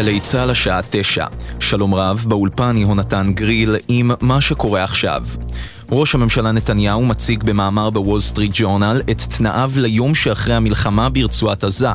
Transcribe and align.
גלי 0.00 0.20
צה"ל 0.20 0.50
השעה 0.50 0.80
תשע. 0.90 1.26
שלום 1.60 1.94
רב, 1.94 2.24
באולפן 2.28 2.76
יהונתן 2.76 3.32
גריל 3.34 3.76
עם 3.88 4.10
מה 4.20 4.40
שקורה 4.40 4.84
עכשיו. 4.84 5.22
ראש 5.92 6.14
הממשלה 6.14 6.52
נתניהו 6.52 7.06
מציג 7.06 7.42
במאמר 7.42 7.90
בוול 7.90 8.20
סטריט 8.20 8.50
ג'ורנל 8.54 9.02
את 9.10 9.20
תנאיו 9.20 9.70
ליום 9.76 10.14
שאחרי 10.14 10.54
המלחמה 10.54 11.08
ברצועת 11.08 11.64
עזה, 11.64 11.88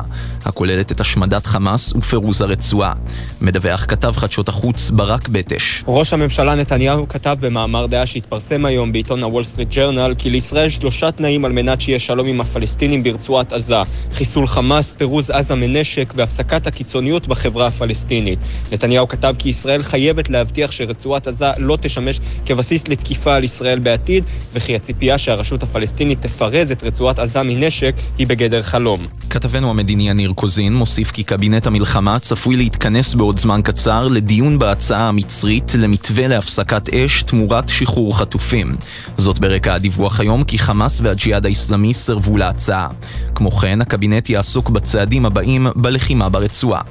הכוללת 0.44 0.92
את 0.92 1.00
השמדת 1.00 1.46
חמאס 1.46 1.92
ופירוז 1.92 2.40
הרצועה. 2.40 2.92
מדווח 3.40 3.84
כתב 3.88 4.12
חדשות 4.16 4.48
החוץ 4.48 4.90
ברק 4.90 5.28
בטש. 5.28 5.84
ראש 5.86 6.12
הממשלה 6.12 6.54
נתניהו 6.54 7.08
כתב 7.08 7.36
במאמר 7.40 7.86
דעה 7.86 8.06
שהתפרסם 8.06 8.64
היום 8.64 8.92
בעיתון 8.92 9.22
הוול 9.22 9.44
סטריט 9.44 9.68
ג'ורנל 9.70 10.14
כי 10.18 10.30
לישראל 10.30 10.66
יש 10.66 10.74
שלושה 10.74 11.12
תנאים 11.12 11.44
על 11.44 11.52
מנת 11.52 11.80
שיהיה 11.80 11.98
שלום 11.98 12.26
עם 12.26 12.40
הפלסטינים 12.40 13.02
ברצועת 13.02 13.52
עזה: 13.52 13.76
חיסול 14.12 14.46
חמאס, 14.46 14.92
פירוז 14.92 15.30
עזה 15.30 15.54
מנשק 15.54 16.12
והפסקת 16.16 16.66
הקיצוניות 16.66 17.26
בחברה 17.26 17.66
הפלסטינית. 17.66 18.38
נתניהו 18.72 19.08
כתב 19.08 19.34
כי 19.38 19.48
ישראל 19.48 19.82
חייבת 19.82 20.30
להבטיח 20.30 20.70
שרצועת 20.70 21.26
עזה 21.26 21.50
לא 21.58 21.78
תשמש 21.80 22.20
כבסיס 22.46 22.88
לתקיפה 22.88 23.34
על 23.34 23.44
ישראל 23.44 23.78
בעתיד, 23.86 24.24
וכי 24.52 24.76
הציפייה 24.76 25.18
שהרשות 25.18 25.62
הפלסטינית 25.62 26.22
תפרז 26.22 26.70
את 26.70 26.84
רצועת 26.84 27.18
עזה 27.18 27.42
מנשק 27.42 27.94
היא 28.18 28.26
בגדר 28.26 28.62
חלום. 28.62 29.06
כתבנו 29.30 29.70
המדיני 29.70 30.10
יניר 30.10 30.32
קוזין 30.32 30.74
מוסיף 30.74 31.10
כי 31.10 31.22
קבינט 31.22 31.66
המלחמה 31.66 32.18
צפוי 32.18 32.56
להתכנס 32.56 33.14
בעוד 33.14 33.38
זמן 33.38 33.60
קצר 33.64 34.08
לדיון 34.08 34.58
בהצעה 34.58 35.08
המצרית 35.08 35.72
למתווה 35.78 36.28
להפסקת 36.28 36.94
אש 36.94 37.22
תמורת 37.22 37.68
שחרור 37.68 38.18
חטופים. 38.18 38.76
זאת 39.18 39.38
ברקע 39.38 39.74
הדיווח 39.74 40.20
היום 40.20 40.44
כי 40.44 40.58
חמאס 40.58 41.00
והג'יהאד 41.02 41.46
האסלאמי 41.46 41.94
סירבו 41.94 42.36
להצעה. 42.36 42.88
כמו 43.34 43.50
כן, 43.50 43.80
הקבינט 43.80 44.30
יעסוק 44.30 44.70
בצעדים 44.70 45.26
הבאים 45.26 45.66
בלחימה 45.76 46.28
ברצועה. 46.28 46.82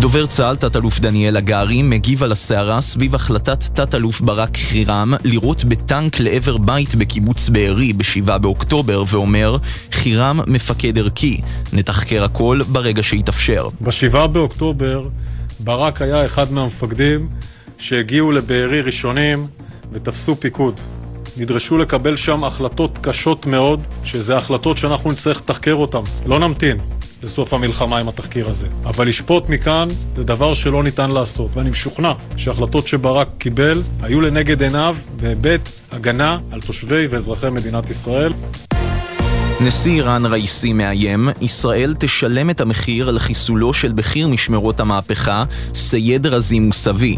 דובר 0.00 0.26
צה"ל, 0.26 0.56
תת-אלוף 0.56 1.00
דניאל 1.00 1.36
הגרי, 1.36 1.82
מגיב 1.82 2.22
על 2.22 2.32
הסערה 2.32 2.80
סביב 2.80 3.14
החלטת 3.14 3.62
תת-אלוף 3.62 4.20
ברק 4.20 4.56
חירם 4.56 5.14
לירות 5.24 5.64
בטנק 5.64 6.20
לעבר 6.20 6.56
בית 6.56 6.94
בקיבוץ 6.94 7.48
בארי 7.48 7.92
ב-7 7.92 8.38
באוקטובר, 8.38 9.04
ואומר, 9.08 9.56
חירם 9.92 10.40
מפקד 10.46 10.98
ערכי, 10.98 11.40
נתחקר 11.72 12.24
הכל 12.24 12.60
ברגע 12.68 13.02
שיתאפשר. 13.02 13.68
ב-7 13.80 14.26
באוקטובר 14.26 15.08
ברק 15.60 16.02
היה 16.02 16.24
אחד 16.26 16.52
מהמפקדים 16.52 17.28
שהגיעו 17.78 18.32
לבארי 18.32 18.80
ראשונים 18.80 19.46
ותפסו 19.92 20.36
פיקוד. 20.40 20.80
נדרשו 21.36 21.78
לקבל 21.78 22.16
שם 22.16 22.44
החלטות 22.44 22.98
קשות 23.02 23.46
מאוד, 23.46 23.80
שזה 24.04 24.36
החלטות 24.36 24.78
שאנחנו 24.78 25.12
נצטרך 25.12 25.40
לתחקר 25.40 25.74
אותן. 25.74 26.00
לא 26.26 26.38
נמתין. 26.38 26.95
לסוף 27.26 27.54
המלחמה 27.54 27.98
עם 27.98 28.08
התחקיר 28.08 28.48
הזה. 28.48 28.68
אבל 28.84 29.08
לשפוט 29.08 29.48
מכאן 29.48 29.88
זה 30.16 30.24
דבר 30.24 30.54
שלא 30.54 30.82
ניתן 30.82 31.10
לעשות, 31.10 31.50
ואני 31.54 31.70
משוכנע 31.70 32.12
שההחלטות 32.36 32.86
שברק 32.86 33.28
קיבל 33.38 33.82
היו 34.02 34.20
לנגד 34.20 34.62
עיניו 34.62 34.96
בהיבט 35.16 35.60
הגנה 35.92 36.38
על 36.52 36.60
תושבי 36.60 37.06
ואזרחי 37.06 37.50
מדינת 37.50 37.90
ישראל. 37.90 38.32
נשיא 39.60 39.92
איראן 39.92 40.26
ראיסי 40.26 40.72
מאיים, 40.72 41.28
ישראל 41.40 41.94
תשלם 41.98 42.50
את 42.50 42.60
המחיר 42.60 43.08
על 43.08 43.18
חיסולו 43.18 43.72
של 43.72 43.92
בכיר 43.92 44.28
משמרות 44.28 44.80
המהפכה, 44.80 45.44
סייד 45.74 46.26
רזי 46.26 46.58
מוסאווי. 46.58 47.16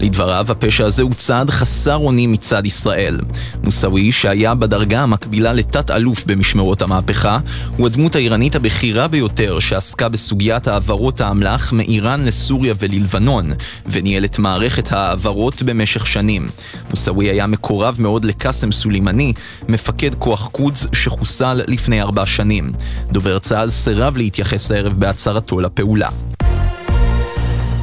לדבריו, 0.00 0.46
הפשע 0.48 0.86
הזה 0.86 1.02
הוא 1.02 1.14
צעד 1.14 1.50
חסר 1.50 1.96
אונים 1.96 2.32
מצד 2.32 2.66
ישראל. 2.66 3.20
מוסאווי, 3.64 4.12
שהיה 4.12 4.54
בדרגה 4.54 5.00
המקבילה 5.00 5.52
לתת-אלוף 5.52 6.24
במשמרות 6.26 6.82
המהפכה, 6.82 7.38
הוא 7.76 7.86
הדמות 7.86 8.16
האיראנית 8.16 8.54
הבכירה 8.54 9.08
ביותר 9.08 9.58
שעסקה 9.58 10.08
בסוגיית 10.08 10.68
העברות 10.68 11.20
האמל"ח 11.20 11.72
מאיראן 11.72 12.24
לסוריה 12.24 12.74
וללבנון, 12.78 13.52
וניהל 13.86 14.24
את 14.24 14.38
מערכת 14.38 14.92
ההעברות 14.92 15.62
במשך 15.62 16.06
שנים. 16.06 16.48
מוסאווי 16.90 17.30
היה 17.30 17.46
מקורב 17.46 17.96
מאוד 17.98 18.24
לקאסם 18.24 18.72
סולימני, 18.72 19.32
מפקד 19.68 20.14
כוח 20.14 20.48
קודס 20.52 20.86
שחוסל 20.92 21.62
לפני 21.66 21.79
ארבע 21.92 22.26
שנים. 22.26 22.72
דובר 23.12 23.38
צה"ל 23.38 23.70
סירב 23.70 24.16
להתייחס 24.16 24.70
הערב 24.70 24.92
בהצהרתו 24.98 25.60
לפעולה. 25.60 26.08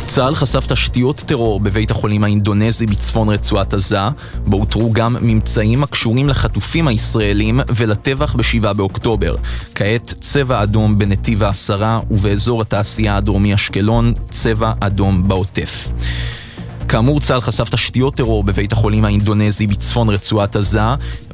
צה"ל 0.07 0.35
חשף 0.35 0.67
תשתיות 0.67 1.15
טרור 1.15 1.59
בבית 1.59 1.91
החולים 1.91 2.23
האינדונזי 2.23 2.85
בצפון 2.85 3.29
רצועת 3.29 3.73
עזה, 3.73 3.99
בו 4.45 4.59
אותרו 4.59 4.93
גם 4.93 5.15
ממצאים 5.21 5.83
הקשורים 5.83 6.29
לחטופים 6.29 6.87
הישראלים 6.87 7.59
ולטבח 7.75 8.35
ב-7 8.35 8.73
באוקטובר. 8.73 9.35
כעת 9.75 10.13
צבע 10.19 10.63
אדום 10.63 10.97
בנתיב 10.97 11.43
העשרה 11.43 11.99
ובאזור 12.11 12.61
התעשייה 12.61 13.17
הדרומי 13.17 13.53
אשקלון, 13.53 14.13
צבע 14.29 14.73
אדום 14.79 15.27
בעוטף. 15.27 15.87
כאמור, 16.89 17.19
צה"ל 17.19 17.41
חשף 17.41 17.69
תשתיות 17.69 18.15
טרור 18.15 18.43
בבית 18.43 18.71
החולים 18.71 19.05
האינדונזי 19.05 19.67
בצפון 19.67 20.09
רצועת 20.09 20.55
עזה, 20.55 20.81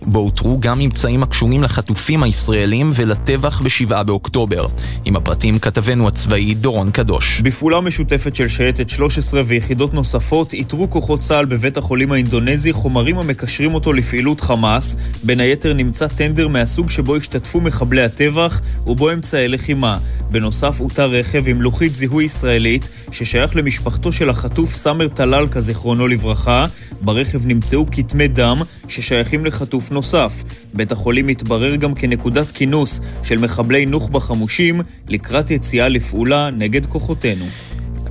בו 0.05 0.19
אותרו 0.19 0.57
גם 0.59 0.79
ממצאים 0.79 1.23
הקשורים 1.23 1.63
לחטופים 1.63 2.23
הישראלים 2.23 2.91
ולטבח 2.95 3.61
ב-7 3.61 4.03
באוקטובר. 4.03 4.67
עם 5.05 5.15
הפרטים 5.15 5.59
כתבנו 5.59 6.07
הצבאי 6.07 6.53
דורון 6.53 6.91
קדוש. 6.91 7.41
בפעולה 7.41 7.81
משותפת 7.81 8.35
של 8.35 8.47
שייטת 8.47 8.89
13 8.89 9.41
ויחידות 9.45 9.93
נוספות 9.93 10.53
איתרו 10.53 10.89
כוחות 10.89 11.19
צה"ל 11.19 11.45
בבית 11.45 11.77
החולים 11.77 12.11
האינדונזי 12.11 12.73
חומרים 12.73 13.17
המקשרים 13.17 13.73
אותו 13.73 13.93
לפעילות 13.93 14.41
חמאס. 14.41 14.97
בין 15.23 15.39
היתר 15.39 15.73
נמצא 15.73 16.07
טנדר 16.07 16.47
מהסוג 16.47 16.89
שבו 16.89 17.15
השתתפו 17.15 17.61
מחבלי 17.61 18.03
הטבח 18.03 18.61
ובו 18.87 19.11
אמצעי 19.11 19.47
לחימה. 19.47 19.97
בנוסף 20.31 20.79
אותר 20.79 21.11
רכב 21.11 21.43
עם 21.47 21.61
לוחית 21.61 21.93
זיהוי 21.93 22.23
ישראלית 22.23 22.89
ששייך 23.11 23.55
למשפחתו 23.55 24.11
של 24.11 24.29
החטוף 24.29 24.75
סאמר 24.75 25.07
טלאלקה 25.07 25.61
זיכרונו 25.61 26.07
לברכה. 26.07 26.65
ברכב 27.01 27.45
נמצאו 27.45 27.85
כתמי 27.91 28.27
דם 28.27 28.61
ששייכים 28.87 29.45
לחטוף 29.45 29.91
נוסף. 29.93 30.43
בית 30.73 30.91
החולים 30.91 31.27
מתברר 31.27 31.75
גם 31.75 31.93
כנקודת 31.93 32.51
כינוס 32.51 33.01
של 33.23 33.37
מחבלי 33.37 33.85
נוח'בה 33.85 34.19
חמושים 34.19 34.81
לקראת 35.09 35.51
יציאה 35.51 35.87
לפעולה 35.87 36.49
נגד 36.49 36.85
כוחותינו. 36.85 37.45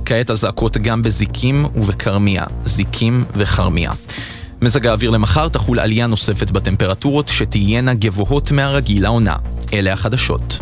כעת 0.05 0.29
אזעקות 0.29 0.77
גם 0.77 1.01
בזיקים 1.01 1.65
ובכרמיה. 1.75 2.43
זיקים 2.65 3.23
וכרמיה. 3.37 3.91
מזג 4.61 4.87
האוויר 4.87 5.09
למחר 5.09 5.49
תחול 5.49 5.79
עלייה 5.79 6.07
נוספת 6.07 6.51
בטמפרטורות 6.51 7.27
שתהיינה 7.27 7.93
גבוהות 7.93 8.51
מהרגיל 8.51 9.03
לעונה. 9.03 9.35
אלה 9.73 9.93
החדשות. 9.93 10.59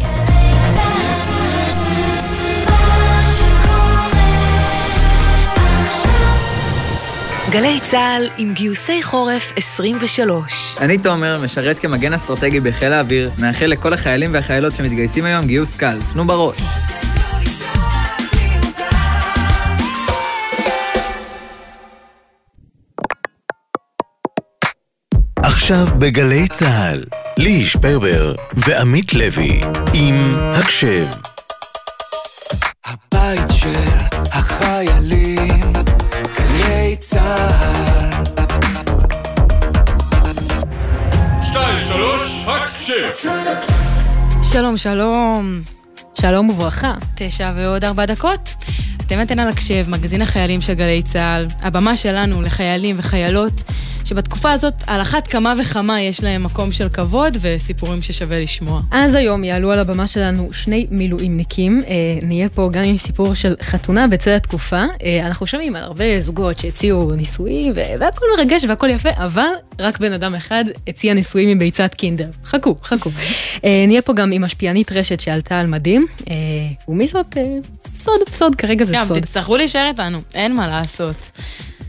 גלי 7.52 7.80
צה"ל 7.82 8.30
עם 8.38 8.54
גיוסי 8.54 9.04
חורף 9.04 9.54
23. 9.56 10.78
אני 10.80 10.98
תומר, 10.98 11.40
משרת 11.44 11.80
כמגן 11.80 12.14
אסטרטגי 12.14 12.60
בחיל 12.60 12.94
האוויר, 12.94 13.32
מאחל 13.38 13.66
לכל 13.66 13.94
החיילים 13.94 14.34
והחיילות 14.34 14.76
שמתגייסים 14.76 15.26
היום 15.26 15.48
גיוס 15.48 15.76
קל. 15.76 16.00
תנו 16.14 16.28
בראש. 16.28 16.62
עכשיו 25.44 25.88
בגלי 26.00 26.48
צה"ל, 26.48 27.04
ליהי 27.38 27.66
שפרבר 27.66 28.36
ועמית 28.54 29.14
לוי 29.14 29.62
עם 29.94 30.36
הקשב. 30.38 31.06
הבית 32.86 33.50
של 33.52 33.90
החיילים, 34.14 35.31
צה"ל. 37.12 38.26
שתיים, 41.42 41.84
שלוש, 41.84 42.22
הקשב. 42.48 43.10
שלום, 44.44 44.78
שלום. 44.78 45.62
שלום 46.14 46.50
וברכה. 46.50 46.94
תשע 47.16 47.52
ועוד 47.56 47.86
ארבע 47.86 48.06
דקות. 48.06 48.54
אתם 49.06 49.22
אתן 49.22 49.40
על 49.40 49.50
הקשב, 49.50 49.86
מגזין 49.90 50.22
החיילים 50.22 50.62
של 50.62 50.74
גלי 50.74 51.04
צה"ל, 51.04 51.48
הבמה 51.62 51.96
שלנו 51.96 52.42
לחיילים 52.42 52.96
וחיילות, 53.00 53.64
שבתקופה 54.12 54.52
הזאת 54.52 54.74
על 54.88 55.02
אחת 55.02 55.28
כמה 55.28 55.54
וכמה 55.60 56.02
יש 56.02 56.24
להם 56.24 56.44
מקום 56.44 56.72
של 56.72 56.90
כבוד 56.90 57.38
וסיפורים 57.42 58.02
ששווה 58.02 58.40
לשמוע. 58.40 58.82
אז 58.92 59.16
היום 59.16 59.44
יעלו 59.44 59.72
על 59.72 59.80
הבמה 59.80 60.08
שלנו 60.08 60.54
שני 60.54 60.88
מילואימניקים. 60.92 61.82
אה, 61.88 61.94
נהיה 62.22 62.50
פה 62.50 62.70
גם 62.72 62.84
עם 62.84 62.98
סיפור 62.98 63.34
של 63.34 63.56
חתונה 63.62 64.08
בצד 64.08 64.32
התקופה. 64.32 64.84
אה, 65.04 65.28
אנחנו 65.28 65.48
שומעים 65.48 65.76
על 65.76 65.84
הרבה 65.84 66.22
זוגות 66.22 66.60
שהציעו 66.60 67.12
נישואים, 67.12 67.74
והכל 68.00 68.26
מרגש 68.38 68.64
והכל 68.64 68.90
יפה, 68.90 69.10
אבל 69.16 69.50
רק 69.80 70.00
בן 70.00 70.14
אדם 70.14 70.36
אחד 70.36 70.66
הציע 70.88 71.14
נישואים 71.14 71.50
עם 71.50 71.60
ביצת 71.60 71.94
קינדר. 71.94 72.30
חכו, 72.46 72.76
חכו. 72.84 73.10
אה, 73.64 73.84
נהיה 73.88 74.02
פה 74.02 74.14
גם 74.14 74.32
עם 74.32 74.42
משפיענית 74.42 74.92
רשת 74.92 75.20
שעלתה 75.20 75.60
על 75.60 75.68
מדים. 75.68 76.06
אה, 76.30 76.36
ומי 76.88 77.08
זאת? 77.08 77.38
אה, 77.38 77.44
סוד, 78.00 78.22
סוד, 78.34 78.56
כרגע 78.56 78.86
זה 78.86 78.96
גם, 78.96 79.06
סוד. 79.06 79.20
תצטרכו 79.20 79.58
להישאר 79.58 79.88
איתנו, 79.88 80.22
אין 80.36 80.56
מה 80.56 80.68
לעשות. 80.68 81.16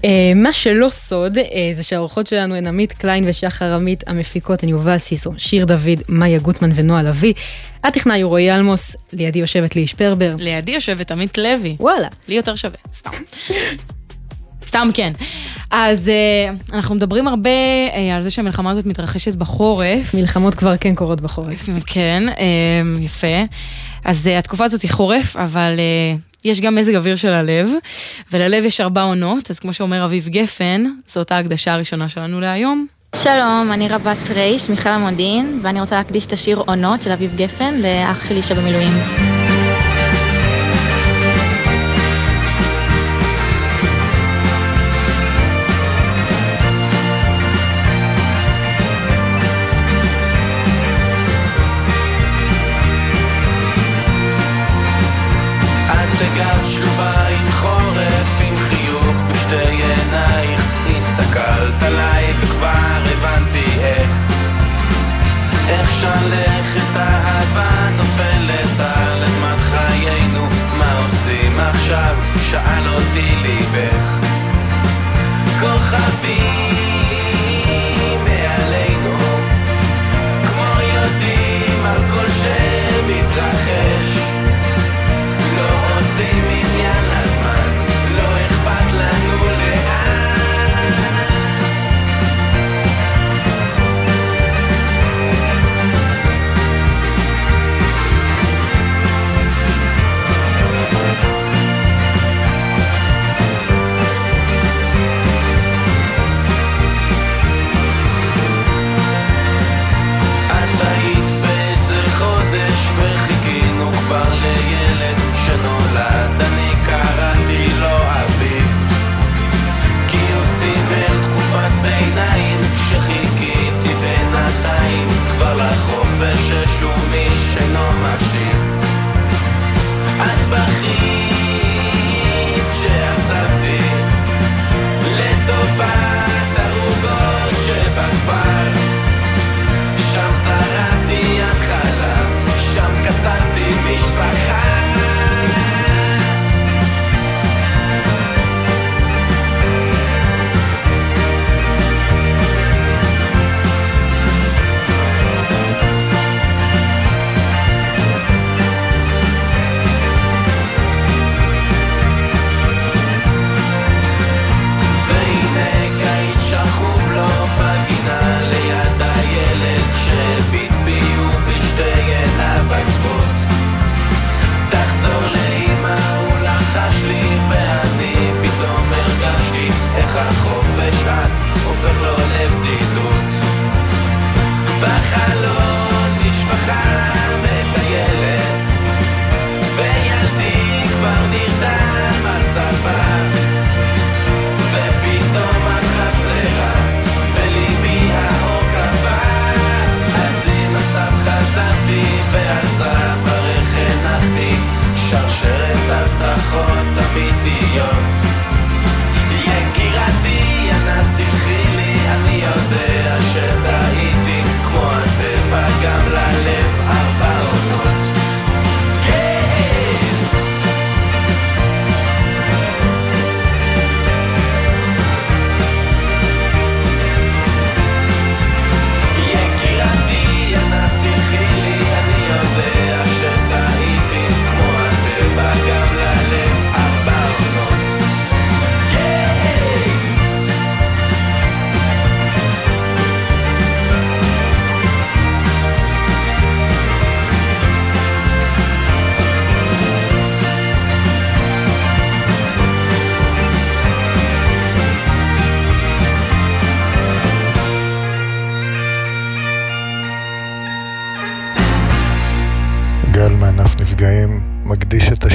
אה, 0.04 0.32
מה 0.34 0.52
שלא 0.52 0.88
סוד, 0.90 1.38
אה, 1.38 1.70
זה 1.74 1.82
שהאורחות 1.82 2.26
שלנו 2.26 2.54
הן 2.54 2.66
עמית 2.66 2.92
קליין 2.92 3.24
ושחר 3.28 3.74
עמית, 3.74 4.04
המפיקות 4.06 4.62
הן 4.62 4.68
יובל 4.68 4.98
סיסו, 4.98 5.32
שיר 5.36 5.64
דוד, 5.64 6.02
מאיה 6.08 6.38
גוטמן 6.38 6.70
ונועה 6.74 7.02
לביא. 7.02 7.34
הטכנאי 7.84 8.20
הוא 8.20 8.28
רועי 8.28 8.54
אלמוס, 8.54 8.96
לידי 9.12 9.38
יושבת 9.38 9.76
לי 9.76 9.86
שפרבר. 9.86 10.34
לידי 10.38 10.72
יושבת 10.72 11.10
עמית 11.10 11.38
לוי. 11.38 11.76
וואלה. 11.80 12.08
לי 12.28 12.34
יותר 12.34 12.56
שווה, 12.56 12.76
סתם. 12.94 13.10
סתם 14.66 14.88
כן. 14.94 15.12
אז 15.70 16.10
uh, 16.10 16.74
אנחנו 16.74 16.94
מדברים 16.94 17.28
הרבה 17.28 17.50
uh, 17.90 17.98
על 18.14 18.22
זה 18.22 18.30
שהמלחמה 18.30 18.70
הזאת 18.70 18.86
מתרחשת 18.86 19.34
בחורף. 19.34 20.14
מלחמות 20.14 20.54
כבר 20.54 20.76
כן 20.76 20.94
קורות 20.94 21.20
בחורף. 21.20 21.68
כן, 21.86 22.22
uh, 22.28 23.00
יפה. 23.00 23.42
אז 24.04 24.26
uh, 24.26 24.38
התקופה 24.38 24.64
הזאת 24.64 24.82
היא 24.82 24.90
חורף, 24.90 25.36
אבל 25.36 25.76
uh, 25.76 26.31
יש 26.44 26.60
גם 26.60 26.74
מזג 26.74 26.94
אוויר 26.94 27.16
של 27.16 27.32
הלב, 27.32 27.68
וללב 28.32 28.64
יש 28.64 28.80
ארבע 28.80 29.02
עונות, 29.02 29.50
אז 29.50 29.58
כמו 29.58 29.74
שאומר 29.74 30.04
אביב 30.04 30.28
גפן, 30.28 30.84
זו 31.08 31.20
אותה 31.20 31.38
הקדשה 31.38 31.74
הראשונה 31.74 32.08
שלנו 32.08 32.40
להיום. 32.40 32.86
שלום, 33.16 33.70
אני 33.72 33.88
רבת 33.88 34.30
רייש 34.30 34.70
מחיל 34.70 34.92
המודיעין, 34.92 35.60
ואני 35.62 35.80
רוצה 35.80 35.96
להקדיש 35.96 36.26
את 36.26 36.32
השיר 36.32 36.62
עונות 36.66 37.02
של 37.02 37.12
אביב 37.12 37.36
גפן 37.36 37.74
לאח 37.74 38.28
שלי 38.28 38.42
שבמילואים. 38.42 39.41
שלכת 66.02 66.96
אהבה? 66.96 67.72
שאל 72.52 72.88
אותי 72.88 73.36
ליבך. 73.42 74.20
כוכבים 75.60 76.71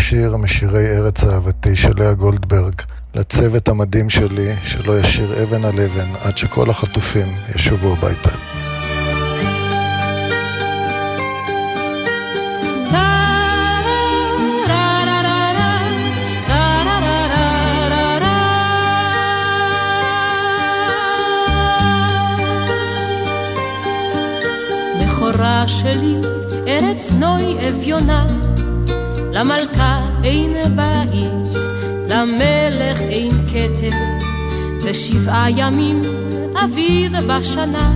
השיר 0.07 0.37
משירי 0.37 0.97
ארץ 0.97 1.23
אהבתי 1.23 1.75
של 1.75 1.93
לאה 1.97 2.13
גולדברג 2.13 2.73
לצוות 3.15 3.67
המדהים 3.69 4.09
שלי 4.09 4.55
שלא 4.63 4.99
ישיר 4.99 5.43
אבן 5.43 5.65
על 5.65 5.79
אבן 5.79 6.07
עד 6.23 6.37
שכל 6.37 6.69
החטופים 6.69 7.27
ישובו 7.55 7.93
הביתה. 7.93 8.29
שלי, 25.67 26.15
ארץ 26.67 27.11
נוי 27.11 27.69
אביונה 27.69 28.46
למלכה 29.37 30.01
אין 30.23 30.53
בית, 30.75 31.61
למלך 32.07 32.99
אין 32.99 33.31
כתר, 33.47 33.97
ושבעה 34.83 35.51
ימים 35.51 36.01
אביב 36.63 37.11
בשנה, 37.27 37.91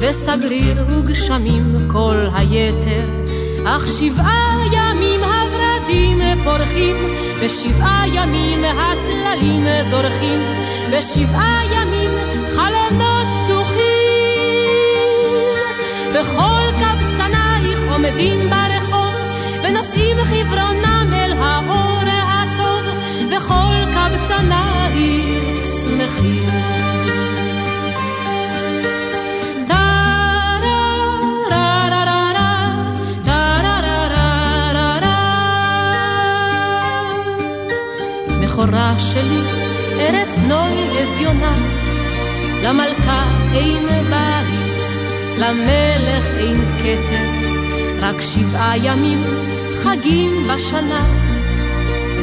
וסגריר 0.00 0.84
וגשמים 0.88 1.74
כל 1.92 2.26
היתר, 2.34 3.04
אך 3.64 3.86
שבעה 3.86 4.58
ימים 4.72 5.20
הורדים 5.24 6.20
פורחים, 6.44 6.96
ושבעה 7.40 8.04
ימים 8.14 8.64
הטללים 8.64 9.66
זורחים, 9.90 10.40
ושבעה 10.90 11.60
ימים 11.72 12.10
חלונות 12.54 13.26
פתוחים. 13.44 13.82
וכל 16.10 16.62
קבצנייך 16.80 17.78
עומדים 17.92 18.50
ברחוב, 18.50 18.71
ונושאים 19.72 20.16
חברונם 20.24 21.10
אל 21.12 21.32
האור 21.32 22.02
הטוב, 22.06 22.84
וכל 23.30 23.76
קבצנייך 23.94 25.64
שמחים. 25.84 26.44
בכורה 38.42 38.94
שלי, 38.98 39.40
ארץ 40.00 40.38
נוי 40.48 41.02
אביונה. 41.02 41.54
למלכה 42.62 43.24
אין 43.54 43.86
בית, 43.86 44.82
למלך 45.38 46.26
אין 46.36 46.60
כתר, 46.78 47.26
רק 48.00 48.20
שבעה 48.20 48.76
ימים 48.76 49.22
חגים 49.82 50.48
בשנה. 50.48 51.04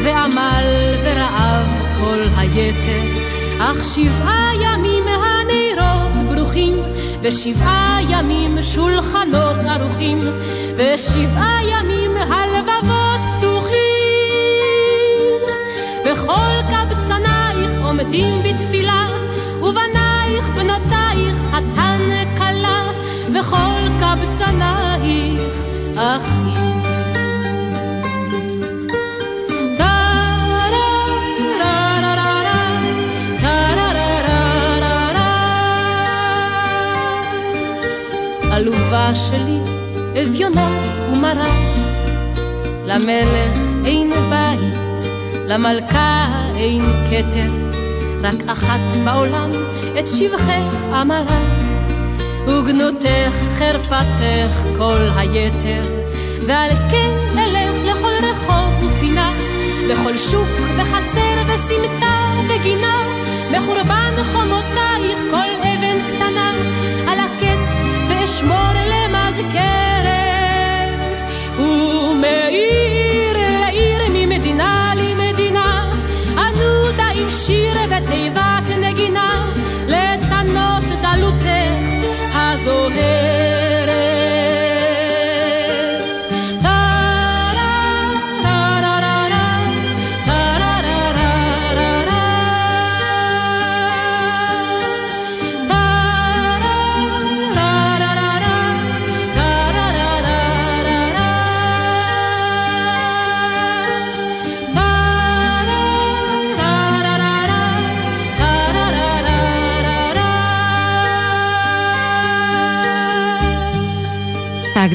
ועמל 0.03 0.95
ורעב 1.03 1.65
כל 1.99 2.19
היתר, 2.37 3.01
אך 3.59 3.77
שבעה 3.95 4.51
ימים 4.61 5.03
הנרות 5.07 6.35
ברוכים, 6.35 6.73
ושבעה 7.21 7.99
ימים 8.09 8.61
שולחנות 8.61 9.55
ערוכים, 9.69 10.19
ושבעה 10.75 11.59
ימים 11.71 11.98
שלי, 39.15 39.59
אביונה 40.23 40.69
ומרה, 41.11 41.49
למלך 42.85 43.57
אין 43.85 44.09
בית. 44.29 44.79
למלכה 45.49 46.27
אין 46.55 46.81
כתר, 47.09 47.51
רק 48.21 48.35
אחת 48.47 48.79
בעולם 49.05 49.49
את 49.99 50.07
שבחך 50.07 50.93
אמרה, 51.01 51.39
וגנותך 52.47 53.33
חרפתך 53.57 54.77
כל 54.77 55.07
היתר, 55.15 55.83
ועל 56.45 56.69
כן 56.91 57.39
אלך 57.39 57.71
לכל 57.85 58.13
רחוב 58.23 58.83
ופינה, 58.83 59.33
לכל 59.87 60.17
שוק 60.17 60.49
וחצר 60.77 61.41
וסמטה 61.47 62.31
וגינה, 62.49 62.97
מחורבן 63.51 64.13
חומותייך 64.31 65.19
כל 65.31 65.49
אבן 65.59 66.07
קטנה, 66.07 66.51
על 67.07 67.19
הקט 67.19 67.75
ואשמור 68.09 68.78
למזכרת, 69.39 71.21
ומעיר 71.59 73.37
לעיר 73.61 74.01
ממדינה 74.13 74.93
שיר 77.29 77.75
ותיבת 77.85 78.77
נגינה, 78.81 79.51
לתנות 79.87 80.83
דלותך 81.01 81.45
הזוהרת. 82.33 83.28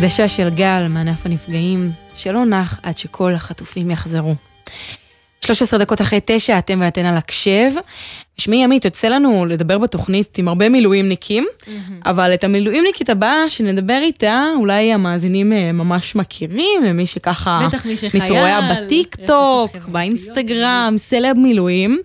ההקדשה 0.04 0.28
של 0.28 0.48
גל 0.48 0.86
מענף 0.88 1.26
הנפגעים, 1.26 1.90
שלא 2.16 2.44
נח 2.44 2.80
עד 2.82 2.98
שכל 2.98 3.34
החטופים 3.34 3.90
יחזרו. 3.90 4.34
13 5.44 5.78
דקות 5.78 6.00
אחרי 6.00 6.20
תשע, 6.24 6.58
אתם 6.58 6.78
ואתן 6.82 7.04
על 7.04 7.16
הקשב. 7.16 7.70
שמי 8.38 8.64
עמית, 8.64 8.84
יוצא 8.84 9.08
לנו 9.08 9.46
לדבר 9.46 9.78
בתוכנית 9.78 10.38
עם 10.38 10.48
הרבה 10.48 10.68
מילואימניקים, 10.68 11.46
mm-hmm. 11.60 11.68
אבל 12.06 12.34
את 12.34 12.44
המילואימניקית 12.44 13.10
הבאה 13.10 13.50
שנדבר 13.50 13.98
איתה, 14.02 14.44
אולי 14.56 14.92
המאזינים 14.92 15.52
אה, 15.52 15.72
ממש 15.72 16.14
מכירים, 16.14 16.84
למי 16.84 17.06
שככה 17.06 17.68
מתעורר 18.14 18.60
בטיק 18.72 19.16
טוק, 19.26 19.76
באינסטגרם, 19.76 20.94
סלב 20.96 21.38
מילואים. 21.38 21.98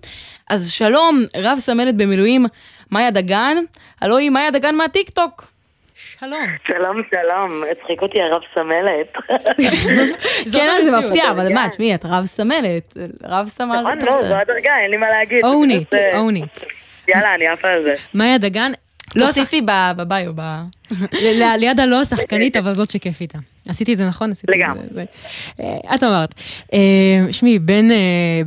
אז 0.50 0.70
שלום, 0.70 1.22
רב 1.36 1.58
סמלת 1.58 1.96
במילואים, 1.96 2.46
מאיה 2.90 3.10
דגן. 3.10 3.56
הלו 4.00 4.16
היא 4.16 4.30
מאיה 4.30 4.50
דגן 4.50 4.74
מהטיק 4.74 5.10
טוק. 5.10 5.49
שלום. 6.20 6.46
שלום, 6.66 7.02
שלום. 7.14 7.62
הצחיק 7.70 8.02
אותי 8.02 8.22
הרב 8.22 8.42
סמלת. 8.54 9.12
כן, 10.52 10.84
זה 10.84 10.98
מפתיע, 10.98 11.30
אבל 11.30 11.52
מה, 11.54 11.68
תשמעי, 11.68 11.94
את 11.94 12.04
רב 12.04 12.24
סמלת. 12.24 12.94
רב 13.24 13.46
סמל 13.46 13.80
נכון, 13.80 13.98
לא, 14.02 14.28
זו 14.28 14.34
הדרגה, 14.34 14.72
אין 14.82 14.90
לי 14.90 14.96
מה 14.96 15.08
להגיד. 15.08 15.44
אונית, 15.44 15.94
אונית. 16.14 16.60
יאללה, 17.08 17.34
אני 17.34 17.46
עפה 17.46 17.68
על 17.68 17.82
זה. 17.82 17.94
מאיה 18.14 18.38
דגן, 18.38 18.72
לא 19.16 19.26
תוסיפי 19.26 19.60
בביו, 19.96 20.32
ליד 21.60 21.80
הלא 21.80 22.00
השחקנית, 22.00 22.56
אבל 22.56 22.74
זאת 22.74 22.90
שכיף 22.90 23.20
איתה. 23.20 23.38
עשיתי 23.68 23.92
את 23.92 23.98
זה 23.98 24.06
נכון? 24.06 24.30
לגמרי. 24.48 24.82
אה, 25.60 25.94
את 25.94 26.02
אמרת. 26.02 26.34
אה, 26.72 27.32
שמי, 27.32 27.58
בין 27.58 27.90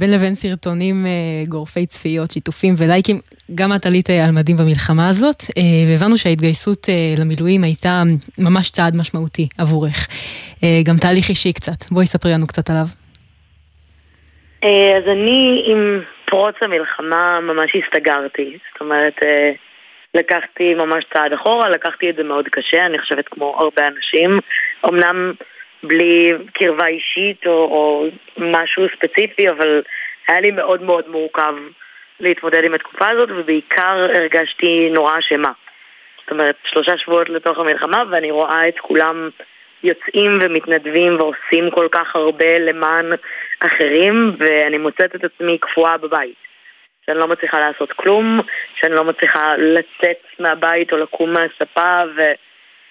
לבין 0.07 0.35
סרטונים 0.35 1.05
אה, 1.05 1.11
גורפי 1.47 1.85
צפיות, 1.85 2.31
שיתופים 2.31 2.73
ולייקים, 2.77 3.19
גם 3.55 3.75
את 3.75 3.85
עלית 3.85 4.09
על 4.09 4.31
מדים 4.31 4.57
במלחמה 4.57 5.09
הזאת, 5.09 5.43
והבנו 5.87 6.17
שההתגייסות 6.17 6.89
למילואים 7.17 7.63
הייתה 7.63 8.03
ממש 8.37 8.71
צעד 8.71 8.95
משמעותי 8.95 9.47
עבורך. 9.57 10.07
גם 10.85 10.97
תהליך 10.97 11.29
אישי 11.29 11.53
קצת. 11.53 11.91
בואי 11.91 12.05
ספרי 12.05 12.31
לנו 12.31 12.47
קצת 12.47 12.69
עליו. 12.69 12.85
אז 14.61 15.03
אני 15.11 15.63
עם 15.65 16.01
פרוץ 16.25 16.55
המלחמה 16.61 17.39
ממש 17.41 17.71
הסתגרתי. 17.75 18.57
זאת 18.73 18.81
אומרת... 18.81 19.15
לקחתי 20.13 20.73
ממש 20.73 21.05
צעד 21.13 21.33
אחורה, 21.33 21.69
לקחתי 21.69 22.09
את 22.09 22.15
זה 22.15 22.23
מאוד 22.23 22.47
קשה, 22.47 22.85
אני 22.85 22.99
חושבת 22.99 23.27
כמו 23.27 23.55
הרבה 23.59 23.87
אנשים. 23.87 24.39
אמנם 24.89 25.33
בלי 25.83 26.33
קרבה 26.53 26.87
אישית 26.87 27.45
או, 27.45 27.51
או 27.51 28.05
משהו 28.37 28.85
ספציפי, 28.95 29.49
אבל 29.49 29.81
היה 30.27 30.39
לי 30.39 30.51
מאוד 30.51 30.81
מאוד 30.81 31.09
מורכב 31.09 31.53
להתמודד 32.19 32.63
עם 32.63 32.73
התקופה 32.73 33.09
הזאת, 33.09 33.29
ובעיקר 33.31 34.07
הרגשתי 34.15 34.89
נורא 34.93 35.19
אשמה. 35.19 35.51
זאת 36.21 36.31
אומרת, 36.31 36.55
שלושה 36.63 36.97
שבועות 36.97 37.29
לתוך 37.29 37.59
המלחמה, 37.59 38.03
ואני 38.11 38.31
רואה 38.31 38.67
את 38.67 38.79
כולם 38.79 39.29
יוצאים 39.83 40.39
ומתנדבים 40.41 41.15
ועושים 41.19 41.71
כל 41.71 41.87
כך 41.91 42.15
הרבה 42.15 42.59
למען 42.59 43.09
אחרים, 43.59 44.35
ואני 44.39 44.77
מוצאת 44.77 45.15
את 45.15 45.23
עצמי 45.23 45.57
קפואה 45.57 45.97
בבית. 45.97 46.35
שאני 47.05 47.19
לא 47.19 47.27
מצליחה 47.27 47.59
לעשות 47.59 47.91
כלום, 47.91 48.39
שאני 48.75 48.95
לא 48.95 49.03
מצליחה 49.03 49.55
לצאת 49.57 50.17
מהבית 50.39 50.93
או 50.93 50.97
לקום 50.97 51.33
מהספה, 51.33 52.01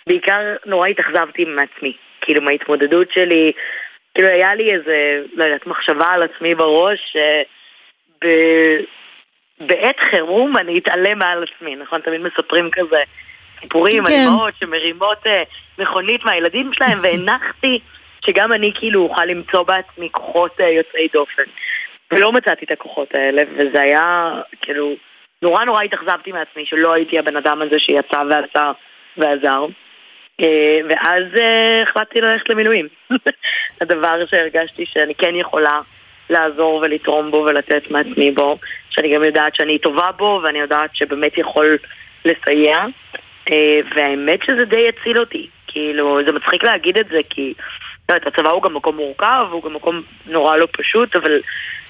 ובעיקר 0.06 0.40
נורא 0.66 0.88
התאכזבתי 0.88 1.44
מעצמי, 1.44 1.96
כאילו 2.20 2.42
מההתמודדות 2.42 3.12
שלי, 3.12 3.52
כאילו 4.14 4.28
היה 4.28 4.54
לי 4.54 4.72
איזה, 4.74 5.22
לא 5.34 5.44
יודעת, 5.44 5.66
מחשבה 5.66 6.10
על 6.10 6.22
עצמי 6.22 6.54
בראש, 6.54 7.00
שב... 7.12 8.28
בעת 9.66 10.00
חירום 10.00 10.56
אני 10.56 10.78
אתעלם 10.78 11.18
מעל 11.18 11.44
עצמי, 11.44 11.76
נכון? 11.76 12.00
תמיד 12.00 12.20
מספרים 12.20 12.70
כזה 12.70 13.02
סיפורים 13.60 14.04
כן. 14.04 14.12
על 14.12 14.20
אמהות 14.20 14.54
שמרימות 14.60 15.26
אה, 15.26 15.42
מכונית 15.78 16.24
מהילדים 16.24 16.72
שלהם, 16.72 16.98
והנחתי 17.02 17.80
שגם 18.26 18.52
אני 18.52 18.72
כאילו 18.74 19.02
אוכל 19.02 19.24
למצוא 19.24 19.62
בעצמי 19.62 20.08
כוחות 20.10 20.60
אה, 20.60 20.68
יוצאי 20.68 21.08
דופן. 21.12 21.42
ולא 22.12 22.32
מצאתי 22.32 22.64
את 22.64 22.70
הכוחות 22.70 23.14
האלה, 23.14 23.42
וזה 23.56 23.80
היה 23.80 24.30
כאילו 24.62 24.94
נורא 25.42 25.64
נורא 25.64 25.82
התאכזבתי 25.82 26.32
מעצמי 26.32 26.66
שלא 26.66 26.92
הייתי 26.92 27.18
הבן 27.18 27.36
אדם 27.36 27.62
הזה 27.62 27.78
שיצא 27.78 28.22
ועשה 28.30 28.72
ועזר. 29.16 29.66
אה, 30.40 30.80
ואז 30.88 31.24
אה, 31.36 31.82
החלטתי 31.82 32.20
ללכת 32.20 32.48
למילואים. 32.48 32.88
הדבר 33.80 34.26
שהרגשתי 34.26 34.86
שאני 34.86 35.14
כן 35.14 35.34
יכולה 35.34 35.80
לעזור 36.30 36.80
ולתרום 36.82 37.30
בו 37.30 37.36
ולתת 37.36 37.90
מעצמי 37.90 38.30
בו, 38.30 38.58
שאני 38.90 39.14
גם 39.14 39.24
יודעת 39.24 39.54
שאני 39.54 39.78
טובה 39.78 40.12
בו 40.12 40.40
ואני 40.42 40.58
יודעת 40.58 40.96
שבאמת 40.96 41.38
יכול 41.38 41.76
לסייע. 42.24 42.84
אה, 43.50 43.80
והאמת 43.96 44.40
שזה 44.46 44.64
די 44.64 44.88
הציל 44.88 45.20
אותי. 45.20 45.48
כאילו, 45.66 46.20
זה 46.26 46.32
מצחיק 46.32 46.64
להגיד 46.64 46.98
את 46.98 47.08
זה 47.08 47.20
כי... 47.30 47.54
יודעת, 48.14 48.34
הצבא 48.34 48.50
הוא 48.50 48.62
גם 48.62 48.74
מקום 48.74 48.96
מורכב, 48.96 49.46
הוא 49.50 49.62
גם 49.62 49.74
מקום 49.74 50.02
נורא 50.26 50.56
לא 50.56 50.68
פשוט, 50.72 51.16
אבל 51.16 51.40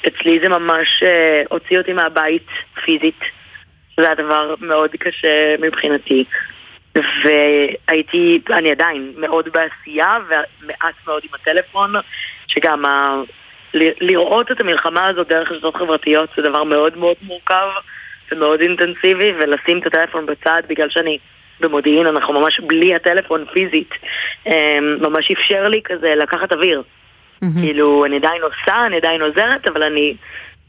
אצלי 0.07 0.39
זה 0.43 0.49
ממש 0.49 1.03
uh, 1.03 1.47
הוציא 1.51 1.79
אותי 1.79 1.93
מהבית 1.93 2.47
פיזית. 2.85 3.21
זה 3.97 4.07
היה 4.07 4.15
דבר 4.15 4.55
מאוד 4.61 4.91
קשה 4.91 5.55
מבחינתי. 5.59 6.25
והייתי, 6.95 8.41
אני 8.51 8.71
עדיין 8.71 9.13
מאוד 9.17 9.49
בעשייה 9.49 10.19
ומעט 10.29 10.95
מאוד 11.07 11.23
עם 11.25 11.35
הטלפון, 11.35 11.93
שגם 12.47 12.85
ה... 12.85 13.15
לראות 14.01 14.51
את 14.53 14.61
המלחמה 14.61 15.07
הזאת 15.07 15.29
דרך 15.29 15.53
רשתות 15.53 15.77
חברתיות 15.77 16.31
זה 16.37 16.43
דבר 16.43 16.65
מאוד 16.65 16.99
מאוד 16.99 17.17
מורכב 17.23 17.69
ומאוד 18.33 18.61
אינטנסיבי, 18.61 19.33
ולשים 19.39 19.79
את 19.79 19.87
הטלפון 19.87 20.27
בצד 20.27 20.63
בגלל 20.69 20.91
שאני 20.91 21.19
במודיעין, 21.63 22.07
אנחנו 22.07 22.41
ממש 22.41 22.61
בלי 22.61 22.95
הטלפון 22.95 23.45
פיזית, 23.53 23.91
אמ, 24.47 24.53
ממש 25.01 25.31
אפשר 25.31 25.69
לי 25.69 25.81
כזה 25.85 26.15
לקחת 26.23 26.53
אוויר. 26.53 26.83
כאילו, 27.61 28.05
אני 28.05 28.17
עדיין 28.17 28.43
עושה, 28.43 28.87
אני 28.87 28.97
עדיין 28.97 29.23
עוזרת, 29.23 29.69
אבל 29.69 29.83
אני 29.83 30.15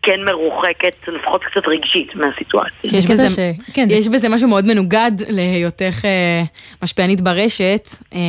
כן 0.04 0.24
מרוחקת, 0.26 0.96
לפחות 1.08 1.44
קצת 1.44 1.68
רגשית, 1.68 2.16
מהסיטואציה. 2.16 3.00
יש 3.00 3.06
בזה, 3.06 3.30
ש... 3.30 3.40
כן, 3.74 3.86
יש 3.90 4.08
בזה 4.08 4.30
משהו 4.30 4.50
מאוד 4.50 4.66
מנוגד 4.66 5.12
להיותך 5.30 6.06
אה, 6.06 6.42
משפיענית 6.84 7.22
ברשת, 7.22 7.88
אה, 8.14 8.20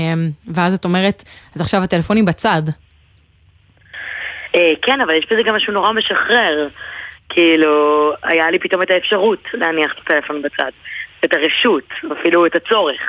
ואז 0.54 0.74
את 0.74 0.84
אומרת, 0.84 1.22
אז 1.54 1.60
עכשיו 1.60 1.82
הטלפונים 1.82 2.24
בצד. 2.24 2.62
אה, 4.54 4.72
כן, 4.82 5.00
אבל 5.00 5.14
יש 5.14 5.26
בזה 5.30 5.42
גם 5.42 5.56
משהו 5.56 5.72
נורא 5.72 5.92
משחרר. 5.92 6.68
כאילו, 7.28 8.12
היה 8.22 8.50
לי 8.50 8.58
פתאום 8.58 8.82
את 8.82 8.90
האפשרות 8.90 9.38
להניח 9.54 9.92
את 9.92 9.98
הטלפון 9.98 10.42
בצד. 10.42 10.70
את 11.24 11.32
הרשות, 11.32 11.84
אפילו 12.20 12.46
את 12.46 12.56
הצורך. 12.56 13.00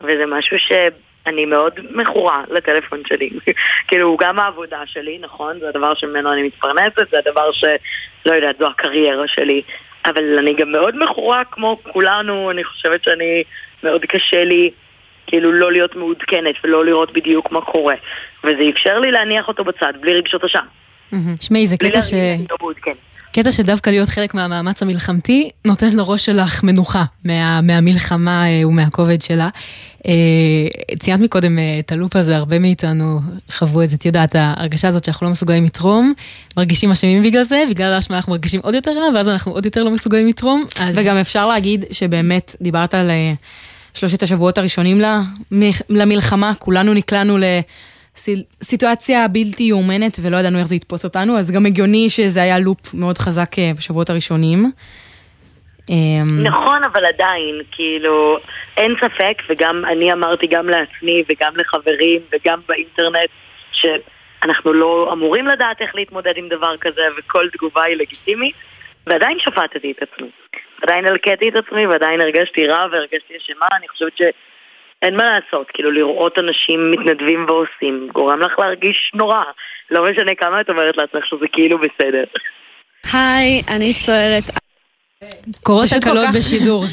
וזה 0.00 0.24
משהו 0.26 0.56
שאני 0.58 1.44
מאוד 1.44 1.72
מכורה 1.90 2.42
לטלפון 2.50 3.02
שלי. 3.08 3.30
כאילו, 3.88 4.08
הוא 4.08 4.18
גם 4.18 4.38
העבודה 4.38 4.80
שלי, 4.86 5.18
נכון? 5.20 5.58
זה 5.60 5.68
הדבר 5.68 5.94
שממנו 5.94 6.32
אני 6.32 6.42
מתפרנסת, 6.42 7.10
זה 7.10 7.18
הדבר 7.18 7.52
ש... 7.52 7.64
לא 8.26 8.34
יודעת, 8.34 8.58
זו 8.58 8.66
הקריירה 8.66 9.28
שלי. 9.28 9.62
אבל 10.04 10.38
אני 10.38 10.54
גם 10.54 10.72
מאוד 10.72 11.04
מכורה, 11.04 11.42
כמו 11.50 11.78
כולנו, 11.92 12.50
אני 12.50 12.64
חושבת 12.64 13.04
שאני... 13.04 13.42
מאוד 13.82 14.04
קשה 14.04 14.44
לי 14.44 14.70
כאילו 15.26 15.52
לא 15.52 15.72
להיות 15.72 15.96
מעודכנת 15.96 16.54
ולא 16.64 16.84
לראות 16.84 17.12
בדיוק 17.12 17.52
מה 17.52 17.60
קורה. 17.60 17.94
וזה 18.44 18.62
אפשר 18.70 18.98
לי 18.98 19.10
להניח 19.10 19.48
אותו 19.48 19.64
בצד, 19.64 19.92
בלי 20.00 20.14
רגשות 20.14 20.44
אשם. 20.44 20.64
שמעי, 21.40 21.66
זה 21.66 21.76
קטע 21.76 22.02
ש... 22.02 22.14
לא 23.38 23.42
קטע 23.42 23.52
שדווקא 23.52 23.90
להיות 23.90 24.08
חלק 24.08 24.34
מהמאמץ 24.34 24.82
המלחמתי 24.82 25.50
נותן 25.64 25.96
לראש 25.96 26.24
שלך 26.24 26.64
מנוחה 26.64 27.04
מה, 27.24 27.60
מהמלחמה 27.60 28.46
אה, 28.46 28.68
ומהכובד 28.68 29.22
שלה. 29.22 29.48
אה, 30.06 30.12
ציינת 30.98 31.20
מקודם 31.20 31.58
אה, 31.58 31.78
את 31.78 31.92
הלופ 31.92 32.16
הזה, 32.16 32.36
הרבה 32.36 32.58
מאיתנו 32.58 33.20
חוו 33.50 33.82
את 33.82 33.88
זה, 33.88 33.96
את 33.96 34.06
יודעת, 34.06 34.34
ההרגשה 34.34 34.88
הזאת 34.88 35.04
שאנחנו 35.04 35.26
לא 35.26 35.32
מסוגלים 35.32 35.64
לתרום, 35.64 36.12
מרגישים 36.56 36.90
אשמים 36.90 37.22
בגלל 37.22 37.42
זה, 37.42 37.62
בגלל 37.70 37.92
האשמה 37.92 38.16
אנחנו 38.16 38.32
מרגישים 38.32 38.60
עוד 38.64 38.74
יותר 38.74 38.90
רע, 38.90 39.08
ואז 39.14 39.28
אנחנו 39.28 39.52
עוד 39.52 39.64
יותר 39.64 39.82
לא 39.82 39.90
מסוגלים 39.90 40.26
לתרום. 40.26 40.64
אז... 40.78 40.98
וגם 40.98 41.16
אפשר 41.18 41.46
להגיד 41.46 41.84
שבאמת, 41.90 42.56
דיברת 42.60 42.94
על 42.94 43.10
שלושת 43.94 44.22
השבועות 44.22 44.58
הראשונים 44.58 45.00
למלחמה, 45.88 46.52
כולנו 46.54 46.94
נקלענו 46.94 47.38
ל... 47.38 47.44
סיטואציה 48.62 49.28
בלתי 49.28 49.62
יאומנת 49.62 50.16
ולא 50.22 50.36
ידענו 50.36 50.58
איך 50.58 50.66
זה 50.66 50.74
יתפוס 50.74 51.04
אותנו, 51.04 51.38
אז 51.38 51.50
גם 51.50 51.66
הגיוני 51.66 52.10
שזה 52.10 52.42
היה 52.42 52.58
לופ 52.58 52.94
מאוד 52.94 53.18
חזק 53.18 53.58
אה, 53.58 53.70
בשבועות 53.76 54.10
הראשונים. 54.10 54.72
אמ, 55.90 56.42
נכון, 56.42 56.84
אבל 56.84 57.04
עדיין, 57.04 57.62
כאילו, 57.72 58.38
אין 58.76 58.94
ספק, 59.00 59.42
וגם 59.48 59.84
אני 59.84 60.12
אמרתי 60.12 60.46
גם 60.46 60.68
לעצמי 60.68 61.24
וגם 61.28 61.52
לחברים 61.56 62.20
וגם 62.32 62.60
באינטרנט, 62.68 63.30
שאנחנו 63.72 64.72
לא 64.72 65.10
אמורים 65.12 65.46
לדעת 65.46 65.80
איך 65.80 65.94
להתמודד 65.94 66.32
עם 66.36 66.48
דבר 66.48 66.76
כזה, 66.76 67.02
וכל 67.18 67.48
תגובה 67.52 67.82
היא 67.84 67.96
לגיטימית, 67.96 68.54
ועדיין 69.06 69.38
שפטתי 69.40 69.92
את 69.92 70.02
עצמי. 70.02 70.28
עדיין 70.82 71.06
הלקטתי 71.06 71.48
את 71.48 71.56
עצמי 71.56 71.86
ועדיין 71.86 72.20
הרגשתי 72.20 72.66
רע 72.66 72.86
והרגשתי 72.92 73.36
אשמה, 73.36 73.66
אני 73.78 73.88
חושבת 73.88 74.16
ש... 74.16 74.22
אין 75.02 75.16
מה 75.16 75.24
לעשות, 75.24 75.66
כאילו 75.74 75.90
לראות 75.90 76.38
אנשים 76.38 76.90
מתנדבים 76.90 77.46
ועושים, 77.48 78.08
גורם 78.12 78.40
לך 78.40 78.58
להרגיש 78.58 79.10
נורא. 79.14 79.42
לא 79.90 80.10
משנה 80.10 80.34
כמה 80.34 80.60
את 80.60 80.70
אומרת 80.70 80.96
לעצמך 80.96 81.26
שזה 81.26 81.46
כאילו 81.52 81.78
בסדר. 81.78 82.24
היי, 83.12 83.62
אני 83.68 83.94
צוערת. 83.94 84.44
קורות 85.62 85.92
הקלות 85.92 86.28
בשידור. 86.34 86.84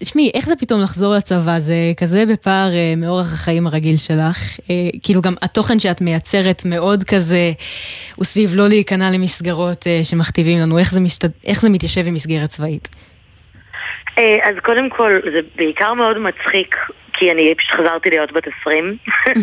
תשמעי, 0.00 0.24
אה, 0.26 0.30
אה, 0.34 0.38
איך 0.38 0.46
זה 0.46 0.56
פתאום 0.56 0.80
לחזור 0.80 1.14
לצבא? 1.14 1.58
זה 1.58 1.74
כזה 1.96 2.24
בפער 2.26 2.74
אה, 2.74 2.94
מאורח 2.96 3.32
החיים 3.32 3.66
הרגיל 3.66 3.96
שלך. 3.96 4.38
כאילו 5.02 5.22
גם 5.22 5.34
התוכן 5.42 5.78
שאת 5.78 6.00
מייצרת 6.00 6.62
מאוד 6.64 7.04
כזה, 7.04 7.52
הוא 8.16 8.24
סביב 8.24 8.50
לא 8.54 8.68
להיכנע 8.68 9.10
למסגרות 9.10 9.86
שמכתיבים 10.04 10.58
לנו. 10.58 10.78
איך 11.46 11.60
זה 11.60 11.68
מתיישב 11.68 12.06
עם 12.06 12.14
מסגרת 12.14 12.48
צבאית? 12.50 12.88
אה, 14.18 14.48
אז 14.48 14.54
קודם 14.62 14.90
כל, 14.90 15.20
זה 15.32 15.40
בעיקר 15.56 15.94
מאוד 15.94 16.18
מצחיק, 16.18 16.76
כי 17.12 17.30
אני 17.30 17.54
פשוט 17.58 17.70
חזרתי 17.70 18.10
להיות 18.10 18.32
בת 18.32 18.44
20. 18.60 18.96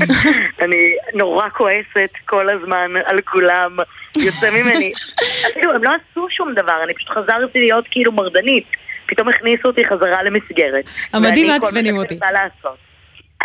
אני 0.64 0.96
נורא 1.14 1.50
כועסת 1.50 2.10
כל 2.26 2.50
הזמן 2.50 2.92
על 3.06 3.22
כולם, 3.22 3.78
יוצא 4.18 4.52
ממני. 4.52 4.94
אפילו 5.52 5.74
הם 5.74 5.84
לא 5.84 5.90
עשו 5.90 6.28
שום 6.30 6.54
דבר, 6.54 6.84
אני 6.84 6.94
פשוט 6.94 7.10
חזרתי 7.10 7.60
להיות 7.60 7.86
כאילו 7.92 8.12
מרדנית. 8.12 8.66
פתאום 9.06 9.30
הכניסו 9.30 9.68
אותי 9.68 9.86
חזרה 9.86 10.24
למסגרת. 10.24 10.86
המדהים 11.14 11.48
מעצבנים 11.48 11.98
אותי. 11.98 12.20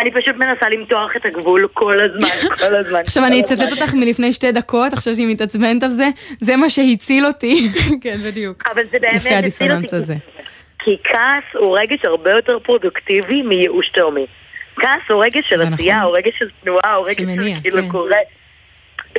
אני 0.00 0.10
פשוט 0.10 0.36
מנסה 0.36 0.68
למתוח 0.68 1.10
את 1.16 1.24
הגבול 1.24 1.68
כל 1.72 1.96
הזמן, 2.00 2.48
כל 2.60 2.74
הזמן. 2.74 3.00
עכשיו 3.00 3.24
אני 3.24 3.40
אצטט 3.40 3.72
אותך 3.72 3.94
מלפני 3.94 4.32
שתי 4.32 4.52
דקות, 4.52 4.92
עכשיו 4.92 5.14
שהיא 5.14 5.26
מתעצבנת 5.26 5.82
על 5.82 5.90
זה, 5.90 6.08
זה 6.40 6.56
מה 6.56 6.70
שהציל 6.70 7.26
אותי. 7.26 7.68
כן, 8.02 8.18
בדיוק. 8.26 8.66
אבל 8.72 8.82
זה 8.90 8.98
באמת 9.00 9.44
הציל 9.44 9.72
אותי. 9.72 9.86
כי 10.88 10.96
כעס 11.04 11.44
הוא 11.54 11.78
רגש 11.78 12.04
הרבה 12.04 12.30
יותר 12.30 12.58
פרודוקטיבי 12.58 13.42
מייאוש 13.42 13.88
תאומי. 13.88 14.26
כעס 14.76 15.10
הוא 15.10 15.24
רגש 15.24 15.48
של 15.48 15.62
עשייה, 15.62 15.96
נכון. 15.96 16.08
הוא 16.08 16.16
רגש 16.16 16.38
של 16.38 16.48
תנועה, 16.62 16.94
הוא 16.94 17.06
רגש 17.06 17.16
של 17.16 17.60
כאילו 17.62 17.82
כן. 17.82 17.88
קורה... 17.88 18.16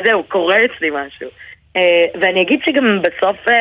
זהו, 0.05 0.23
קורה 0.23 0.57
אצלי 0.65 0.89
משהו. 0.89 1.29
Uh, 1.77 1.81
ואני 2.21 2.41
אגיד 2.41 2.59
שגם 2.65 3.01
בסוף 3.01 3.47
uh, 3.47 3.51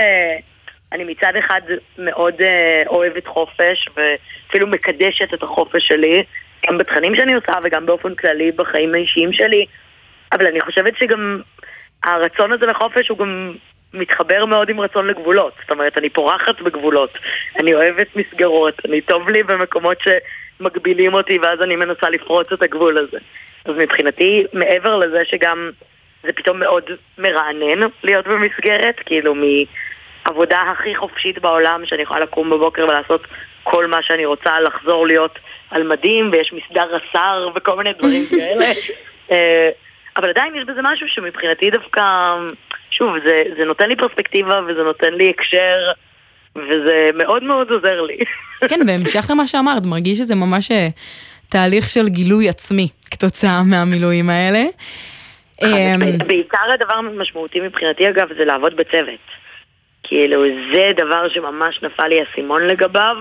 אני 0.92 1.05
מצד 1.05 1.33
אחד 1.38 1.61
מאוד 1.99 2.35
uh, 2.35 2.88
אוהבת 2.88 3.27
חופש, 3.27 3.88
ואפילו 3.97 4.66
מקדשת 4.66 5.35
את 5.35 5.42
החופש 5.42 5.88
שלי, 5.88 6.23
גם 6.66 6.79
בתכנים 6.79 7.16
שאני 7.16 7.35
עושה 7.35 7.53
וגם 7.64 7.87
באופן 7.87 8.14
כללי 8.14 8.53
בחיים 8.53 8.94
האישיים 8.94 9.33
שלי, 9.33 9.66
אבל 10.33 10.47
אני 10.47 10.61
חושבת 10.61 10.97
שגם 10.99 11.40
הרצון 12.05 12.53
הזה 12.53 12.66
לחופש 12.66 13.09
הוא 13.09 13.18
גם 13.18 13.55
מתחבר 13.94 14.44
מאוד 14.44 14.68
עם 14.68 14.81
רצון 14.81 15.07
לגבולות. 15.07 15.53
זאת 15.61 15.70
אומרת, 15.70 15.98
אני 15.98 16.09
פורחת 16.09 16.61
בגבולות. 16.61 17.11
אני 17.59 17.74
אוהבת 17.74 18.16
מסגרות, 18.16 18.74
אני 18.85 19.01
טוב 19.01 19.29
לי 19.29 19.42
במקומות 19.42 19.98
שמגבילים 20.01 21.14
אותי 21.14 21.38
ואז 21.38 21.62
אני 21.62 21.77
מנסה 21.77 22.11
לפרוץ 22.11 22.53
את 22.53 22.62
הגבול 22.62 22.98
הזה. 22.98 23.18
אז 23.64 23.74
מבחינתי, 23.79 24.44
מעבר 24.53 24.96
לזה 24.96 25.22
שגם 25.24 25.70
זה 26.22 26.33
פתאום 26.33 26.61
מאוד 26.61 26.85
מרענן 27.18 27.88
להיות 28.03 28.27
במסגרת, 28.27 29.01
כאילו 29.07 29.35
מעבודה 29.35 30.61
הכי 30.61 30.96
חופשית 30.96 31.38
בעולם, 31.38 31.87
שאני 31.87 32.03
יכולה 32.03 32.20
לקום 32.20 32.51
בבוקר 32.51 32.87
ולעשות 32.88 33.27
כל 33.62 33.87
מה 33.87 34.03
שאני 34.03 34.27
רוצה, 34.27 34.61
לחזור 34.61 35.07
להיות 35.07 35.38
על 35.70 35.83
מדים, 35.83 36.31
ויש 36.33 36.53
מסדר 36.53 36.87
רס"ר 36.94 37.51
וכל 37.55 37.77
מיני 37.77 37.92
דברים 37.92 38.22
כאלה. 38.31 38.66
אה, 39.31 39.70
אבל 40.16 40.29
עדיין 40.29 40.55
יש 40.55 40.64
בזה 40.64 40.81
משהו 40.83 41.09
שמבחינתי 41.09 41.70
דווקא, 41.70 42.35
שוב, 42.98 43.14
זה, 43.24 43.42
זה 43.58 43.64
נותן 43.64 43.88
לי 43.88 43.96
פרספקטיבה 43.96 44.61
וזה 44.68 44.82
נותן 44.82 45.14
לי 45.14 45.30
הקשר, 45.30 45.92
וזה 46.56 47.11
מאוד 47.14 47.42
מאוד 47.44 47.70
עוזר 47.70 48.02
לי. 48.02 48.18
כן, 48.70 48.87
בהמשך 48.87 49.26
למה 49.30 49.46
שאמרת, 49.46 49.82
מרגיש 49.87 50.18
שזה 50.18 50.34
ממש 50.34 50.70
אה, 50.70 50.88
תהליך 51.48 51.88
של 51.88 52.08
גילוי 52.08 52.48
עצמי 52.48 52.88
כתוצאה 53.11 53.62
מהמילואים 53.62 54.30
האלה. 54.30 54.64
אמ, 55.62 56.00
בעיקר 56.26 56.72
הדבר 56.74 56.94
המשמעותי 56.94 57.61
מבחינתי 57.61 58.08
אגב 58.08 58.28
זה 58.38 58.44
לעבוד 58.44 58.76
בצוות. 58.76 59.20
כאילו 60.02 60.42
זה 60.72 60.90
דבר 60.96 61.28
שממש 61.28 61.82
נפל 61.82 62.06
לי 62.06 62.20
האסימון 62.20 62.62
לגביו, 62.66 63.16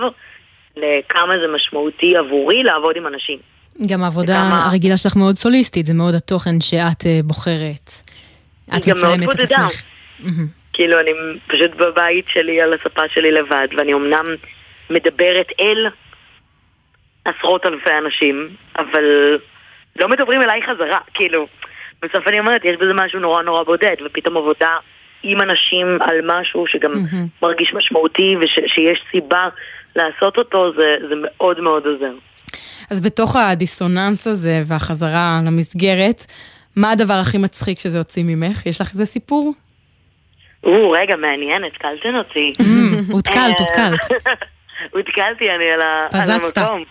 לכמה 0.78 1.34
זה 1.40 1.54
משמעותי 1.56 2.18
עבורי 2.18 2.64
לעבוד 2.64 2.98
עם 2.98 3.08
אנשים. 3.08 3.40
גם 3.88 4.04
העבודה 4.04 4.44
וכמה... 4.48 4.66
הרגילה 4.66 4.98
שלך 4.98 5.16
מאוד 5.16 5.36
סוליסטית, 5.36 5.86
זה 5.86 5.94
מאוד 5.94 6.16
התוכן 6.16 6.62
שאת 6.62 7.02
uh, 7.02 7.24
בוחרת. 7.24 8.07
את 8.70 8.88
מצלמת 8.88 9.34
את 9.34 9.40
עצמך. 9.40 9.84
כאילו 10.74 11.00
אני 11.00 11.12
פשוט 11.48 11.72
בבית 11.76 12.26
שלי 12.34 12.62
על 12.62 12.74
הספה 12.74 13.02
שלי 13.14 13.32
לבד, 13.32 13.68
ואני 13.78 13.94
אמנם 13.94 14.26
מדברת 14.90 15.48
אל 15.60 15.88
עשרות 17.26 17.66
אלפי 17.66 17.90
אנשים, 18.06 18.50
אבל 18.80 19.38
לא 20.00 20.08
מדברים 20.10 20.42
אליי 20.42 20.62
חזרה, 20.62 21.00
כאילו, 21.14 21.48
בסוף 22.02 22.28
אני 22.28 22.40
אומרת, 22.40 22.66
יש 22.66 22.76
בזה 22.76 22.94
משהו 22.94 23.20
נורא 23.20 23.44
נורא 23.44 23.64
בודד, 23.64 23.96
ופתאום 24.06 24.38
עבודה 24.38 24.72
עם 25.24 25.42
אנשים 25.42 25.98
על 26.02 26.16
משהו 26.24 26.68
שגם 26.68 26.92
מהמם. 26.92 27.28
מרגיש 27.42 27.74
משמעותי 27.74 28.36
ושיש 28.42 29.04
סיבה 29.12 29.48
לעשות 29.96 30.38
אותו, 30.38 30.72
זה, 30.78 30.96
זה 31.10 31.16
מאוד 31.22 31.60
מאוד 31.60 31.86
עוזר. 31.86 32.14
אז 32.90 33.02
בתוך 33.02 33.36
הדיסוננס 33.36 34.28
הזה 34.28 34.62
והחזרה 34.68 35.40
למסגרת, 35.48 36.26
מה 36.78 36.92
הדבר 36.92 37.14
הכי 37.14 37.38
מצחיק 37.38 37.80
שזה 37.80 37.98
הוציא 37.98 38.24
ממך? 38.28 38.66
יש 38.66 38.82
לך 38.82 38.92
איזה 38.92 39.06
סיפור? 39.06 39.54
או, 40.64 40.92
רגע, 40.92 41.16
מעניין, 41.16 41.64
התקלתן 41.64 42.16
אותי. 42.16 42.54
הותקלת, 43.14 43.60
הותקלת. 43.60 44.00
הותקלתי 44.94 45.50
אני 45.50 45.66
על. 45.72 45.82
המקום. 46.12 46.84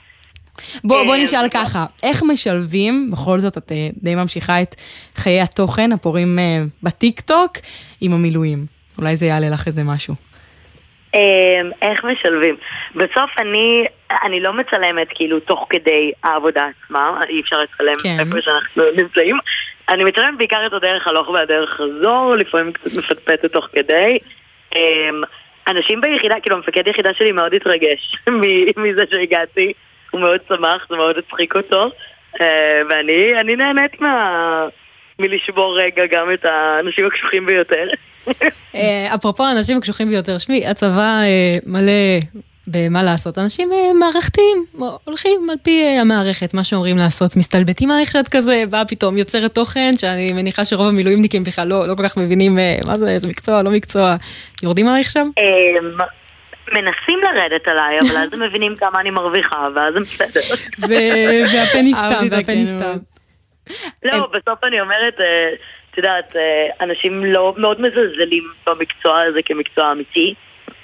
בוא, 0.84 1.04
בוא 1.04 1.14
אה, 1.14 1.22
נשאל 1.22 1.48
ככה, 1.54 1.86
איך 2.02 2.22
משלבים, 2.22 3.10
בכל 3.12 3.38
זאת 3.38 3.58
את 3.58 3.72
אה, 3.72 3.88
די 4.02 4.14
ממשיכה 4.14 4.62
את 4.62 4.74
חיי 5.16 5.40
התוכן 5.40 5.92
הפורים 5.92 6.38
אה, 6.38 6.62
בטיקטוק 6.82 7.52
עם 8.00 8.12
המילואים? 8.12 8.66
אולי 8.98 9.16
זה 9.16 9.26
יעלה 9.26 9.48
לך 9.50 9.66
איזה 9.66 9.82
משהו. 9.84 10.14
אמ, 11.14 11.70
איך 11.82 12.04
משלבים? 12.04 12.56
בסוף 12.94 13.30
אני, 13.38 13.84
אני 14.24 14.40
לא 14.40 14.52
מצלמת 14.52 15.08
כאילו 15.14 15.40
תוך 15.40 15.66
כדי 15.70 16.12
העבודה 16.24 16.66
עצמה, 16.84 17.20
אי 17.28 17.40
אפשר 17.40 17.56
לצלם 17.56 17.98
כן. 18.02 18.16
איפה 18.20 18.40
שאנחנו 18.40 18.82
נמצאים. 18.96 19.36
אני 19.88 20.04
מצלמת 20.04 20.38
בעיקר 20.38 20.66
את 20.66 20.72
הדרך 20.72 21.08
הלוך 21.08 21.28
והדרך 21.28 21.70
חזור, 21.70 22.34
לפעמים 22.36 22.72
קצת 22.72 22.90
מפטפטת 22.98 23.52
תוך 23.52 23.68
כדי. 23.72 24.18
אמ, 24.74 25.22
אנשים 25.68 26.00
ביחידה, 26.00 26.34
כאילו 26.42 26.56
המפקד 26.56 26.86
יחידה 26.86 27.10
שלי 27.14 27.32
מאוד 27.32 27.54
התרגש 27.54 28.16
מזה 28.84 29.02
שהגעתי, 29.10 29.72
הוא 30.10 30.20
מאוד 30.20 30.40
שמח, 30.48 30.86
זה 30.90 30.96
מאוד 30.96 31.18
הצחיק 31.18 31.56
אותו. 31.56 31.90
אה, 32.40 32.80
ואני 32.90 33.40
אני 33.40 33.56
נהנית 33.56 34.00
מה... 34.00 34.68
מלשבור 35.18 35.78
רגע 35.78 36.02
גם 36.06 36.32
את 36.32 36.44
האנשים 36.44 37.06
הקשוחים 37.06 37.46
ביותר. 37.46 37.88
אה, 38.74 39.14
אפרופו 39.14 39.44
האנשים 39.44 39.78
הקשוחים 39.78 40.08
ביותר, 40.08 40.38
שמי, 40.38 40.66
הצבא 40.66 41.20
אה, 41.22 41.56
מלא 41.66 41.92
במה 42.68 43.02
לעשות. 43.02 43.38
אנשים 43.38 43.72
אה, 43.72 43.92
מערכתיים, 44.00 44.56
הולכים 45.04 45.50
על 45.50 45.56
פי 45.62 45.82
אה, 45.82 46.00
המערכת, 46.00 46.54
מה 46.54 46.64
שאומרים 46.64 46.96
לעשות, 46.96 47.36
מסתלבטים 47.36 47.90
על 47.90 48.04
שאת 48.04 48.28
כזה, 48.28 48.64
באה 48.70 48.84
פתאום 48.84 49.18
יוצרת 49.18 49.54
תוכן, 49.54 49.90
שאני 49.96 50.32
מניחה 50.32 50.64
שרוב 50.64 50.88
המילואימניקים 50.88 51.44
בכלל 51.44 51.68
לא, 51.68 51.88
לא 51.88 51.94
כל 51.94 52.08
כך 52.08 52.16
מבינים 52.16 52.58
אה, 52.58 52.78
מה 52.86 52.94
זה, 52.94 53.08
איזה 53.08 53.28
מקצוע, 53.28 53.62
לא 53.62 53.70
מקצוע. 53.70 54.14
יורדים 54.62 54.88
עלייך 54.88 55.10
שם? 55.10 55.28
אמ, 55.38 55.98
מנסים 56.72 57.18
לרדת 57.22 57.68
עליי, 57.68 58.00
אבל 58.00 58.16
אז 58.16 58.28
הם 58.32 58.42
מבינים 58.42 58.76
כמה 58.76 59.00
אני 59.00 59.10
מרוויחה, 59.10 59.68
ואז 59.74 59.96
הם 59.96 60.02
בסדר. 60.02 60.40
ו- 60.88 61.54
והפה 61.54 61.82
נסתם, 61.82 62.04
אהבתי 62.04 62.26
את 62.26 62.32
והפה 62.32 62.52
הכנות. 62.52 62.58
נסתם. 62.62 62.98
לא, 64.04 64.26
בסוף 64.26 64.64
אני 64.64 64.80
אומרת, 64.80 65.14
את 65.90 65.96
יודעת, 65.98 66.36
אנשים 66.80 67.24
לא 67.24 67.54
מאוד 67.56 67.80
מזלזלים 67.80 68.44
במקצוע 68.66 69.22
הזה 69.22 69.38
כמקצוע 69.44 69.92
אמיתי, 69.92 70.34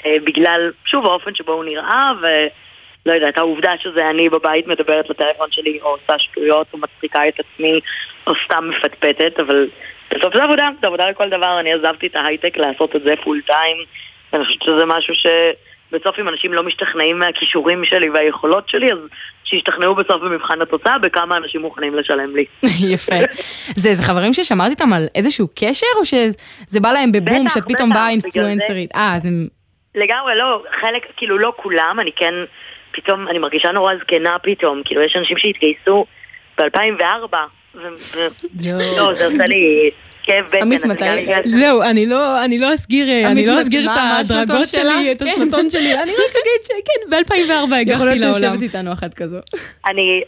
בגלל, 0.06 0.70
שוב, 0.84 1.06
האופן 1.06 1.34
שבו 1.34 1.52
הוא 1.52 1.64
נראה, 1.64 2.12
ולא 2.20 3.14
יודעת, 3.14 3.38
העובדה 3.38 3.72
שזה 3.82 4.10
אני 4.10 4.28
בבית 4.28 4.66
מדברת 4.66 5.10
לטלפון 5.10 5.46
שלי, 5.50 5.78
או 5.82 5.88
עושה 5.88 6.18
שטויות, 6.18 6.66
או 6.72 6.78
מצחיקה 6.78 7.28
את 7.28 7.34
עצמי, 7.40 7.80
או 8.26 8.32
סתם 8.44 8.70
מפטפטת, 8.70 9.40
אבל 9.40 9.68
בסוף 10.10 10.36
זה 10.36 10.42
עבודה, 10.42 10.68
זה 10.80 10.86
עבודה 10.86 11.10
לכל 11.10 11.28
דבר, 11.28 11.60
אני 11.60 11.72
עזבתי 11.72 12.06
את 12.06 12.16
ההייטק 12.16 12.56
לעשות 12.56 12.96
את 12.96 13.02
זה 13.02 13.14
פול 13.24 13.40
טיים, 13.46 13.76
ואני 14.32 14.44
חושבת 14.44 14.62
שזה 14.62 14.84
משהו 14.86 15.14
ש... 15.14 15.26
בסוף 15.92 16.18
אם 16.20 16.28
אנשים 16.28 16.52
לא 16.52 16.62
משתכנעים 16.62 17.18
מהכישורים 17.18 17.84
שלי 17.84 18.10
והיכולות 18.10 18.68
שלי, 18.68 18.92
אז 18.92 18.98
שישתכנעו 19.44 19.94
בסוף 19.94 20.22
במבחן 20.22 20.62
התוצאה 20.62 20.98
בכמה 20.98 21.36
אנשים 21.36 21.60
מוכנים 21.60 21.94
לשלם 21.94 22.36
לי. 22.36 22.44
יפה. 22.94 23.14
זה, 23.74 23.94
זה 23.94 24.02
חברים 24.02 24.34
ששמרת 24.34 24.70
איתם 24.70 24.92
על 24.92 25.06
איזשהו 25.14 25.48
קשר, 25.54 25.86
או 25.98 26.04
שזה 26.04 26.80
בא 26.80 26.92
להם 26.92 27.12
בבום, 27.12 27.48
שאת 27.48 27.62
פתאום 27.68 27.90
באה 27.90 28.10
אינפלואנסרית? 28.10 28.94
אה, 28.94 29.14
אז 29.14 29.26
הם... 29.26 29.61
לגמרי 29.94 30.34
לא, 30.34 30.62
חלק, 30.80 31.02
כאילו 31.16 31.38
לא 31.38 31.52
כולם, 31.56 31.96
אני 32.00 32.10
כן, 32.16 32.34
פתאום, 32.92 33.28
אני 33.28 33.38
מרגישה 33.38 33.72
נורא 33.72 33.94
זקנה 34.00 34.36
פתאום, 34.42 34.82
כאילו 34.84 35.02
יש 35.02 35.16
אנשים 35.16 35.38
שהתגייסו 35.38 36.06
ב-2004, 36.58 37.36
לא, 37.74 39.14
זה 39.14 39.26
עושה 39.26 39.46
לי 39.46 39.90
כאב 40.22 40.44
בטן. 40.48 40.62
עמית, 40.62 40.84
מתי- 40.84 41.04
זהו, 41.44 41.82
אני 41.82 42.06
לא, 42.06 42.44
אני 42.44 42.58
לא 42.58 42.74
אסגיר, 42.74 43.08
אה, 43.08 43.30
אני 43.32 43.46
לא 43.46 43.60
אסגיר 43.62 43.90
את 43.90 43.96
הדרגות? 44.20 44.68
שלי, 44.68 45.12
את 45.12 45.22
כן. 45.22 45.28
השנתון 45.28 45.70
שלי, 45.70 45.94
אני 46.02 46.10
רק 46.12 46.30
אגיד 46.30 46.62
שכן, 46.64 47.10
ב-2004 47.10 47.50
יכול 47.52 47.72
הגעתי 47.74 48.04
להיות 48.04 48.20
לעולם. 48.20 48.34
שיושבת 48.38 48.62
איתנו 48.62 48.92
אחת 48.92 49.14
כזו. 49.14 49.36
אני 49.86 50.22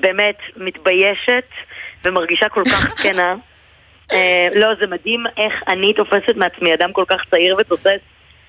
באמת 0.00 0.38
מתביישת 0.56 1.44
ומרגישה 2.04 2.48
כל 2.48 2.62
כך 2.70 2.88
זקנה. 2.98 3.34
אה, 4.12 4.48
לא, 4.54 4.68
זה 4.80 4.86
מדהים 4.86 5.24
איך 5.36 5.62
אני 5.68 5.92
תופסת 5.94 6.36
מעצמי 6.36 6.74
אדם 6.74 6.92
כל 6.92 7.04
כך 7.08 7.20
צעיר 7.30 7.56
ותוסס. 7.60 8.00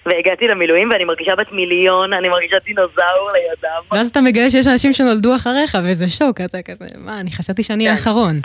והגעתי 0.09 0.47
למילואים 0.47 0.89
ואני 0.91 1.03
מרגישה 1.03 1.35
בת 1.35 1.51
מיליון, 1.51 2.13
אני 2.13 2.29
מרגישה 2.29 2.57
דינוזאור 2.65 3.31
לידם. 3.33 3.81
ואז 3.91 4.09
אתה 4.09 4.21
מגלה 4.21 4.49
שיש 4.49 4.67
אנשים 4.67 4.93
שנולדו 4.93 5.35
אחריך, 5.35 5.77
וזה 5.85 6.09
שוק, 6.09 6.41
אתה 6.41 6.57
כזה, 6.61 6.85
מה, 6.97 7.19
אני 7.21 7.31
חשבתי 7.31 7.63
שאני 7.63 7.85
כן. 7.85 7.91
האחרון. 7.91 8.35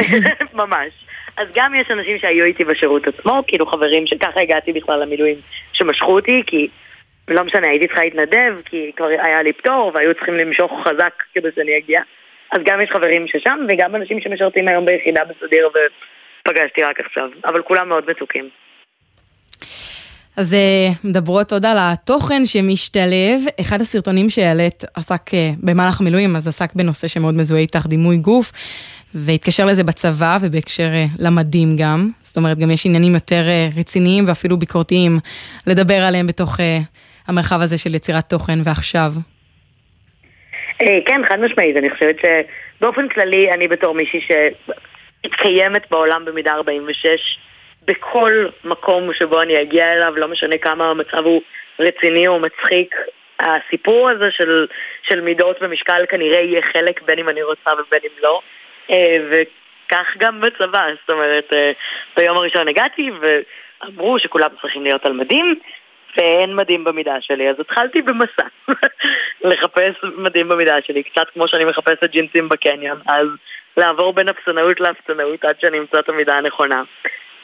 ממש. 0.62 0.92
אז 1.36 1.48
גם 1.54 1.74
יש 1.74 1.90
אנשים 1.90 2.18
שהיו 2.18 2.44
איתי 2.44 2.64
בשירות 2.64 3.02
עצמו, 3.06 3.42
כאילו 3.46 3.66
חברים 3.66 4.06
שככה 4.06 4.40
הגעתי 4.40 4.72
בכלל 4.72 5.02
למילואים, 5.02 5.36
שמשכו 5.72 6.12
אותי, 6.12 6.42
כי 6.46 6.68
לא 7.28 7.44
משנה, 7.44 7.68
הייתי 7.68 7.86
צריכה 7.86 8.04
להתנדב, 8.04 8.54
כי 8.64 8.92
כבר 8.96 9.06
היה 9.06 9.42
לי 9.42 9.52
פטור, 9.52 9.90
והיו 9.94 10.14
צריכים 10.14 10.34
למשוך 10.34 10.72
חזק 10.84 11.22
כדי 11.34 11.48
שאני 11.54 11.78
אגיע. 11.78 12.00
אז 12.52 12.60
גם 12.64 12.80
יש 12.80 12.90
חברים 12.90 13.26
ששם, 13.28 13.58
וגם 13.68 13.96
אנשים 13.96 14.20
שמשרתים 14.20 14.68
היום 14.68 14.86
ביחידה 14.86 15.22
בסדיר, 15.24 15.68
ופגשתי 15.68 16.82
רק 16.82 17.00
עכשיו. 17.00 17.30
אבל 17.44 17.62
כולם 17.62 17.88
מאוד 17.88 18.10
מתוקים. 18.10 18.48
אז 20.36 20.54
אה, 20.54 20.88
מדברות 21.04 21.52
עוד 21.52 21.66
על 21.66 21.76
התוכן 21.80 22.44
שמשתלב. 22.44 23.40
אחד 23.60 23.80
הסרטונים 23.80 24.30
שהעלית 24.30 24.84
עסק 24.94 25.34
אה, 25.34 25.50
במהלך 25.62 26.00
המילואים, 26.00 26.36
אז 26.36 26.48
עסק 26.48 26.74
בנושא 26.74 27.08
שמאוד 27.08 27.34
מזוהה 27.34 27.60
איתך, 27.60 27.86
דימוי 27.86 28.16
גוף, 28.16 28.52
והתקשר 29.14 29.64
לזה 29.64 29.84
בצבא 29.84 30.38
ובהקשר 30.40 30.90
אה, 30.94 31.04
למדים 31.18 31.68
גם. 31.78 32.08
זאת 32.22 32.36
אומרת, 32.36 32.58
גם 32.58 32.70
יש 32.70 32.86
עניינים 32.86 33.14
יותר 33.14 33.42
רציניים 33.78 34.24
ואפילו 34.28 34.56
ביקורתיים 34.56 35.18
לדבר 35.66 36.02
עליהם 36.02 36.26
בתוך 36.26 36.56
המרחב 37.28 37.60
הזה 37.60 37.78
של 37.78 37.94
יצירת 37.94 38.30
תוכן 38.30 38.58
ועכשיו. 38.64 39.12
כן, 41.06 41.20
חד 41.28 41.40
משמעית, 41.40 41.76
אני 41.76 41.90
חושבת 41.90 42.16
שבאופן 42.20 43.08
כללי, 43.08 43.50
אני 43.52 43.68
בתור 43.68 43.94
מישהי 43.94 44.20
שמתקיימת 44.20 45.82
בעולם 45.90 46.24
במידה 46.24 46.50
46, 46.52 47.06
בכל 47.86 48.46
מקום 48.64 49.12
שבו 49.12 49.42
אני 49.42 49.62
אגיע 49.62 49.92
אליו, 49.92 50.16
לא 50.16 50.28
משנה 50.28 50.58
כמה 50.58 50.90
המצב 50.90 51.24
הוא 51.24 51.42
רציני 51.78 52.28
או 52.28 52.38
מצחיק, 52.38 52.94
הסיפור 53.40 54.10
הזה 54.10 54.30
של, 54.30 54.66
של 55.02 55.20
מידות 55.20 55.56
ומשקל 55.60 56.06
כנראה 56.08 56.40
יהיה 56.40 56.62
חלק 56.72 57.02
בין 57.02 57.18
אם 57.18 57.28
אני 57.28 57.42
רוצה 57.42 57.70
ובין 57.72 58.00
אם 58.04 58.22
לא. 58.22 58.40
אה, 58.90 59.16
וכך 59.30 60.14
גם 60.18 60.40
בצבא, 60.40 60.86
זאת 61.00 61.10
אומרת, 61.10 61.52
אה, 61.52 61.72
ביום 62.16 62.36
הראשון 62.36 62.68
הגעתי 62.68 63.10
ואמרו 63.20 64.18
שכולם 64.18 64.48
צריכים 64.60 64.82
להיות 64.82 65.06
על 65.06 65.12
מדים, 65.12 65.54
ואין 66.16 66.56
מדים 66.56 66.84
במידה 66.84 67.20
שלי, 67.20 67.50
אז 67.50 67.60
התחלתי 67.60 68.02
במסע 68.02 68.46
לחפש 69.50 69.94
מדים 70.16 70.48
במידה 70.48 70.76
שלי, 70.86 71.02
קצת 71.02 71.26
כמו 71.34 71.48
שאני 71.48 71.64
מחפשת 71.64 72.04
ג'ינסים 72.04 72.48
בקניון, 72.48 73.00
אז 73.06 73.26
לעבור 73.76 74.12
בין 74.12 74.28
אפסנאות 74.28 74.80
לאפסנאות 74.80 75.44
עד 75.44 75.60
שאני 75.60 75.78
אמצא 75.78 75.98
את 75.98 76.08
המידה 76.08 76.34
הנכונה. 76.38 76.82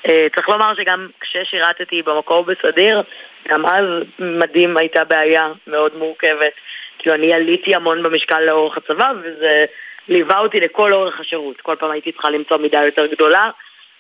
אה, 0.09 0.27
צריך 0.35 0.49
לומר 0.49 0.75
שגם 0.75 1.09
כששירתתי 1.21 2.03
במקור 2.03 2.45
בסדיר, 2.45 3.03
גם 3.49 3.67
אז 3.67 3.85
מדים 4.19 4.77
הייתה 4.77 5.05
בעיה 5.05 5.53
מאוד 5.67 5.97
מורכבת. 5.97 6.53
כאילו 6.99 7.15
אני 7.15 7.33
עליתי 7.33 7.75
המון 7.75 8.03
במשקל 8.03 8.41
לאורך 8.41 8.77
הצבא, 8.77 9.13
וזה 9.23 9.65
ליווה 10.09 10.39
אותי 10.39 10.61
לכל 10.61 10.93
אורך 10.93 11.21
השירות. 11.21 11.61
כל 11.61 11.77
פעם 11.77 11.91
הייתי 11.91 12.13
צריכה 12.13 12.31
למצוא 12.31 12.57
מידה 12.57 12.85
יותר 12.85 13.07
גדולה, 13.07 13.51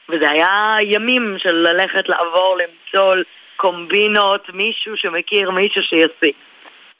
וזה 0.08 0.30
היה 0.30 0.76
ימים 0.80 1.36
של 1.38 1.54
ללכת 1.54 2.08
לעבור, 2.08 2.58
למצוא 2.58 3.14
קומבינות, 3.56 4.50
מישהו 4.52 4.96
שמכיר 4.96 5.50
מישהו 5.50 5.82
שישיג. 5.82 6.34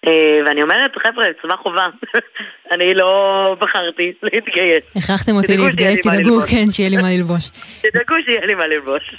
אה, 0.07 0.41
ואני 0.47 0.63
אומרת, 0.63 0.91
חבר'ה, 1.03 1.25
צבא 1.43 1.57
חובה. 1.57 1.89
אני 2.73 2.95
לא 2.95 3.57
בחרתי 3.61 4.13
להתגייס. 4.23 4.85
הכרחתם 4.97 5.33
אותי 5.33 5.57
להתגייס, 5.57 6.01
תדאגו. 6.01 6.41
כן, 6.51 6.71
שיהיה 6.71 6.91
לי 6.91 6.97
מה 6.97 7.11
ללבוש. 7.11 7.49
תדאגו 7.83 8.15
שיהיה 8.25 8.47
לי 8.47 8.55
מה 8.55 8.67
ללבוש. 8.67 9.15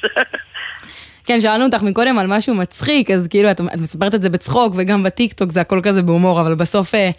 כן, 1.28 1.40
שאלנו 1.40 1.66
אותך 1.66 1.82
מקודם 1.82 2.18
על 2.20 2.28
משהו 2.30 2.56
מצחיק, 2.56 3.12
אז 3.12 3.28
כאילו 3.28 3.52
את, 3.52 3.62
את 3.62 3.80
מספרת 3.80 4.16
את 4.16 4.22
זה 4.22 4.30
בצחוק, 4.30 4.74
וגם 4.78 5.04
בטיקטוק 5.04 5.50
זה 5.50 5.62
הכל 5.62 5.80
כזה 5.84 6.02
בהומור, 6.02 6.42
אבל 6.42 6.56
בסוף 6.56 6.96
אה, 6.96 7.10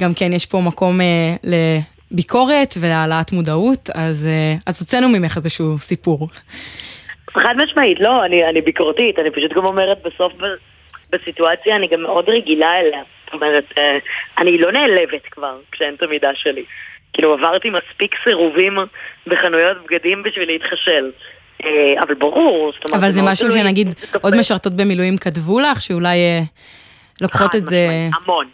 גם 0.00 0.10
כן 0.18 0.32
יש 0.32 0.46
פה 0.46 0.60
מקום 0.66 1.00
אה, 1.00 1.06
לביקורת 2.12 2.74
ולהעלאת 2.80 3.32
מודעות, 3.32 3.90
אז, 3.94 4.26
אה, 4.26 4.54
אז 4.66 4.80
הוצאנו 4.80 5.08
ממך 5.08 5.36
איזשהו 5.36 5.78
סיפור. 5.78 6.28
חד 7.30 7.54
משמעית, 7.56 8.00
לא, 8.00 8.24
אני, 8.24 8.44
אני 8.44 8.60
ביקורתית, 8.60 9.18
אני 9.18 9.30
פשוט 9.30 9.52
גם 9.52 9.64
אומרת 9.64 9.98
בסוף 10.04 10.32
בסיטואציה 11.10 11.76
אני 11.76 11.88
גם 11.88 12.02
מאוד 12.02 12.28
רגילה 12.28 12.80
אליה. 12.80 13.02
זאת 13.24 13.34
אומרת, 13.34 13.64
אה, 13.78 13.98
אני 14.38 14.58
לא 14.58 14.72
נעלבת 14.72 15.22
כבר 15.30 15.56
כשאין 15.72 15.94
את 15.94 16.02
המידה 16.02 16.30
שלי. 16.34 16.64
כאילו 17.12 17.32
עברתי 17.32 17.70
מספיק 17.70 18.14
סירובים 18.24 18.78
בחנויות 19.26 19.76
בגדים 19.84 20.22
בשביל 20.22 20.48
להתחשל. 20.48 21.10
אה, 21.64 22.02
אבל 22.02 22.14
ברור, 22.14 22.72
זאת 22.74 22.84
אומרת... 22.88 23.02
אבל 23.02 23.10
זה 23.10 23.20
משהו. 23.22 23.50
שנגיד 23.50 23.88
עוד 24.20 24.34
משרתות 24.40 24.72
במילואים 24.72 25.16
כתבו 25.16 25.60
לך, 25.60 25.80
שאולי 25.80 26.18
אה, 26.18 26.40
לוקחות 27.20 27.54
את 27.54 27.66
זה... 27.66 27.86
המון. 28.22 28.46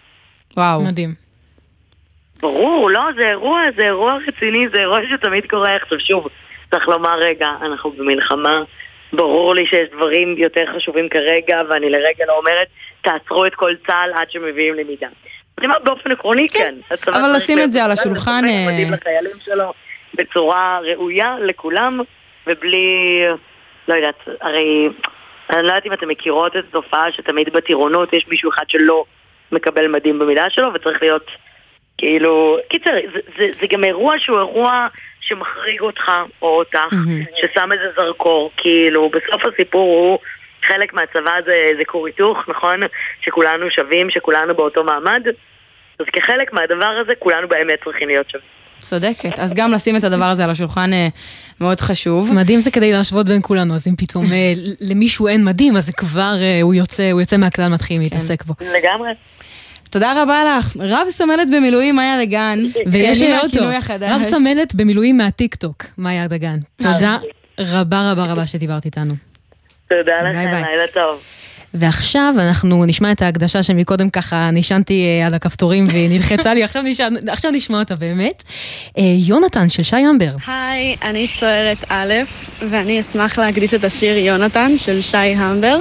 וואו. 0.56 0.82
מדהים. 0.82 1.14
ברור, 2.40 2.90
לא, 2.90 3.02
זה 3.16 3.28
אירוע, 3.28 3.60
זה 3.76 3.82
אירוע 3.82 4.18
רציני, 4.28 4.68
זה 4.74 4.78
אירוע 4.78 4.98
שתמיד 5.10 5.44
קורה. 5.50 5.76
עכשיו 5.76 6.00
שוב, 6.00 6.28
צריך 6.70 6.88
לומר 6.88 7.18
רגע, 7.18 7.48
אנחנו 7.62 7.90
במלחמה, 7.90 8.62
ברור 9.12 9.54
לי 9.54 9.66
שיש 9.66 9.88
דברים 9.90 10.34
יותר 10.38 10.64
חשובים 10.76 11.08
כרגע, 11.08 11.62
ואני 11.68 11.90
לרגע 11.90 12.24
לא 12.28 12.38
אומרת, 12.38 12.66
תעצרו 13.02 13.46
את 13.46 13.54
כל 13.54 13.74
צה"ל 13.86 14.10
עד 14.14 14.30
שמביאים 14.30 14.74
לי 14.74 14.84
מידה. 14.84 15.08
אני 15.58 15.66
אומרת, 15.66 15.84
באופן 15.84 16.12
עקרוני 16.12 16.48
כן. 16.48 16.74
הצבא 16.90 17.16
אבל 17.16 17.36
לשים 17.36 17.58
את 17.58 17.72
זה 17.72 17.84
על 17.84 17.90
השולחן, 17.90 18.44
מספק 18.44 18.56
אה, 18.56 18.72
מדהים 18.72 18.92
לחיילים 18.92 19.36
שלו 19.44 19.72
בצורה 20.14 20.80
ראויה 20.82 21.36
לכולם, 21.40 22.00
ובלי, 22.46 23.22
לא 23.88 23.94
יודעת, 23.94 24.28
הרי, 24.40 24.88
אני 25.50 25.62
לא 25.62 25.68
יודעת 25.68 25.86
אם 25.86 25.92
אתם 25.92 26.08
מכירות 26.08 26.56
את 26.56 26.64
התופעה 26.68 27.12
שתמיד 27.12 27.52
בטירונות 27.52 28.12
יש 28.12 28.26
מישהו 28.28 28.50
אחד 28.50 28.64
שלא 28.68 29.04
מקבל 29.52 29.88
מדים 29.88 30.18
במידה 30.18 30.50
שלו, 30.50 30.74
וצריך 30.74 31.02
להיות 31.02 31.26
כאילו, 31.98 32.56
קיצר, 32.68 32.90
זה, 33.12 33.20
זה, 33.38 33.52
זה 33.60 33.66
גם 33.66 33.84
אירוע 33.84 34.14
שהוא 34.18 34.38
אירוע 34.38 34.86
שמחריג 35.22 35.80
אותך 35.80 36.12
או 36.42 36.48
אותך, 36.48 36.78
ששם 37.36 37.72
איזה 37.72 37.84
זרקור, 37.96 38.50
כאילו, 38.56 39.10
בסוף 39.10 39.42
הסיפור 39.46 39.96
הוא 39.96 40.18
חלק 40.66 40.92
מהצבא 40.92 41.32
זה, 41.46 41.56
זה 41.78 41.84
כור 41.84 42.06
היתוך, 42.06 42.38
נכון? 42.48 42.80
שכולנו 43.20 43.70
שווים, 43.70 44.10
שכולנו 44.10 44.54
באותו 44.54 44.84
מעמד, 44.84 45.22
אז 46.00 46.06
כחלק 46.12 46.52
מהדבר 46.52 46.94
הזה, 47.02 47.12
כולנו 47.18 47.48
באמת 47.48 47.84
צריכים 47.84 48.08
להיות 48.08 48.30
שווים. 48.30 48.62
צודקת. 48.82 49.38
אז 49.38 49.54
גם 49.54 49.70
לשים 49.70 49.96
את 49.96 50.04
הדבר 50.04 50.24
הזה 50.24 50.44
על 50.44 50.50
השולחן 50.50 50.92
אה, 50.92 51.08
מאוד 51.60 51.80
חשוב. 51.80 52.32
מדהים 52.34 52.60
זה 52.60 52.70
כדי 52.70 52.92
להשוות 52.92 53.26
בין 53.26 53.40
כולנו, 53.42 53.74
אז 53.74 53.88
אם 53.88 53.96
פתאום 53.96 54.24
אה, 54.32 54.52
למישהו 54.90 55.28
אין 55.28 55.44
מדים, 55.44 55.76
אז 55.76 55.86
זה 55.86 55.92
כבר, 55.92 56.34
אה, 56.40 56.58
הוא 56.62 56.74
יוצא, 56.74 57.10
הוא 57.10 57.20
יוצא 57.20 57.36
מהכלל, 57.36 57.68
מתחיל 57.68 58.00
להתעסק 58.00 58.44
בו. 58.44 58.54
לגמרי. 58.60 59.10
תודה 59.92 60.22
רבה 60.22 60.44
לך. 60.44 60.76
רב 60.80 61.06
סמלת 61.10 61.50
במילואים, 61.50 61.96
מאיה 61.96 62.24
דגן. 62.24 62.58
ויש 62.90 63.18
תהני 63.18 63.30
לי 63.30 63.36
אותו, 63.38 63.46
מהכינוי 63.48 63.76
החדש. 63.76 64.10
רב 64.10 64.22
סמלת 64.22 64.74
במילואים 64.74 65.16
מהטיקטוק, 65.16 65.84
מאיה 65.98 66.26
דגן. 66.26 66.56
תודה 66.76 67.16
רבה 67.60 68.12
רבה 68.12 68.24
רבה 68.32 68.46
שדיברת 68.46 68.84
איתנו. 68.84 69.14
תודה 69.88 70.12
לכם. 70.30 70.50
לילה 70.50 70.86
טוב. 70.94 71.20
ועכשיו 71.74 72.34
אנחנו 72.38 72.84
נשמע 72.84 73.12
את 73.12 73.22
ההקדשה 73.22 73.62
שמקודם 73.62 74.10
ככה 74.10 74.50
נשענתי 74.52 75.04
אה, 75.04 75.26
על 75.26 75.34
הכפתורים 75.34 75.84
והיא 75.88 76.10
נלחצה 76.10 76.54
לי, 76.54 76.64
עכשיו, 76.64 76.82
נשען, 76.82 77.28
עכשיו 77.28 77.50
נשמע 77.50 77.78
אותה 77.78 77.96
באמת. 77.96 78.42
אה, 78.98 79.02
יונתן 79.26 79.68
של 79.68 79.82
שי 79.82 79.96
אמבר. 80.10 80.36
היי, 80.46 80.96
אני 81.02 81.28
צוערת 81.28 81.84
א', 81.88 82.14
ואני 82.70 83.00
אשמח 83.00 83.38
להקדיש 83.38 83.74
את 83.74 83.84
השיר 83.84 84.16
יונתן 84.16 84.72
של 84.76 85.00
שי 85.00 85.16
המבר 85.16 85.80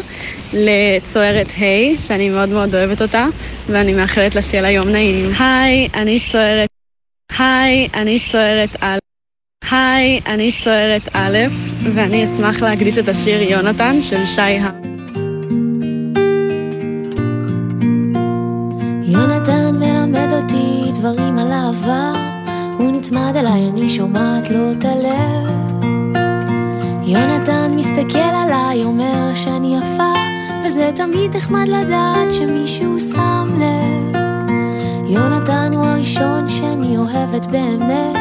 לצוערת 0.54 1.47
ה', 1.49 2.01
שאני 2.08 2.30
מאוד 2.30 2.49
מאוד 2.49 2.75
אוהבת 2.75 3.01
אותה, 3.01 3.25
ואני 3.67 3.93
מאחלת 3.93 4.36
לה 4.36 4.41
שיהיה 4.41 4.62
לה 4.62 4.69
יום 4.69 4.89
נעים. 4.89 5.32
היי, 5.39 5.88
אני 5.93 6.19
צוערת... 6.19 6.69
היי, 7.39 7.88
אני 7.93 8.19
צוערת 8.19 8.69
א'. 8.80 8.97
היי, 9.71 10.19
אני 10.25 10.51
צוערת 10.51 11.10
א', 11.13 11.38
ואני 11.93 12.23
אשמח 12.23 12.62
להקדיש 12.62 12.97
את 12.97 13.08
השיר 13.08 13.41
יונתן 13.41 14.01
של 14.01 14.25
שי 14.25 14.41
המבר. 14.41 14.90
יונתן 19.12 19.76
מלמד 19.80 20.34
אותי 20.34 20.91
דברים 20.93 21.39
על 21.39 21.52
העבר, 21.52 22.13
הוא 22.78 22.91
נצמד 22.91 23.34
אליי, 23.36 23.69
אני 23.69 23.89
שומעת 23.89 24.50
לו 24.50 24.71
את 24.71 24.86
הלב. 24.86 25.52
יונתן 27.04 27.71
מסתכל 27.76 28.17
עליי, 28.17 28.84
אומר 28.84 29.36
שאני 29.36 29.78
יפה, 29.78 30.13
וזה 30.65 30.89
תמיד 30.95 31.36
נחמד 31.36 31.67
לדעת 31.67 32.34
שמישהו 32.34 33.00
שם 33.00 33.47
לב. 33.56 34.15
יונתן 35.06 35.71
הוא 35.74 35.86
הראשון 35.86 36.50
שאני 36.50 36.97
אוהבת 36.97 37.45
באמת, 37.45 38.17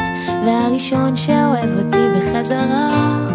והראשון 0.46 1.16
שאוהב 1.16 1.78
אותי 1.78 2.06
בחזרה. 2.16 3.29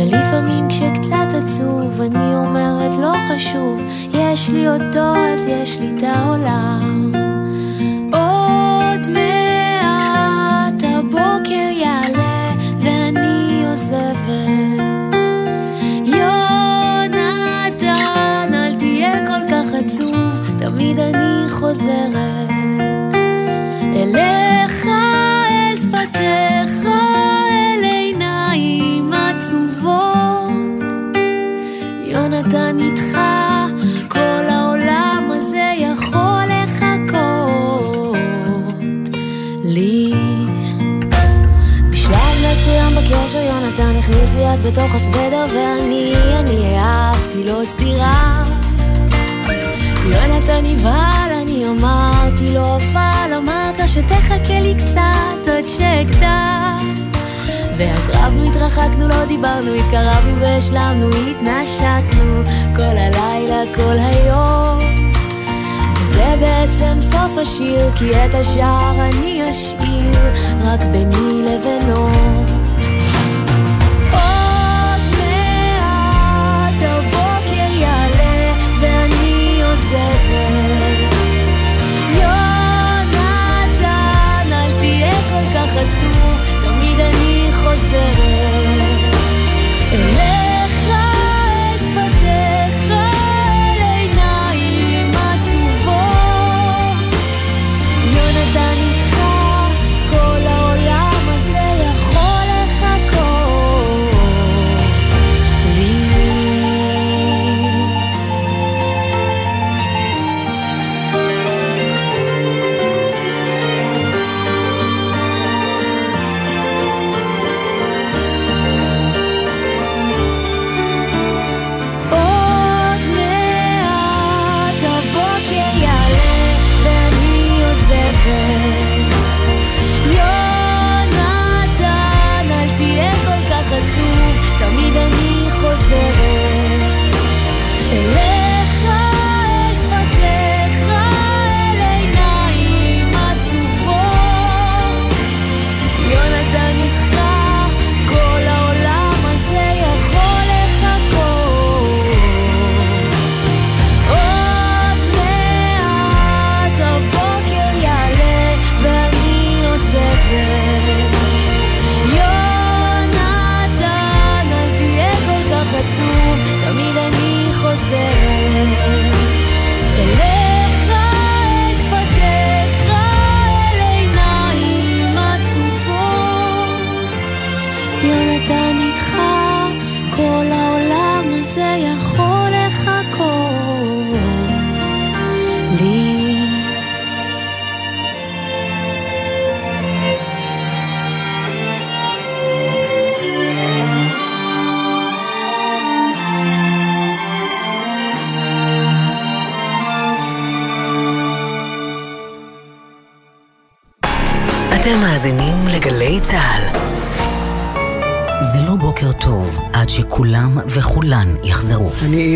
ולפעמים 0.00 0.68
כשקצת 0.68 1.34
עצוב 1.44 2.00
אני 2.00 2.34
אומרת 2.34 2.98
לא 2.98 3.12
חשוב, 3.28 3.82
יש 4.12 4.50
לי 4.50 4.68
אותו 4.68 5.14
אז 5.16 5.46
יש 5.46 5.80
לי 5.80 5.92
את 5.96 6.02
העולם. 6.02 7.12
עוד 8.12 9.08
מעט 9.08 10.82
הבוקר 10.84 11.70
יעלה 11.72 12.54
ואני 12.80 13.64
עוזבת. 13.70 14.80
יונתן 16.04 17.84
אל 18.54 18.74
תהיה 18.78 19.26
כל 19.26 19.48
כך 19.50 19.74
עצוב, 19.84 20.40
תמיד 20.58 20.98
אני 21.00 21.48
חוזרת. 21.48 22.50
אליך 23.96 24.49
יונתן 32.52 32.78
איתך 32.80 33.18
כל 34.08 34.48
העולם 34.48 35.28
הזה 35.30 35.72
יכול 35.76 36.44
לחכות 36.64 38.16
לי 39.64 40.12
בשלב 41.90 42.36
מסוים 42.50 42.92
בקשר 42.96 43.38
יונתן 43.38 43.96
הכניס 43.98 44.34
לי 44.34 44.40
יד 44.40 44.62
בתוך 44.62 44.94
הסוודר 44.94 45.46
ואני, 45.54 46.12
אני 46.38 46.78
העפתי 46.78 47.44
לו 47.44 47.66
סטירה 47.66 48.42
יונתן 50.04 50.64
נבהל, 50.64 51.32
אני 51.42 51.68
אמרתי 51.68 52.54
לו, 52.54 52.76
אבל 52.76 53.34
אמרת 53.36 53.88
שתחכה 53.88 54.60
לי 54.60 54.74
קצת 54.74 55.48
עד 55.48 55.68
שאגדל. 55.68 57.09
ואז 57.80 58.10
רבנו, 58.14 58.50
התרחקנו, 58.50 59.08
לא 59.08 59.24
דיברנו, 59.24 59.74
התקרבנו 59.74 60.40
והשלמנו, 60.40 61.08
התנשקנו, 61.08 62.42
כל 62.76 62.82
הלילה, 62.82 63.62
כל 63.74 63.96
היום. 63.98 64.78
וזה 66.02 66.36
בעצם 66.40 66.98
סוף 67.00 67.38
השיר, 67.38 67.90
כי 67.96 68.10
את 68.10 68.34
השאר 68.34 69.00
אני 69.00 69.50
אשאיר 69.50 70.34
רק 70.64 70.80
ביני 70.92 71.42
לבינו. 71.42 72.08
עוד 74.12 74.60
אני 87.92 88.49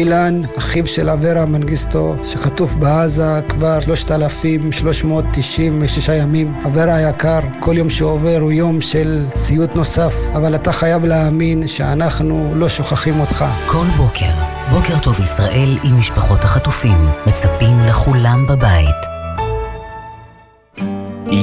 אילן, 0.05 0.43
אחיו 0.59 0.87
של 0.87 1.11
אברה 1.11 1.47
מנגיסטו, 1.47 2.15
שחטוף 2.25 2.75
בעזה 2.75 3.41
כבר 3.49 3.81
3,396 3.81 6.09
ימים. 6.09 6.55
אברה 6.67 6.95
היקר, 6.95 7.41
כל 7.61 7.79
יום 7.79 7.91
שעובר 7.91 8.39
הוא 8.41 8.53
יום 8.53 8.81
של 8.81 9.27
סיוט 9.35 9.75
נוסף, 9.75 10.15
אבל 10.33 10.55
אתה 10.55 10.73
חייב 10.73 11.05
להאמין 11.05 11.67
שאנחנו 11.67 12.53
לא 12.55 12.69
שוכחים 12.69 13.21
אותך. 13.21 13.45
כל 13.67 13.87
בוקר, 13.97 14.31
בוקר 14.71 14.99
טוב 14.99 15.21
ישראל 15.21 15.79
עם 15.85 15.99
משפחות 15.99 16.45
החטופים, 16.45 17.09
מצפים 17.27 17.79
לכולם 17.89 18.47
בבית. 18.47 19.14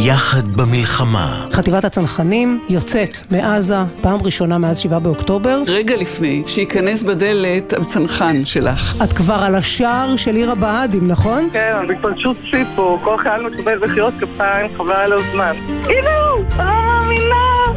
יחד 0.03 0.47
במלחמה. 0.47 1.47
חטיבת 1.51 1.85
הצנחנים 1.85 2.59
יוצאת 2.69 3.17
מעזה 3.31 3.75
פעם 4.01 4.19
ראשונה 4.21 4.57
מאז 4.57 4.77
7 4.77 4.99
באוקטובר. 4.99 5.61
רגע 5.67 5.95
לפני 5.95 6.43
שייכנס 6.47 7.03
בדלת 7.03 7.73
הצנחן 7.73 8.45
שלך. 8.45 9.01
את 9.03 9.13
כבר 9.13 9.33
על 9.33 9.55
השער 9.55 10.15
של 10.15 10.35
עיר 10.35 10.51
הבה"דים, 10.51 11.07
נכון? 11.07 11.49
כן, 11.53 11.73
שיא 12.51 12.65
פה, 12.75 12.99
כל 13.03 13.17
חייל 13.17 13.41
מקבל 13.41 13.77
מחיאות 13.77 14.13
כפיים, 14.19 14.71
חבל 14.77 14.93
על 14.93 15.13
הזמן. 15.13 15.55
הנה 15.85 16.20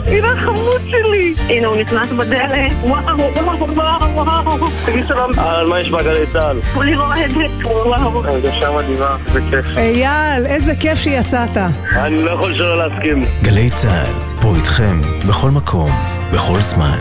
הנה 0.06 0.32
החמוד 0.32 0.80
שלי! 0.90 1.34
הנה 1.48 1.66
הוא 1.66 1.76
נכנס 1.76 2.08
בדלת, 2.10 2.72
וואו, 2.82 3.18
וואו, 3.18 3.74
וואו, 3.74 4.44
וואו. 4.44 4.68
תגיד 4.86 5.06
שלום. 5.06 5.38
על 5.38 5.66
מה 5.66 5.80
יש 5.80 5.90
בגלי 5.90 6.26
צה"ל? 6.32 6.60
כולי 6.74 6.96
רועדת, 6.96 7.50
וואו. 7.64 8.24
הרגשה 8.24 8.76
מדהימה, 8.76 9.16
זה 9.32 9.40
כיף. 9.50 9.64
אייל, 9.76 10.46
איזה 10.46 10.76
כיף 10.76 10.98
שיצאת. 10.98 11.56
אני 11.96 12.22
לא 12.22 12.30
יכול 12.30 12.54
שלא 12.54 12.76
להסכים. 12.88 13.24
גלי 13.42 13.70
צה"ל, 13.70 14.40
פה 14.42 14.54
איתכם, 14.56 15.00
בכל 15.28 15.50
מקום, 15.50 15.90
בכל 16.32 16.60
זמן. 16.60 16.98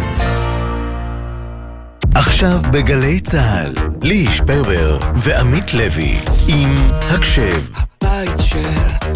עכשיו 2.16 2.60
בגלי 2.72 3.20
צה"ל, 3.20 3.74
לי 4.02 4.26
שפרבר 4.32 4.98
ועמית 5.16 5.74
לוי, 5.74 6.20
עם 6.48 6.70
הקשב. 7.12 7.62
הבית 7.76 8.39
של 8.39 8.70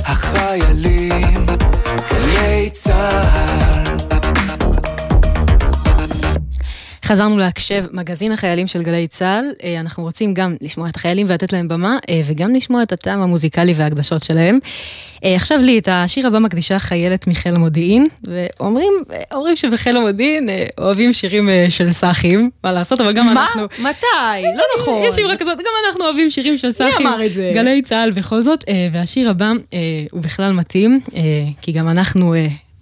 החיילים, 0.05 1.45
גלי 2.09 2.69
צה"ל. 2.73 3.86
חזרנו 7.07 7.37
להקשב 7.37 7.85
מגזין 7.91 8.31
החיילים 8.31 8.67
של 8.67 8.83
גלי 8.83 9.07
צה"ל. 9.07 9.45
אה, 9.63 9.79
אנחנו 9.79 10.03
רוצים 10.03 10.33
גם 10.33 10.55
לשמוע 10.61 10.89
את 10.89 10.95
החיילים 10.95 11.27
ולתת 11.29 11.53
להם 11.53 11.67
במה, 11.67 11.97
אה, 12.09 12.21
וגם 12.25 12.55
לשמוע 12.55 12.83
את 12.83 12.91
הטעם 12.91 13.21
המוזיקלי 13.21 13.73
וההקדשות 13.73 14.23
שלהם. 14.23 14.59
אה, 15.23 15.35
עכשיו 15.35 15.57
לי, 15.57 15.79
את 15.79 15.87
השיר 15.91 16.27
הבא 16.27 16.39
מקדישה 16.39 16.79
חיילת 16.79 17.27
מחיל 17.27 17.55
המודיעין, 17.55 18.05
ואומרים 18.27 18.93
אומרים 19.31 19.55
שבחיל 19.55 19.97
המודיעין 19.97 20.49
אוהבים 20.77 21.13
שירים 21.13 21.49
של 21.69 21.93
סאחים, 21.93 22.49
מה 22.63 22.71
לעשות, 22.71 23.01
אבל 23.01 23.13
גם 23.13 23.25
מה? 23.25 23.31
אנחנו... 23.31 23.63
מתי? 23.63 24.43
לא 24.57 24.63
נכון. 24.79 25.03
יש 25.03 25.19
אמרה 25.19 25.35
כזאת, 25.37 25.57
גם 25.57 25.71
אנחנו 25.87 26.05
אוהבים 26.05 26.29
שירים 26.29 26.57
של 26.57 26.67
מי 26.67 26.73
סאחים. 26.73 27.07
אמר 27.07 27.25
את 27.25 27.33
זה? 27.33 27.51
גלי 27.55 27.81
צה"ל 27.81 28.11
בכל 28.11 28.41
זאת, 28.41 28.63
והשיר 28.93 29.29
הבא 29.29 29.51
הוא 30.11 30.21
בכלל 30.21 30.51
מתאים, 30.51 30.99
כי 31.61 31.71
גם 31.71 31.89
אנחנו... 31.89 32.33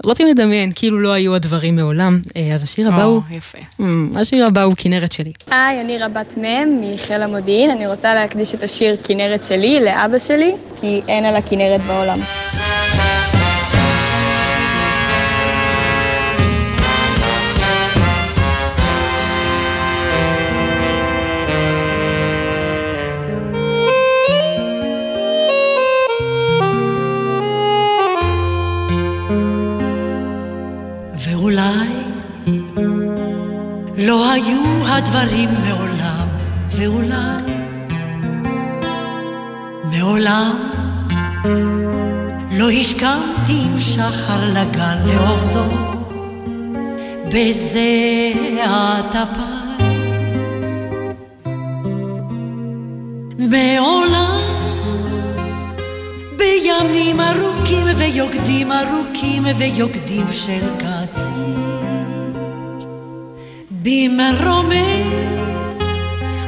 רוצים 0.05 0.27
לדמיין 0.27 0.71
כאילו 0.75 0.99
לא 0.99 1.11
היו 1.13 1.35
הדברים 1.35 1.75
מעולם, 1.75 2.19
אה, 2.37 2.53
אז 2.53 2.63
השיר 2.63 2.87
הבא 2.87 3.03
או, 3.03 3.09
הוא... 3.09 3.21
יפה. 3.31 3.57
אמ, 3.79 4.11
השיר 4.15 4.45
הבא 4.45 4.63
הוא 4.63 4.73
כנרת 4.77 5.11
שלי. 5.11 5.31
היי, 5.47 5.81
אני 5.81 5.99
רבת 5.99 6.37
מ' 6.37 6.93
מחיל 6.93 7.21
המודיעין. 7.21 7.69
אני 7.69 7.87
רוצה 7.87 8.13
להקדיש 8.13 8.55
את 8.55 8.63
השיר 8.63 8.97
כנרת 9.03 9.43
שלי 9.43 9.79
לאבא 9.79 10.19
שלי, 10.19 10.55
כי 10.75 11.01
אין 11.07 11.25
על 11.25 11.35
הכנרת 11.35 11.81
בעולם. 11.81 12.19
לא 34.05 34.31
היו 34.31 34.63
הדברים 34.85 35.49
מעולם, 35.67 36.27
ואולי 36.71 37.51
מעולם 39.91 40.55
לא 42.51 42.69
השכמתי 42.69 43.61
עם 43.65 43.79
שחר 43.79 44.53
לגן 44.53 44.97
לעובדו. 45.05 45.95
בזיעת 47.27 49.15
אפיים. 49.15 49.55
מעולם 53.51 54.41
בימים 56.37 57.19
ארוכים 57.21 57.87
ויוקדים 57.97 58.71
ארוכים 58.71 59.43
ויוקדים 59.57 60.25
של 60.31 60.63
קציר 60.77 61.35
במרומי 63.85 65.03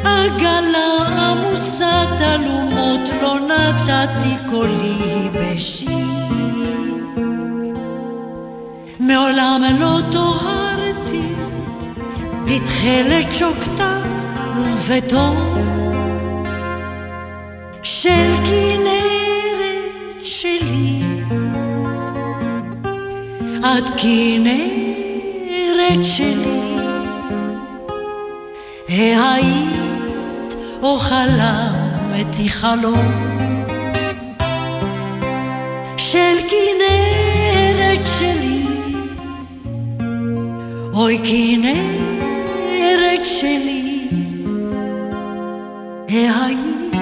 עגלה 0.03 1.07
עמוסת 1.17 2.21
אלומות 2.21 3.09
לא 3.21 3.37
נתתי 3.39 4.35
קולי 4.49 5.29
בשיר. 5.33 5.97
מעולם 8.99 9.61
לא 9.79 9.99
טוהרתי 10.11 11.27
בתכלת 12.45 13.31
שוקתה 13.31 13.97
ובתום 14.57 15.37
של 17.83 18.31
כנרת 18.45 20.23
שלי. 20.23 21.01
את 23.59 23.89
כנרת 23.97 24.85
שלי 26.05 26.76
היית 28.99 30.55
או 30.81 30.99
חלמתי 30.99 32.49
חלום 32.49 33.11
של 35.97 36.35
כנרת 36.49 38.05
שלי. 38.19 38.65
אוי 40.93 41.19
כנרת 41.23 43.25
שלי. 43.25 44.07
היית 46.09 46.95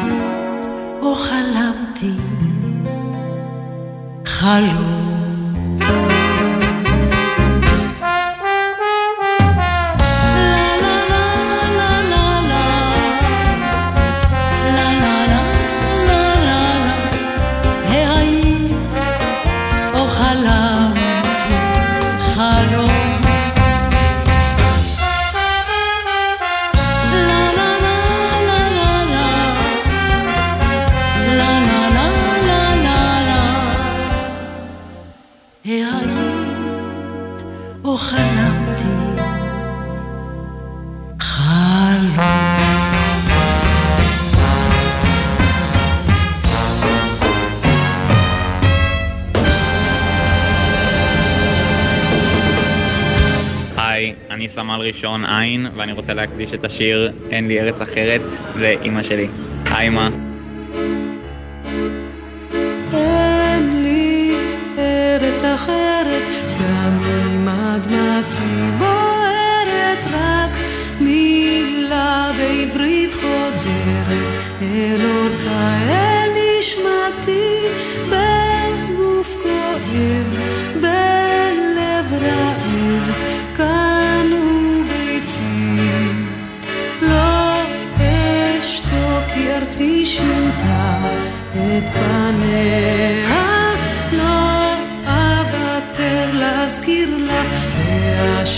או 1.02 1.16
חלמתי 1.16 2.12
חלום 4.26 5.05
רוצה 56.06 56.14
להקדיש 56.14 56.54
את 56.54 56.64
השיר 56.66 57.12
"אין 57.32 57.48
לי 57.48 57.62
ארץ 57.62 57.82
אחרת" 57.82 58.22
לאימא 58.56 59.04
שלי. 59.04 59.28
היי 59.66 59.88
אמא. 59.88 60.10
אין 62.94 63.84
לי 63.84 64.36
ארץ 64.78 65.44
אחרת, 65.44 66.28
גם 66.62 67.00
אם 67.36 67.48
אדמתי 67.48 68.78
בוערת, 68.78 70.04
רק 70.14 70.52
מילה 71.02 72.32
בעברית 72.38 73.14
חודרת, 73.14 74.28
אל 74.62 75.02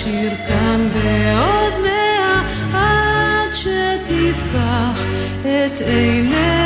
להשאיר 0.07 0.31
כאן 0.47 0.87
באוזניה, 0.93 2.41
עד 2.73 3.53
שתפקח 3.53 5.01
את 5.41 5.81
עיניה. 5.81 6.56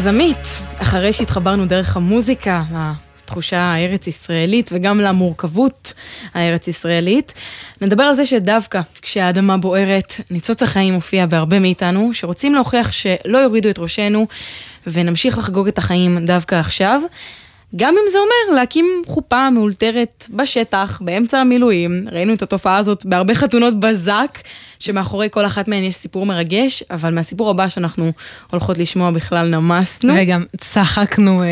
אז 0.00 0.06
עמית, 0.06 0.62
אחרי 0.82 1.12
שהתחברנו 1.12 1.66
דרך 1.66 1.96
המוזיקה 1.96 2.62
לתחושה 3.24 3.58
הארץ-ישראלית 3.58 4.70
וגם 4.72 5.00
למורכבות 5.00 5.92
הארץ-ישראלית, 6.34 7.32
נדבר 7.80 8.02
על 8.02 8.14
זה 8.14 8.26
שדווקא 8.26 8.80
כשהאדמה 9.02 9.56
בוערת, 9.56 10.14
ניצוץ 10.30 10.62
החיים 10.62 10.94
מופיע 10.94 11.26
בהרבה 11.26 11.58
מאיתנו, 11.58 12.14
שרוצים 12.14 12.54
להוכיח 12.54 12.92
שלא 12.92 13.38
יורידו 13.38 13.70
את 13.70 13.78
ראשנו 13.78 14.26
ונמשיך 14.86 15.38
לחגוג 15.38 15.68
את 15.68 15.78
החיים 15.78 16.26
דווקא 16.26 16.54
עכשיו. 16.54 17.00
גם 17.76 17.94
אם 17.94 18.10
זה 18.10 18.18
אומר 18.18 18.60
להקים 18.60 19.02
חופה 19.06 19.50
מאולתרת 19.50 20.26
בשטח, 20.30 21.00
באמצע 21.04 21.38
המילואים, 21.38 22.04
ראינו 22.12 22.34
את 22.34 22.42
התופעה 22.42 22.76
הזאת 22.76 23.06
בהרבה 23.06 23.34
חתונות 23.34 23.80
בזק, 23.80 24.38
שמאחורי 24.78 25.28
כל 25.30 25.46
אחת 25.46 25.68
מהן 25.68 25.84
יש 25.84 25.94
סיפור 25.94 26.26
מרגש, 26.26 26.82
אבל 26.90 27.14
מהסיפור 27.14 27.50
הבא 27.50 27.68
שאנחנו 27.68 28.12
הולכות 28.50 28.78
לשמוע 28.78 29.10
בכלל 29.10 29.48
נמסנו. 29.48 30.14
וגם 30.16 30.44
צחקנו 30.56 31.42
אה. 31.42 31.48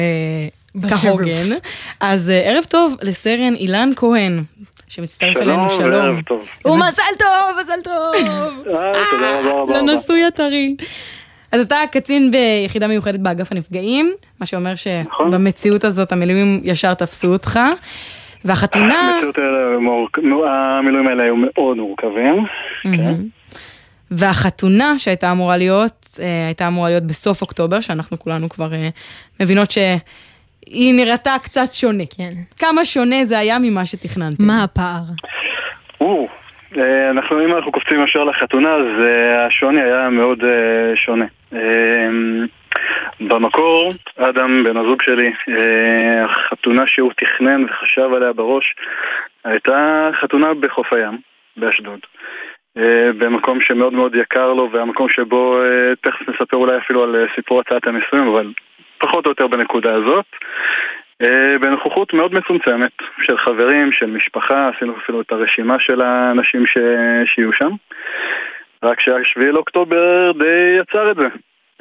כהוגן. 0.88 1.56
אז 2.00 2.30
אה, 2.30 2.40
ערב 2.50 2.64
טוב 2.64 2.94
לסרן 3.02 3.54
אילן 3.54 3.90
כהן, 3.96 4.42
שמצטרף 4.88 5.36
אלינו, 5.36 5.70
שלום. 5.70 5.92
וערב 5.92 6.20
טוב. 6.20 6.40
ומזל 6.64 7.02
טוב, 7.18 7.60
מזל 7.60 7.82
טוב. 7.84 8.14
אה, 8.14 8.92
תודה 9.10 9.38
רבה 9.38 9.50
רבה. 9.50 9.62
רבה. 9.62 9.92
לנשוי 9.92 10.24
הטרי. 10.24 10.76
אז 11.52 11.60
אתה 11.60 11.76
קצין 11.92 12.30
ביחידה 12.30 12.88
מיוחדת 12.88 13.20
באגף 13.20 13.52
הנפגעים, 13.52 14.12
מה 14.40 14.46
שאומר 14.46 14.72
נכון. 15.06 15.32
שבמציאות 15.32 15.84
הזאת 15.84 16.12
המילואים 16.12 16.60
ישר 16.64 16.94
תפסו 16.94 17.32
אותך. 17.32 17.60
והחתונה... 18.44 19.20
המילואים 20.78 21.08
האלה 21.08 21.24
היו 21.24 21.34
מאוד 21.36 21.76
מורכבים. 21.76 22.44
מהמם. 22.84 23.28
והחתונה 24.10 24.98
שהייתה 24.98 25.32
אמורה 25.32 25.56
להיות, 25.56 26.08
אה, 26.20 26.46
הייתה 26.46 26.68
אמורה 26.68 26.88
להיות 26.88 27.04
בסוף 27.04 27.42
אוקטובר, 27.42 27.80
שאנחנו 27.80 28.18
כולנו 28.18 28.48
כבר 28.48 28.74
אה, 28.74 28.88
מבינות 29.40 29.70
שהיא 29.70 30.94
נראתה 30.94 31.36
קצת 31.42 31.72
שונה. 31.72 32.04
כן. 32.16 32.30
כמה 32.56 32.84
שונה 32.84 33.24
זה 33.24 33.38
היה 33.38 33.58
ממה 33.58 33.86
שתכננתם. 33.86 34.46
מה 34.46 34.64
הפער? 34.64 35.02
אה, 36.76 37.10
אנחנו, 37.10 37.44
אם 37.44 37.54
אנחנו 37.54 37.72
קופצים 37.72 38.04
ישר 38.04 38.24
לחתונה, 38.24 38.74
אז 38.74 39.04
אה, 39.04 39.46
השוני 39.46 39.82
היה 39.82 40.10
מאוד 40.10 40.44
אה, 40.44 40.96
שונה. 40.96 41.24
במקור, 43.20 43.92
אדם, 44.16 44.64
בן 44.64 44.76
הזוג 44.76 45.02
שלי, 45.02 45.32
החתונה 46.24 46.82
שהוא 46.86 47.12
תכנן 47.16 47.64
וחשב 47.64 48.10
עליה 48.16 48.32
בראש, 48.32 48.74
הייתה 49.44 50.08
חתונה 50.20 50.54
בחוף 50.54 50.92
הים, 50.92 51.18
באשדוד. 51.56 52.00
במקום 53.18 53.60
שמאוד 53.60 53.92
מאוד 53.92 54.14
יקר 54.14 54.52
לו, 54.52 54.70
והמקום 54.72 55.08
שבו, 55.08 55.60
תכף 56.00 56.28
נספר 56.28 56.56
אולי 56.56 56.76
אפילו 56.76 57.02
על 57.02 57.26
סיפור 57.34 57.60
הצעת 57.60 57.86
הנישואים, 57.86 58.28
אבל 58.28 58.52
פחות 58.98 59.26
או 59.26 59.30
יותר 59.30 59.46
בנקודה 59.46 59.94
הזאת. 59.94 60.26
אה, 61.22 61.58
בנוכחות 61.60 62.12
מאוד 62.12 62.34
מצומצמת 62.34 62.92
של 63.26 63.38
חברים, 63.38 63.92
של 63.92 64.06
משפחה, 64.06 64.68
עשינו 64.68 64.94
אפילו 65.02 65.20
את 65.20 65.32
הרשימה 65.32 65.76
של 65.78 66.00
האנשים 66.00 66.66
ש... 66.66 66.76
שיהיו 67.34 67.52
שם. 67.52 67.70
רק 68.82 69.00
שהשביעי 69.00 69.52
לאוקטובר 69.52 70.32
די 70.38 70.78
יצר 70.80 71.10
את 71.10 71.16
זה. 71.16 71.26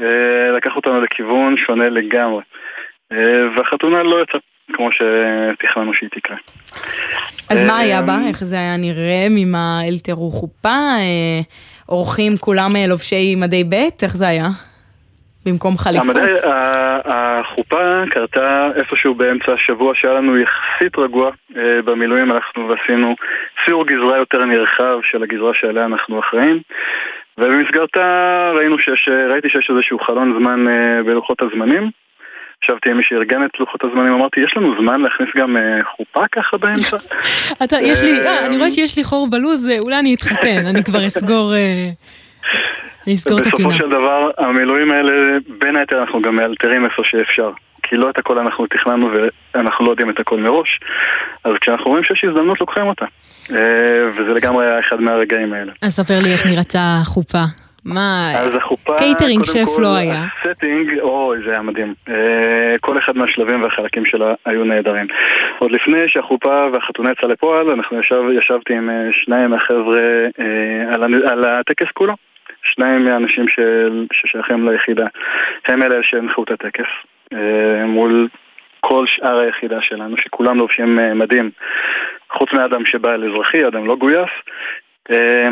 אה, 0.01 0.51
לקח 0.51 0.71
אותנו 0.75 1.01
לכיוון 1.01 1.57
שונה 1.57 1.89
לגמרי. 1.89 2.41
אה, 3.11 3.47
והחתונה 3.55 4.03
לא 4.03 4.21
יצאה 4.21 4.39
כמו 4.73 4.89
שתכננו 4.91 5.93
שהיא 5.93 6.09
תקרה. 6.09 6.37
אז 7.49 7.65
מה 7.65 7.77
היה 7.77 8.01
בה? 8.01 8.17
איך 8.27 8.43
זה 8.43 8.55
היה 8.55 8.77
נראה? 8.77 9.27
ממה 9.29 9.79
אלתרו 9.87 10.31
חופה? 10.31 10.77
אורחים 11.89 12.37
כולם 12.39 12.71
לובשי 12.87 13.35
מדי 13.35 13.63
ב'? 13.63 14.03
איך 14.03 14.15
זה 14.15 14.27
היה? 14.27 14.47
במקום 15.45 15.77
חליפות? 15.77 16.15
המדי, 16.15 16.33
החופה 17.05 18.03
קרתה 18.09 18.69
איפשהו 18.75 19.15
באמצע 19.15 19.53
השבוע 19.53 19.95
שהיה 19.95 20.13
לנו 20.13 20.37
יחסית 20.37 20.97
רגוע 20.97 21.31
אה, 21.57 21.81
במילואים, 21.85 22.31
הלכנו 22.31 22.69
ועשינו 22.69 23.15
סיור 23.65 23.85
גזרה 23.85 24.17
יותר 24.17 24.45
נרחב 24.45 24.99
של 25.11 25.23
הגזרה 25.23 25.51
שעליה 25.53 25.85
אנחנו 25.85 26.19
אחראים 26.19 26.59
ובמסגרתה 27.37 28.51
ראינו 28.55 28.79
שיש, 28.79 29.09
ראיתי 29.29 29.49
שיש 29.49 29.69
איזשהו 29.69 29.99
חלון 29.99 30.39
זמן 30.39 30.67
אה, 30.67 31.03
בלוחות 31.03 31.41
הזמנים 31.41 31.89
ישבתי 32.63 32.89
עם 32.89 32.97
מי 32.97 33.03
שארגן 33.03 33.45
את 33.45 33.59
לוחות 33.59 33.83
הזמנים, 33.83 34.13
אמרתי, 34.13 34.39
יש 34.39 34.53
לנו 34.57 34.75
זמן 34.81 35.01
להכניס 35.01 35.29
גם 35.35 35.57
אה, 35.57 35.79
חופה 35.95 36.23
ככה 36.31 36.57
באמצע? 36.57 36.97
אתה, 37.63 37.75
יש 37.81 38.01
לי, 38.01 38.19
אה, 38.19 38.25
אה, 38.25 38.45
אני 38.45 38.57
רואה 38.57 38.71
שיש 38.71 38.97
לי 38.97 39.03
חור 39.03 39.27
בלוז, 39.29 39.67
אה, 39.67 39.79
אולי 39.79 39.99
אני 39.99 40.15
אתחתן, 40.15 40.65
אני 40.65 40.83
כבר 40.83 41.07
אסגור, 41.07 41.53
את 43.01 43.31
בסופו. 43.31 43.71
של 43.71 43.89
דבר, 43.89 44.29
המילואים 44.37 44.91
האלה, 44.91 45.37
בין 45.59 45.75
היתר 45.75 45.99
אנחנו 45.99 46.21
גם 46.21 46.35
מאלתרים 46.35 46.85
איפה 46.85 47.03
שאפשר. 47.05 47.51
כי 47.83 47.95
לא 47.95 48.09
את 48.09 48.17
הכל 48.17 48.39
אנחנו 48.39 48.67
תכננו 48.67 49.09
ואנחנו 49.53 49.85
לא 49.85 49.91
יודעים 49.91 50.09
את 50.09 50.19
הכל 50.19 50.39
מראש, 50.39 50.79
אז 51.43 51.51
כשאנחנו 51.61 51.85
רואים 51.85 52.03
שיש 52.03 52.23
הזדמנות 52.23 52.61
לוקחים 52.61 52.87
אותה. 52.87 53.05
אה, 53.51 53.57
וזה 54.15 54.33
לגמרי 54.33 54.65
היה 54.65 54.79
אחד 54.79 55.01
מהרגעים 55.01 55.53
האלה. 55.53 55.71
אז 55.81 55.91
ספר 55.91 56.19
לי 56.23 56.33
איך 56.33 56.45
נראתה 56.45 56.99
החופה. 57.01 57.43
מה, 57.85 58.31
אז 58.35 58.55
החופה, 58.55 58.93
קייטרינג 58.97 59.45
שף 59.45 59.65
כל, 59.75 59.81
לא 59.81 59.95
היה. 59.95 60.25
ה 60.41 60.48
setting, 60.48 60.99
אוי, 60.99 61.37
זה 61.45 61.51
היה 61.51 61.61
מדהים. 61.61 61.93
אה, 62.09 62.75
כל 62.81 62.97
אחד 62.97 63.17
מהשלבים 63.17 63.63
והחלקים 63.63 64.05
שלה 64.05 64.33
היו 64.45 64.63
נהדרים. 64.63 65.07
עוד 65.59 65.71
לפני 65.71 65.99
שהחופה 66.07 66.65
והחתונה 66.73 67.11
יצאה 67.11 67.29
לפועל, 67.29 67.69
אנחנו 67.69 67.99
ישב, 67.99 68.21
ישבתי 68.39 68.73
עם 68.73 68.89
אה, 68.89 68.95
שניים 69.11 69.49
מהחבר'ה 69.49 70.01
על, 70.93 71.03
על 71.03 71.45
הטקס 71.45 71.87
כולו. 71.93 72.13
שניים 72.67 73.05
מהאנשים 73.05 73.47
של, 73.47 74.05
ששייכים 74.13 74.69
ליחידה. 74.69 75.05
הם 75.67 75.83
אלה 75.83 76.03
שהנחו 76.03 76.43
את 76.43 76.51
הטקס. 76.51 76.89
אה, 77.33 77.85
מול 77.85 78.27
כל 78.79 79.05
שאר 79.07 79.39
היחידה 79.39 79.81
שלנו, 79.81 80.17
שכולם 80.17 80.57
לובשים 80.57 80.99
אה, 80.99 81.13
מדים. 81.13 81.51
חוץ 82.31 82.53
מאדם 82.53 82.85
שבא 82.85 83.13
על 83.13 83.31
אזרחי, 83.31 83.67
אדם 83.67 83.85
לא 83.85 83.95
גויס. 83.95 84.29
אה, 85.11 85.47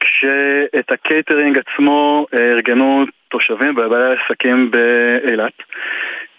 כשאת 0.00 0.92
הקייטרינג 0.92 1.58
עצמו 1.58 2.26
ארגנו 2.34 3.04
תושבים 3.28 3.74
ובעלי 3.76 4.14
עסקים 4.16 4.70
באילת. 4.70 5.52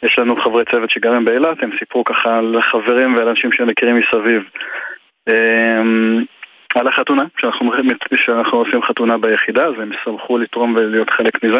יש 0.03 0.19
לנו 0.19 0.35
חברי 0.35 0.63
צוות 0.71 0.89
שגרים 0.89 1.25
באילת, 1.25 1.63
הם 1.63 1.71
סיפרו 1.79 2.03
ככה 2.03 2.41
לחברים 2.41 3.15
ולאנשים 3.15 3.51
שהם 3.51 3.67
מכירים 3.67 3.95
מסביב 3.95 4.43
על 6.75 6.87
החתונה, 6.87 7.23
שאנחנו, 7.37 7.71
שאנחנו 8.15 8.57
עושים 8.57 8.83
חתונה 8.83 9.17
ביחידה, 9.17 9.65
אז 9.65 9.73
הם 9.77 9.91
שמחו 10.03 10.37
לתרום 10.37 10.75
ולהיות 10.75 11.09
חלק 11.09 11.43
מזה. 11.43 11.59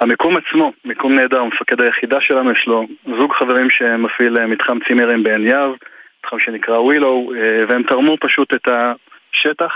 המיקום 0.00 0.36
עצמו, 0.36 0.72
מיקום 0.84 1.14
נהדר, 1.14 1.44
מפקד 1.44 1.80
היחידה 1.80 2.20
שלנו, 2.20 2.52
יש 2.52 2.66
לו 2.66 2.86
זוג 3.18 3.32
חברים 3.32 3.70
שמפעיל 3.70 4.38
אה, 4.38 4.46
מתחם 4.46 4.78
צימרים 4.88 5.22
בעין 5.22 5.46
יהב, 5.46 5.70
מתחם 6.24 6.36
שנקרא 6.38 6.78
ווילו, 6.78 7.32
אה, 7.36 7.64
והם 7.68 7.82
תרמו 7.82 8.16
פשוט 8.20 8.54
את 8.54 8.68
השטח. 8.68 9.72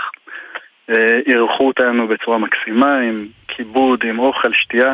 אה, 0.89 1.19
אירחו 1.27 1.67
אותנו 1.67 2.07
בצורה 2.07 2.37
מקסימה, 2.37 2.99
עם 2.99 3.27
כיבוד, 3.47 4.03
עם 4.03 4.19
אוכל, 4.19 4.53
שתייה. 4.53 4.91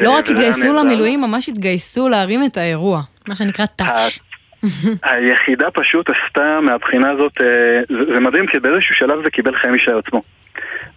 לא 0.00 0.10
רק 0.10 0.28
התגייסו. 0.28 0.72
למילואים, 0.72 1.20
ממש 1.20 1.48
התגייסו 1.48 2.08
להרים 2.08 2.40
את 2.46 2.56
האירוע. 2.56 3.00
מה 3.28 3.36
שנקרא 3.36 3.66
טאץ'. 3.66 4.18
היחידה 5.02 5.70
פשוט 5.70 6.10
עשתה 6.10 6.60
מהבחינה 6.60 7.10
הזאת, 7.10 7.32
אה, 7.40 7.80
זה 7.88 8.14
זה 8.14 8.20
מדהים 8.20 8.46
כי 8.46 8.58
באיזשהו 8.58 8.94
שלב 8.94 9.24
זה 9.24 9.30
קיבל 9.30 9.56
חיים 9.56 9.74
משל 9.74 9.98
עצמו. 9.98 10.22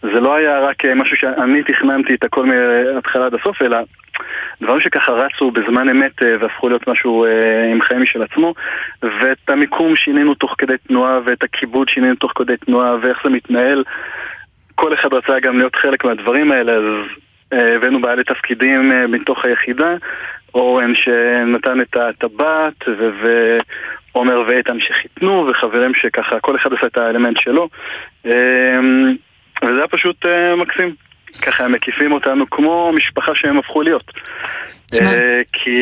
זה 0.02 0.20
לא 0.20 0.36
היה 0.36 0.60
רק 0.60 0.86
אה, 0.86 0.96
משהו 0.96 1.16
שאני 1.16 1.64
תכננתי 1.64 2.16
את 2.16 2.24
הכל 2.24 2.46
מההתחלה 2.46 3.26
עד 3.26 3.34
הסוף, 3.34 3.62
אלא 3.62 3.78
דברים 4.62 4.82
שככה 4.82 5.12
רצו 5.12 5.52
בזמן 5.52 5.90
אמת 5.90 6.24
אה, 6.24 6.36
והפכו 6.40 6.70
להיות 6.70 6.88
משהו 6.88 7.26
עם 7.72 7.82
חיים 7.82 8.02
משל 8.02 8.22
עצמו, 8.22 8.54
ואת 9.02 9.50
המיקום 9.50 9.96
שינינו 9.96 10.36
תוך 10.36 10.56
כדי 10.58 10.78
תנועה, 10.88 11.20
ואת 11.26 11.44
הכיבוד 11.44 11.90
שינינו 11.90 12.16
תוך 12.16 12.32
כדי 12.36 12.58
תנועה, 12.58 12.96
ואיך 13.02 13.20
זה 13.24 13.30
מתנהל. 13.30 13.84
כל 14.76 14.94
אחד 14.94 15.14
רצה 15.14 15.40
גם 15.40 15.58
להיות 15.58 15.76
חלק 15.76 16.06
מהדברים 16.06 16.52
האלה, 16.52 16.72
אז 16.72 16.84
הבאנו 17.52 18.02
בעלי 18.02 18.24
תפקידים 18.24 18.92
מתוך 19.12 19.46
היחידה, 19.46 19.96
אורן 20.54 20.96
שנתן 20.96 21.82
את 21.82 21.98
הטבעת, 21.98 22.84
ועומר 24.14 24.44
ואיתן 24.48 24.80
שחיתנו, 24.80 25.48
וחברים 25.50 25.94
שככה, 25.94 26.40
כל 26.40 26.56
אחד 26.56 26.74
עשה 26.74 26.88
את 26.88 26.98
האלמנט 26.98 27.38
שלו. 27.38 27.70
אה, 28.26 28.80
וזה 29.64 29.78
היה 29.78 29.88
פשוט 29.88 30.26
אה, 30.26 30.56
מקסים. 30.56 30.96
ככה 31.42 31.66
הם 31.66 31.72
מקיפים 31.72 32.12
אותנו 32.12 32.50
כמו 32.50 32.92
משפחה 32.96 33.36
שהם 33.36 33.58
הפכו 33.58 33.82
להיות. 33.82 34.12
אה, 34.94 35.42
כי 35.54 35.76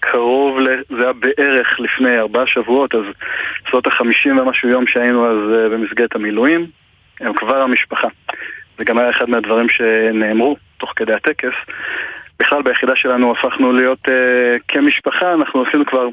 קרוב, 0.00 0.58
ל... 0.60 0.68
זה 0.88 1.02
היה 1.02 1.12
בערך 1.12 1.80
לפני 1.80 2.18
ארבעה 2.18 2.46
שבועות, 2.46 2.94
אז 2.94 3.04
בסביבות 3.62 3.86
החמישים 3.86 4.38
ומשהו 4.38 4.68
יום 4.68 4.86
שהיינו 4.86 5.26
אז 5.26 5.58
אה, 5.58 5.68
במסגרת 5.68 6.14
המילואים, 6.14 6.66
הם 7.20 7.34
כבר 7.34 7.62
המשפחה. 7.62 8.08
זה 8.78 8.84
גם 8.84 8.98
היה 8.98 9.10
אחד 9.10 9.30
מהדברים 9.30 9.68
שנאמרו 9.68 10.56
תוך 10.78 10.92
כדי 10.96 11.12
הטקס. 11.12 11.54
בכלל 12.40 12.62
ביחידה 12.62 12.96
שלנו 12.96 13.32
הפכנו 13.32 13.72
להיות 13.72 14.08
uh, 14.08 14.10
כמשפחה, 14.68 15.34
אנחנו 15.34 15.62
עשינו 15.62 15.86
כבר 15.86 16.08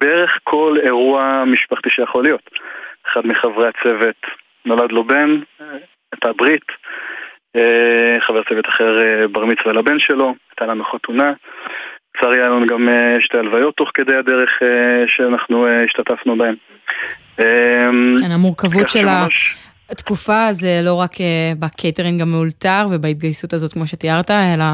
בערך 0.00 0.38
כל 0.44 0.76
אירוע 0.82 1.44
משפחתי 1.46 1.90
שיכול 1.90 2.24
להיות. 2.24 2.50
אחד 3.12 3.26
מחברי 3.26 3.68
הצוות 3.68 4.16
נולד 4.64 4.92
לו 4.92 5.04
בן, 5.04 5.40
הייתה 6.12 6.32
ברית, 6.32 6.64
אה, 7.56 8.16
חבר 8.20 8.42
צוות 8.48 8.68
אחר 8.68 9.02
אה, 9.02 9.28
בר 9.28 9.44
מצווה 9.44 9.72
לבן 9.72 9.98
שלו, 9.98 10.34
הייתה 10.50 10.66
לנו 10.72 10.84
חתונה. 10.84 11.32
לצערי 12.16 12.36
היה 12.40 12.48
לנו 12.48 12.66
גם 12.66 12.88
אה, 12.88 13.16
שתי 13.20 13.38
הלוויות 13.38 13.76
תוך 13.76 13.90
כדי 13.94 14.16
הדרך 14.16 14.50
אה, 14.62 15.04
שאנחנו 15.06 15.66
אה, 15.66 15.84
השתתפנו 15.84 16.36
בהן. 16.38 16.54
כן, 17.36 18.30
המורכבות 18.30 18.88
של 18.88 18.98
שממש- 19.00 19.69
התקופה 19.90 20.52
זה 20.52 20.80
לא 20.84 20.94
רק 20.94 21.20
אה, 21.20 21.52
בקייטרינג 21.58 22.20
המאולתר 22.22 22.86
ובהתגייסות 22.90 23.52
הזאת 23.52 23.72
כמו 23.72 23.86
שתיארת, 23.86 24.30
אלא 24.30 24.64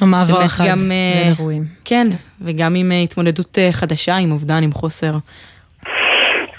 המעבר 0.00 0.40
החד 0.40 0.64
גם, 0.64 0.78
אה, 0.90 1.22
בין 1.22 1.32
אירועים. 1.38 1.62
כן, 1.84 2.06
וגם 2.40 2.74
עם 2.76 2.92
אה, 2.92 3.00
התמודדות 3.00 3.58
חדשה, 3.72 4.16
עם 4.16 4.30
אובדן, 4.30 4.62
עם 4.62 4.72
חוסר. 4.72 5.12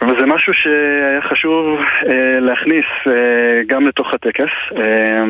וזה 0.02 0.26
משהו 0.26 0.54
שהיה 0.54 1.22
חשוב 1.30 1.80
אה, 2.10 2.40
להכניס 2.40 2.86
אה, 3.08 3.64
גם 3.68 3.88
לתוך 3.88 4.14
הטקס. 4.14 4.54
אה, 4.78 5.24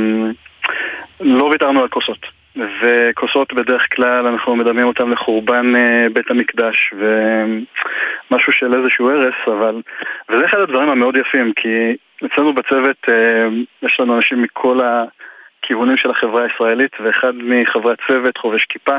לא 1.19 1.43
ויתרנו 1.43 1.81
על 1.81 1.87
כוסות. 1.87 2.37
וכוסות 2.81 3.53
בדרך 3.53 3.87
כלל 3.95 4.27
אנחנו 4.27 4.55
מדמים 4.55 4.85
אותן 4.85 5.09
לחורבן 5.09 5.75
אה, 5.75 6.07
בית 6.13 6.31
המקדש 6.31 6.93
ומשהו 6.93 8.53
של 8.53 8.73
איזשהו 8.73 9.09
הרס, 9.09 9.35
אבל... 9.47 9.81
וזה 10.29 10.45
אחד 10.45 10.59
הדברים 10.59 10.89
המאוד 10.89 11.17
יפים, 11.17 11.53
כי 11.55 11.95
אצלנו 12.25 12.53
בצוות 12.53 12.97
אה, 13.09 13.47
יש 13.81 13.99
לנו 13.99 14.15
אנשים 14.15 14.41
מכל 14.41 14.79
הכיוונים 14.83 15.97
של 15.97 16.09
החברה 16.09 16.43
הישראלית, 16.43 16.91
ואחד 16.99 17.31
מחברי 17.35 17.93
הצוות 17.93 18.37
חובש 18.37 18.65
כיפה, 18.65 18.97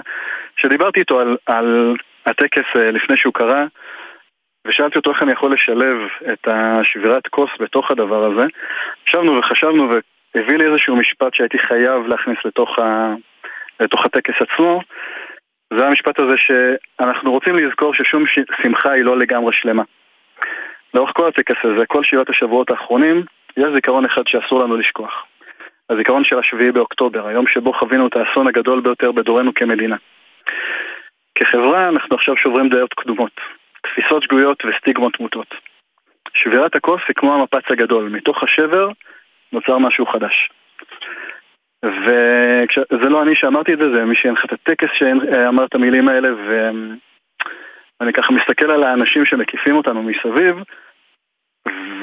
שדיברתי 0.56 1.00
איתו 1.00 1.20
על, 1.20 1.36
על 1.46 1.96
הטקס 2.26 2.76
אה, 2.76 2.90
לפני 2.90 3.16
שהוא 3.16 3.34
קרה, 3.34 3.66
ושאלתי 4.66 4.98
אותו 4.98 5.10
איך 5.10 5.22
אני 5.22 5.32
יכול 5.32 5.52
לשלב 5.52 5.96
את 6.32 6.48
השבירת 6.48 7.26
כוס 7.26 7.50
בתוך 7.60 7.90
הדבר 7.90 8.24
הזה. 8.24 8.46
ישבנו 9.08 9.38
וחשבנו 9.38 9.88
והביא 10.34 10.58
לי 10.58 10.66
איזשהו 10.66 10.96
משפט 10.96 11.34
שהייתי 11.34 11.58
חייב 11.58 12.06
להכניס 12.06 12.38
לתוך, 12.44 12.78
ה... 12.78 13.14
לתוך 13.80 14.04
הטקס 14.04 14.34
עצמו. 14.40 14.80
זה 15.74 15.86
המשפט 15.86 16.20
הזה 16.20 16.36
שאנחנו 16.36 17.32
רוצים 17.32 17.54
לזכור 17.56 17.94
ששום. 17.94 18.24
שמחה 18.62 18.92
היא 18.92 19.04
לא 19.04 19.18
לגמרי 19.18 19.52
שלמה. 19.52 19.82
לאורך 20.98 21.12
כל 21.16 21.28
הטקס 21.28 21.56
הזה, 21.64 21.86
כל 21.86 22.04
שבעת 22.04 22.30
השבועות 22.30 22.70
האחרונים, 22.70 23.24
יש 23.56 23.64
זיכרון 23.74 24.04
אחד 24.04 24.22
שאסור 24.26 24.62
לנו 24.62 24.76
לשכוח. 24.76 25.26
הזיכרון 25.90 26.24
של 26.24 26.38
השביעי 26.38 26.72
באוקטובר, 26.72 27.26
היום 27.26 27.46
שבו 27.46 27.72
חווינו 27.72 28.06
את 28.06 28.16
האסון 28.16 28.46
הגדול 28.46 28.80
ביותר 28.80 29.12
בדורנו 29.12 29.54
כמדינה. 29.54 29.96
כחברה 31.34 31.84
אנחנו 31.88 32.16
עכשיו 32.16 32.36
שוברים 32.36 32.68
דעות 32.68 32.94
קדומות, 32.94 33.40
תפיסות 33.82 34.22
שגויות 34.22 34.62
וסטיגמות 34.64 35.20
מוטות. 35.20 35.54
שבירת 36.34 36.76
הכוס 36.76 37.00
היא 37.08 37.14
כמו 37.14 37.34
המפץ 37.34 37.70
הגדול, 37.70 38.08
מתוך 38.08 38.42
השבר 38.42 38.90
נוצר 39.52 39.78
משהו 39.78 40.06
חדש. 40.06 40.50
וזה 41.84 43.08
לא 43.08 43.22
אני 43.22 43.34
שאמרתי 43.34 43.72
את 43.74 43.78
זה, 43.78 43.94
זה 43.94 44.04
מי 44.04 44.14
שהנחה 44.14 44.44
את 44.44 44.52
הטקס 44.52 44.88
שאמר 44.92 45.64
את 45.64 45.74
המילים 45.74 46.08
האלה, 46.08 46.28
ואני 48.00 48.12
ככה 48.12 48.32
מסתכל 48.32 48.70
על 48.70 48.82
האנשים 48.82 49.24
שמקיפים 49.24 49.76
אותנו 49.76 50.02
מסביב, 50.02 50.56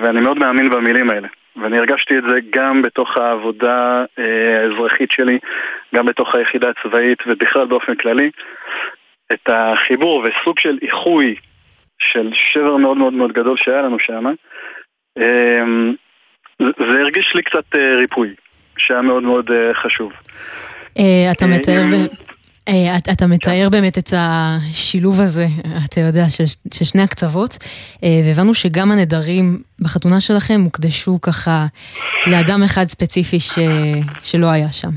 ואני 0.01 0.22
מאוד 0.22 0.38
מאמין 0.38 0.70
במילים 0.70 1.09
האלה. 1.09 1.28
ואני 1.61 1.78
הרגשתי 1.78 2.18
את 2.18 2.24
זה 2.30 2.36
גם 2.49 2.82
בתוך 2.82 3.18
העבודה 3.18 4.05
אה, 4.20 4.61
האזרחית 4.61 5.11
שלי, 5.11 5.39
גם 5.95 6.05
בתוך 6.05 6.36
היחידה 6.36 6.68
הצבאית 6.70 7.20
ובכלל 7.28 7.66
באופן 7.66 7.95
כללי. 7.95 8.32
את 9.34 9.49
החיבור 9.49 10.24
וסוג 10.24 10.59
של 10.59 10.78
איחוי 10.82 11.36
של 11.99 12.32
שבר 12.34 12.78
מאוד 12.78 12.97
מאוד 12.97 13.13
מאוד 13.13 13.32
גדול 13.32 13.57
שהיה 13.57 13.82
לנו 13.82 13.99
שם, 13.99 14.26
אה, 15.18 15.63
זה 16.59 16.99
הרגיש 16.99 17.32
לי 17.36 17.43
קצת 17.43 17.76
אה, 17.76 17.95
ריפוי, 17.97 18.30
שהיה 18.78 19.01
מאוד 19.01 19.24
מאוד 19.24 19.51
אה, 19.51 19.74
חשוב. 19.74 20.11
אה, 20.99 21.32
אתה 21.32 21.45
מתאר... 21.45 21.82
ב- 22.66 22.70
אה, 22.70 22.97
את- 22.97 23.09
אתה 23.09 23.28
מתאר 23.28 23.68
באמת 23.72 23.97
את 23.97 24.13
השילוב 24.18 25.22
הזה, 25.22 25.47
אתה 25.86 25.99
יודע, 26.01 26.30
של 26.30 26.43
של 26.74 26.86
שני 26.86 27.01
הקצוות, 27.01 27.57
אה, 28.03 28.22
והבנו 28.26 28.53
שגם 28.55 28.91
הנדרים 28.91 29.61
בחתונה 29.80 30.20
שלכם 30.22 30.61
הוקדשו 30.63 31.22
ככה 31.22 31.66
לאדם 32.28 32.63
אחד 32.63 32.88
ספציפי 32.89 33.39
ש- 33.39 33.59
שלא 34.24 34.47
היה 34.47 34.72
שם. 34.72 34.89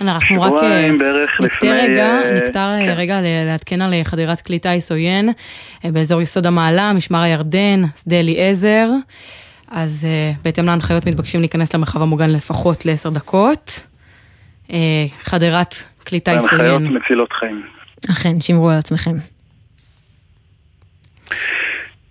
אנחנו 0.00 0.42
רק 0.42 0.52
אה, 0.62 0.88
לפני, 1.40 1.72
רגע, 1.72 2.12
נקטע 2.36 2.76
כן. 2.84 2.94
רגע 2.96 3.18
לעדכן 3.22 3.82
על 3.82 3.94
חדירת 4.04 4.40
כלי 4.40 4.58
טיס 4.58 4.92
עוין 4.92 5.28
באזור 5.84 6.22
יסוד 6.22 6.46
המעלה, 6.46 6.92
משמר 6.92 7.20
הירדן, 7.22 7.82
שדה 8.02 8.20
אליעזר. 8.20 8.88
אז 9.70 10.06
בהתאם 10.44 10.66
להנחיות 10.66 11.06
מתבקשים 11.06 11.40
להיכנס 11.40 11.74
למרחב 11.74 12.02
המוגן 12.02 12.30
לפחות 12.30 12.86
לעשר 12.86 13.10
דקות. 13.10 13.86
אה, 14.72 15.04
חדירת 15.18 15.74
קליטה 16.04 16.30
והנחיות 16.30 16.52
ישראלית. 16.52 16.90
מצילות 16.90 17.32
חיים. 17.32 17.62
אכן, 18.10 18.40
שמרו 18.40 18.70
על 18.70 18.78
עצמכם. 18.78 19.16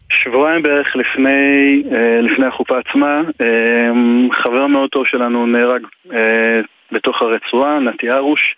שבועיים 0.10 0.62
בערך 0.62 0.95
לפני, 0.95 1.84
אה, 1.91 2.22
לפני 2.22 2.45
החופה 2.45 2.80
עצמה, 2.80 3.22
אה, 3.41 3.91
חבר 4.32 4.68
מאוד 4.68 4.89
טוב 4.89 5.08
שלנו 5.08 5.45
נהרג 5.45 5.86
אה, 6.14 6.62
בתוך 6.91 7.22
הרצועה, 7.22 7.80
נתי 7.80 8.12
ארוש. 8.12 8.56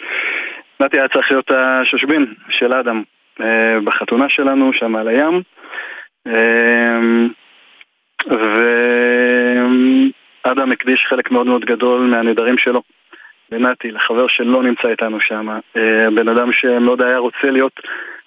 נתי 0.79 0.99
היה 0.99 1.07
צריך 1.07 1.31
להיות 1.31 1.51
השושבין 1.51 2.33
של 2.49 2.73
אדם 2.73 3.03
בחתונה 3.83 4.29
שלנו, 4.29 4.73
שם 4.73 4.95
על 4.95 5.07
הים. 5.07 5.41
ואדם 10.45 10.71
הקדיש 10.71 11.05
חלק 11.09 11.31
מאוד 11.31 11.47
מאוד 11.47 11.65
גדול 11.65 12.01
מהנדרים 12.01 12.57
שלו 12.57 12.81
לנתי, 13.51 13.91
לחבר 13.91 14.27
שלא 14.27 14.63
נמצא 14.63 14.87
איתנו 14.87 15.19
שם. 15.19 15.49
אה, 15.49 16.09
בן 16.15 16.29
אדם 16.29 16.51
שמאוד 16.51 17.01
היה 17.01 17.17
רוצה 17.17 17.51
להיות 17.51 17.79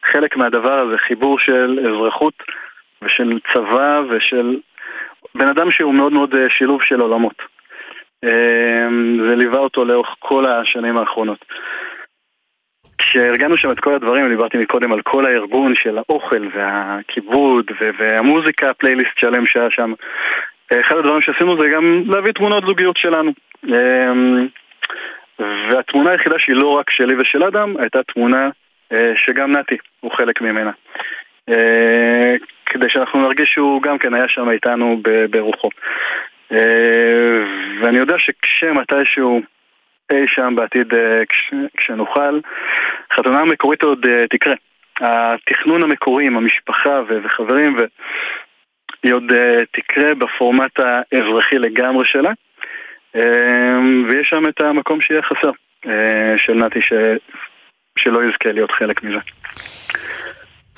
חלק 0.05 0.37
מהדבר 0.37 0.73
הזה, 0.73 0.99
חיבור 0.99 1.39
של 1.39 1.79
אזרחות 1.89 2.35
ושל 3.03 3.39
צבא 3.55 4.03
ושל 4.11 4.57
בן 5.35 5.49
אדם 5.49 5.71
שהוא 5.71 5.95
מאוד 5.95 6.13
מאוד 6.13 6.35
אה, 6.35 6.51
שילוב 6.51 6.83
של 6.83 7.01
עולמות. 7.01 7.43
אה, 8.25 8.89
זה 9.29 9.37
ליווה 9.37 9.61
אותו 9.61 9.85
לאורך 9.85 10.15
כל 10.19 10.47
השנים 10.47 10.99
האחרונות. 10.99 11.45
כשארגנו 12.99 13.57
שם 13.57 13.71
את 13.71 13.81
כל 13.81 13.95
הדברים, 13.95 14.29
דיברתי 14.29 14.59
מקודם 14.59 14.93
על 14.93 15.03
כל 15.03 15.27
הארגון 15.27 15.75
של 15.75 15.99
האוכל 15.99 16.49
והכיבוד 16.55 17.71
והמוזיקה, 17.99 18.75
פלייליסט 18.75 19.19
שלם 19.19 19.47
שהיה 19.47 19.71
שם. 19.71 19.93
אחד 20.81 20.97
הדברים 20.97 21.23
שעשינו 21.23 21.61
זה 21.61 21.69
גם 21.69 22.03
להביא 22.07 22.33
תמונות 22.33 22.65
זוגיות 22.67 22.97
שלנו. 22.97 23.33
והתמונה 25.39 26.11
היחידה 26.11 26.39
שהיא 26.39 26.57
לא 26.57 26.69
רק 26.69 26.91
שלי 26.91 27.15
ושל 27.19 27.45
אדם, 27.45 27.77
הייתה 27.77 28.03
תמונה 28.03 28.51
אה, 28.93 29.13
שגם 29.17 29.53
נתי 29.57 29.77
הוא 30.01 30.13
חלק 30.13 30.41
ממנה. 30.41 30.71
אה, 31.49 32.35
כדי 32.67 32.91
שאנחנו 32.91 33.23
נרגיש 33.23 33.53
שהוא 33.53 33.83
גם 33.83 33.99
כן 33.99 34.15
היה 34.15 34.29
שם 34.29 34.51
איתנו 34.51 35.03
ברוחו. 35.31 35.69
אה, 36.53 37.45
ואני 37.83 37.99
יודע 37.99 38.19
שכשמתישהו 38.19 39.43
אי 40.13 40.29
שם 40.29 40.55
בעתיד 40.57 40.95
כש, 41.29 41.55
כשנוכל, 41.77 42.41
החתונה 43.11 43.41
המקורית 43.41 43.83
עוד 43.83 44.07
תקרה. 44.31 44.55
התכנון 45.01 45.83
המקורי 45.83 46.27
עם 46.27 46.37
המשפחה 46.37 47.01
וחברים, 47.09 47.77
ו... 47.79 47.85
היא 49.03 49.13
עוד 49.13 49.33
תקרה 49.73 50.15
בפורמט 50.15 50.81
האזרחי 50.81 51.59
לגמרי 51.59 52.05
שלה, 52.05 52.33
ויש 54.09 54.29
שם 54.31 54.43
את 54.49 54.61
המקום 54.61 55.01
שיהיה 55.01 55.23
חסר 55.23 55.51
אה, 55.87 56.39
של 56.39 56.53
נתי 56.53 56.81
ש... 56.81 56.93
שלא 57.99 58.21
יזכה 58.29 58.53
להיות 58.53 58.71
חלק 58.71 59.03
מזה. 59.03 59.19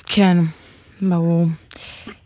כן, 0.05 0.37
ברור. 1.01 1.45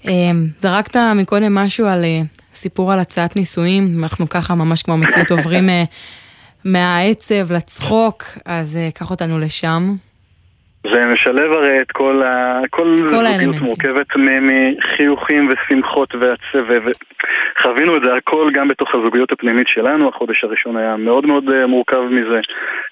אמ, 0.06 0.48
זרקת 0.60 0.98
מקודם 1.16 1.56
משהו 1.56 1.88
על 1.88 2.04
אה, 2.04 2.22
סיפור 2.54 2.94
על 2.94 3.00
הצעת 3.00 3.36
נישואים, 3.36 4.04
אנחנו 4.04 4.30
ככה 4.30 4.56
ממש 4.56 4.84
כמו 4.84 4.98
מציאות 4.98 5.32
עוברים 5.32 5.70
אה, 5.70 5.84
מהעצב 6.74 7.52
לצחוק, 7.52 8.24
אז 8.46 8.80
קח 8.94 9.12
אותנו 9.12 9.40
לשם. 9.40 9.96
זה 10.94 11.06
משלב 11.06 11.52
הרי 11.52 11.82
את 11.82 11.92
כל 11.92 12.24
ה... 12.24 12.62
כל 12.70 12.98
זוגיות 12.98 13.26
האלמנטים. 13.26 13.64
מורכבת 13.64 14.08
מחיוכים 14.16 15.50
ושמחות 15.50 16.16
ועצב, 16.16 16.66
וחווינו 16.70 17.98
את 17.98 18.02
זה 18.04 18.16
הכל 18.16 18.50
גם 18.54 18.68
בתוך 18.68 18.96
הזוגיות 18.96 19.32
הפנימית 19.32 19.68
שלנו, 19.68 20.10
החודש 20.10 20.44
הראשון 20.44 20.78
היה 20.78 20.96
מאוד 20.96 21.26
מאוד 21.26 21.50
אה, 21.50 21.68
מורכב 21.68 22.02
מזה. 22.02 22.40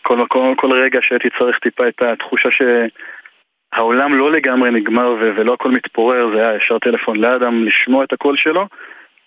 כל, 0.01 0.17
מקום, 0.17 0.55
כל 0.55 0.71
רגע 0.71 0.99
שהייתי 1.01 1.27
צריך 1.39 1.59
טיפה 1.59 1.87
את 1.87 2.01
התחושה 2.01 2.49
שהעולם 2.51 4.13
לא 4.13 4.31
לגמרי 4.31 4.71
נגמר 4.71 5.15
ו- 5.21 5.31
ולא 5.35 5.53
הכל 5.53 5.71
מתפורר, 5.71 6.29
זה 6.35 6.47
היה 6.47 6.57
ישר 6.57 6.79
טלפון 6.79 7.17
לאדם, 7.17 7.65
לשמוע 7.65 8.03
את 8.03 8.13
הקול 8.13 8.37
שלו, 8.37 8.67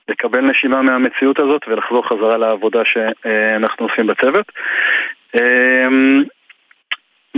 לקבל 0.09 0.41
נשימה 0.41 0.83
מהמציאות 0.83 1.39
הזאת 1.39 1.63
ולחזור 1.69 2.09
חזרה 2.09 2.37
לעבודה 2.37 2.83
שאנחנו 2.85 3.87
עושים 3.87 4.07
בצוות. 4.07 4.53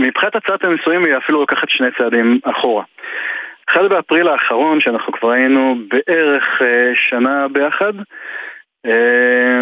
מבחינת 0.01 0.35
הצעת 0.35 0.63
הנישואים 0.63 1.05
היא 1.05 1.17
אפילו 1.17 1.39
לוקחת 1.39 1.69
שני 1.69 1.87
צעדים 1.97 2.39
אחורה. 2.43 2.83
אחד 3.69 3.89
באפריל 3.89 4.27
האחרון, 4.27 4.81
שאנחנו 4.81 5.13
כבר 5.13 5.31
היינו 5.31 5.75
בערך 5.87 6.61
אה, 6.61 6.91
שנה 6.95 7.47
ביחד, 7.47 7.93
אה, 8.85 9.61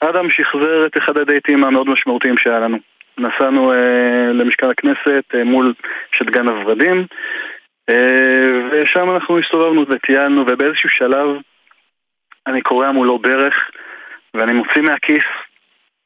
אדם 0.00 0.30
שחזר 0.30 0.86
את 0.86 0.96
אחד 0.96 1.18
הדייטים 1.18 1.64
המאוד 1.64 1.88
משמעותיים 1.88 2.38
שהיה 2.38 2.58
לנו. 2.58 2.78
נסענו 3.18 3.72
אה, 3.72 4.32
למשכן 4.32 4.70
הכנסת 4.70 5.24
מול 5.44 5.74
שדגן 6.12 6.48
הורדים, 6.48 7.06
אה, 7.88 8.60
ושם 8.70 9.10
אנחנו 9.10 9.38
הסתובבנו 9.38 9.84
וטיילנו, 9.88 10.44
ובאיזשהו 10.46 10.88
שלב 10.88 11.26
אני 12.46 12.62
קורע 12.62 12.92
מולו 12.92 13.18
ברך, 13.18 13.70
ואני 14.34 14.52
מוציא 14.52 14.82
מהכיס 14.82 15.24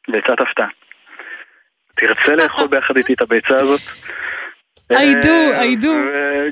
ביצת 0.09 0.41
הפתעה. 0.41 0.69
תרצה 2.01 2.35
לאכול 2.35 2.67
ביחד 2.67 2.97
איתי 2.97 3.13
את 3.13 3.21
הביצה 3.23 3.57
הזאת? 3.57 3.81
I 4.93 4.95
אה, 4.95 5.13
do, 5.23 5.57
I 5.57 5.83
do. 5.83 5.89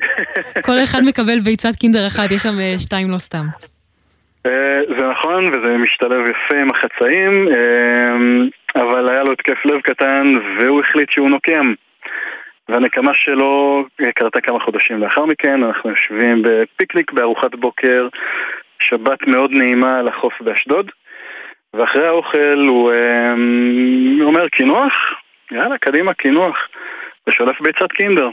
כל 0.66 0.78
אחד 0.84 1.00
מקבל 1.04 1.40
ביצת 1.40 1.76
קינדר 1.80 2.06
אחת, 2.06 2.30
יש 2.30 2.42
שם 2.42 2.60
אה, 2.60 2.74
שתיים 2.78 3.10
לא 3.10 3.18
סתם. 3.18 3.44
אה, 4.46 4.80
זה 4.98 5.06
נכון, 5.10 5.48
וזה 5.48 5.76
משתלב 5.76 6.22
יפה 6.22 6.56
עם 6.56 6.70
החצאים, 6.70 7.48
אה, 7.48 8.82
אבל 8.82 9.08
היה 9.08 9.22
לו 9.22 9.32
התקף 9.32 9.64
לב 9.64 9.80
קטן, 9.80 10.34
והוא 10.58 10.80
החליט 10.80 11.10
שהוא 11.10 11.30
נוקם. 11.30 11.74
והנקמה 12.68 13.14
שלו 13.14 13.84
אה, 14.00 14.12
קרתה 14.12 14.40
כמה 14.40 14.60
חודשים 14.60 14.98
לאחר 14.98 15.24
מכן, 15.24 15.62
אנחנו 15.62 15.90
יושבים 15.90 16.42
בפיקניק 16.42 17.12
בארוחת 17.12 17.54
בוקר, 17.54 18.08
שבת 18.80 19.26
מאוד 19.26 19.50
נעימה 19.50 19.98
על 19.98 20.08
החוף 20.08 20.34
באשדוד, 20.40 20.90
ואחרי 21.74 22.06
האוכל 22.06 22.66
הוא 22.68 22.92
אה, 22.92 23.32
אומר 24.22 24.48
קינוח, 24.48 24.92
יאללה, 25.52 25.78
קדימה, 25.78 26.14
קינוח, 26.14 26.56
ושולף 27.28 27.60
ביצת 27.60 27.92
קינדר. 27.92 28.28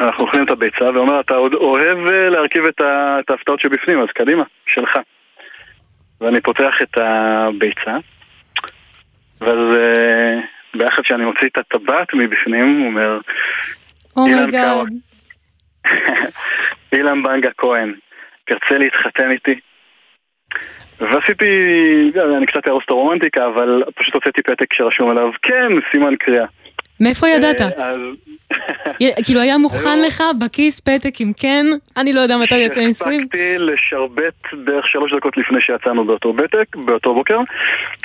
אנחנו 0.00 0.24
אוכלים 0.24 0.44
את 0.44 0.50
הביצה, 0.50 0.84
ואומר, 0.94 1.20
אתה 1.20 1.34
עוד 1.34 1.54
אוהב 1.54 1.98
אה, 2.06 2.28
להרכיב 2.30 2.64
את 2.64 2.80
ה- 2.80 3.16
את 3.20 3.30
ההפתעות 3.30 3.60
שבפנים, 3.60 4.00
אז 4.02 4.08
קדימה, 4.14 4.44
שלך. 4.66 4.98
ואני 6.20 6.40
פותח 6.40 6.74
את 6.82 6.98
הביצה, 6.98 7.96
ואז 9.40 9.58
אה, 9.76 10.38
ביחד 10.74 11.04
שאני 11.04 11.24
מוציא 11.24 11.48
את 11.48 11.58
הטבעת 11.58 12.14
מבפנים, 12.14 12.78
הוא 12.78 12.86
אומר, 12.86 13.18
אילן 14.16 14.38
oh 14.38 14.50
my 14.50 14.62
god. 14.62 14.86
אילן 16.92 17.22
בנגה 17.22 17.50
כהן, 17.58 17.94
תרצה 18.44 18.78
להתחתן 18.78 19.30
איתי? 19.30 19.60
ועשיתי, 21.00 21.46
אני 22.36 22.46
קצת 22.46 22.68
אהרוס 22.68 22.84
את 22.84 22.90
הרומנטיקה, 22.90 23.46
אבל 23.46 23.82
פשוט 23.94 24.14
הוצאתי 24.14 24.42
פתק 24.42 24.74
שרשום 24.74 25.10
עליו, 25.10 25.30
כן, 25.42 25.68
סימן 25.92 26.16
קריאה. 26.16 26.44
מאיפה 27.00 27.28
ידעת? 27.28 27.60
אה, 27.60 27.94
כאילו 29.24 29.40
היה 29.40 29.58
מוכן 29.58 30.02
לך 30.06 30.22
בכיס 30.40 30.80
פתק 30.80 31.20
עם 31.20 31.32
כן, 31.36 31.66
אני 31.96 32.12
לא 32.12 32.20
יודע 32.20 32.36
מתי 32.36 32.56
יוצא 32.56 32.80
נישואים. 32.80 33.20
הספקתי 33.20 33.58
לשרבט 33.58 34.64
בערך 34.64 34.88
שלוש 34.88 35.12
דקות 35.14 35.36
לפני 35.36 35.60
שיצאנו 35.60 36.04
באותו 36.04 36.32
בטק, 36.32 36.76
באותו 36.76 37.14
בוקר, 37.14 37.38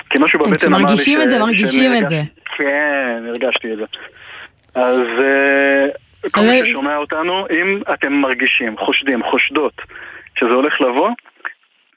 כי 0.10 0.18
משהו 0.22 0.40
בבטן 0.40 0.68
אמר 0.68 0.78
לי 0.78 0.84
כשמרגישים 0.84 1.22
את 1.22 1.30
זה, 1.30 1.40
מרגישים 1.40 1.92
את 1.96 2.08
זה. 2.08 2.22
כן, 2.58 3.24
הרגשתי 3.28 3.74
את 3.74 3.78
זה. 3.78 3.86
אז 4.76 5.00
אה, 5.20 5.86
כל 6.32 6.42
מי 6.42 6.62
ששומע 6.66 6.98
אותנו, 6.98 7.46
אם 7.52 7.82
אתם 7.94 8.14
מרגישים, 8.14 8.78
חושדים, 8.78 9.24
חושדות, 9.24 9.82
שזה 10.40 10.54
הולך 10.54 10.82
לבוא, 10.82 11.10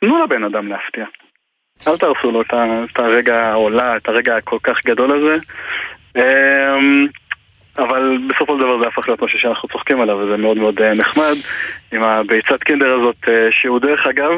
תנו 0.01 0.24
לבן 0.24 0.44
אדם 0.44 0.68
להפתיע. 0.68 1.05
אל 1.86 1.96
תהרסו 1.96 2.30
לו 2.30 2.42
את 2.42 2.99
הרגע 2.99 3.46
העולה, 3.46 3.96
את 3.96 4.09
הרגע 4.09 4.36
הכל 4.36 4.59
כך 4.62 4.78
גדול 4.86 5.11
הזה. 5.12 5.36
אמ, 6.16 7.07
אבל 7.78 8.18
בסופו 8.28 8.55
של 8.55 8.61
דבר 8.61 8.82
זה 8.82 8.88
הפך 8.88 9.09
להיות 9.09 9.22
משהו 9.22 9.38
שאנחנו 9.38 9.68
צוחקים 9.68 10.01
עליו, 10.01 10.16
וזה 10.16 10.36
מאוד 10.36 10.57
מאוד 10.57 10.80
אה, 10.80 10.94
נחמד, 10.94 11.34
עם 11.92 12.03
הביצת 12.03 12.62
קינדר 12.62 13.01
הזאת, 13.01 13.16
אה, 13.28 13.49
שהוא 13.51 13.78
דרך 13.78 14.07
אגב, 14.07 14.30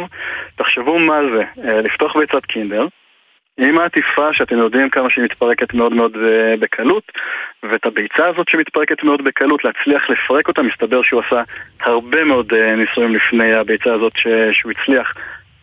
תחשבו 0.57 0.99
מה 0.99 1.19
זה, 1.35 1.69
אה, 1.69 1.81
לפתוח 1.81 2.17
ביצת 2.17 2.45
קינדר, 2.45 2.87
עם 3.59 3.79
העטיפה 3.79 4.33
שאתם 4.33 4.59
יודעים 4.59 4.91
כמה 4.91 5.11
שהיא 5.11 5.25
מתפרקת 5.25 5.75
מאוד 5.75 5.93
מאוד 5.93 6.13
בקלות, 6.61 7.13
ואת 7.63 7.87
הביצה 7.87 8.27
הזאת 8.27 8.49
שמתפרקת 8.49 9.05
מאוד 9.05 9.25
בקלות, 9.25 9.65
להצליח 9.65 10.11
לפרק 10.11 10.49
אותה, 10.49 10.63
מסתבר 10.63 11.03
שהוא 11.03 11.23
עשה 11.27 11.43
הרבה 11.81 12.25
מאוד 12.25 12.55
ניסויים 12.55 13.15
לפני 13.15 13.55
הביצה 13.55 13.95
הזאת. 13.95 14.13
שהוא 14.53 14.73
הצליח 14.73 15.15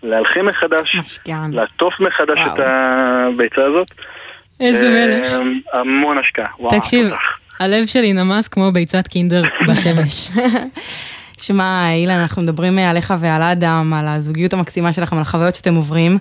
להלחים 0.03 0.45
מחדש, 0.45 0.95
לעטוף 1.51 1.93
מחדש 1.99 2.37
וואו. 2.37 2.53
את 2.53 2.59
הביצה 2.59 3.61
הזאת. 3.65 3.87
איזה 4.59 4.89
מלך. 4.89 5.33
אה, 5.33 5.79
המון 5.79 6.17
השקעה, 6.17 6.45
וואו. 6.59 6.79
תקשיב, 6.79 7.07
הלב 7.59 7.85
שלי 7.85 8.13
נמס 8.13 8.47
כמו 8.47 8.71
ביצת 8.71 9.07
קינדר 9.07 9.43
בשמש. 9.67 10.31
שמע, 11.45 11.91
אילן, 11.91 12.19
אנחנו 12.19 12.41
מדברים 12.41 12.79
עליך 12.79 13.13
ועל 13.19 13.43
אדם, 13.43 13.93
על 13.93 14.07
הזוגיות 14.07 14.53
המקסימה 14.53 14.93
שלכם, 14.93 15.15
על 15.15 15.21
החוויות 15.21 15.55
שאתם 15.55 15.75
עוברים. 15.75 16.17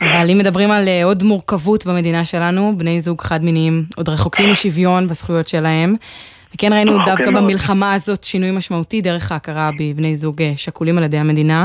אבל 0.00 0.30
אם 0.30 0.38
מדברים 0.38 0.70
על 0.70 0.88
אה, 0.88 1.04
עוד 1.04 1.22
מורכבות 1.22 1.86
במדינה 1.86 2.24
שלנו, 2.24 2.74
בני 2.76 3.00
זוג 3.00 3.20
חד-מיניים 3.20 3.84
עוד 3.96 4.08
רחוקים 4.08 4.52
משוויון 4.52 5.08
בזכויות 5.08 5.48
שלהם. 5.48 5.96
וכן 6.54 6.72
ראינו 6.72 6.92
רחוקים 6.92 7.14
דווקא 7.14 7.30
מאוד. 7.30 7.44
במלחמה 7.44 7.94
הזאת 7.94 8.24
שינוי 8.24 8.50
משמעותי 8.58 9.00
דרך 9.00 9.32
ההכרה 9.32 9.70
בבני 9.78 10.16
זוג 10.16 10.42
אה, 10.42 10.52
שכולים 10.56 10.98
על 10.98 11.04
ידי 11.04 11.16
המדינה. 11.16 11.64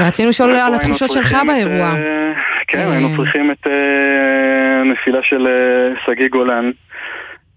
ורצינו 0.00 0.28
לשאול 0.28 0.50
על 0.50 0.56
היינו 0.56 0.76
התחושות 0.76 1.12
שלך 1.12 1.36
באירוע. 1.46 1.86
אה, 1.86 2.32
כן, 2.66 2.78
אה. 2.78 2.92
היינו 2.92 3.16
צריכים 3.16 3.50
את 3.50 3.66
אה, 3.66 4.80
הנפילה 4.80 5.22
של 5.22 5.46
אה, 5.46 5.94
שגיא 6.06 6.28
גולן. 6.28 6.70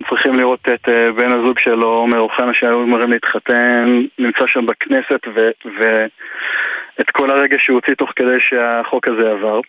צריכים 0.10 0.36
לראות 0.36 0.60
את 0.74 0.90
אה, 0.90 1.12
בן 1.12 1.32
הזוג 1.32 1.60
שלו, 1.60 1.88
עומר 1.88 2.20
אוחנה, 2.20 2.54
שהיו 2.54 2.84
אמורים 2.84 3.12
להתחתן, 3.12 4.02
נמצא 4.20 4.48
שם 4.48 4.66
בכנסת, 4.66 5.28
ו- 5.36 5.52
ואת 5.80 7.10
כל 7.12 7.32
הרגע 7.32 7.56
שהוא 7.60 7.76
הוציא 7.76 7.94
תוך 7.94 8.10
כדי 8.16 8.40
שהחוק 8.40 9.08
הזה 9.08 9.32
עבר. 9.32 9.60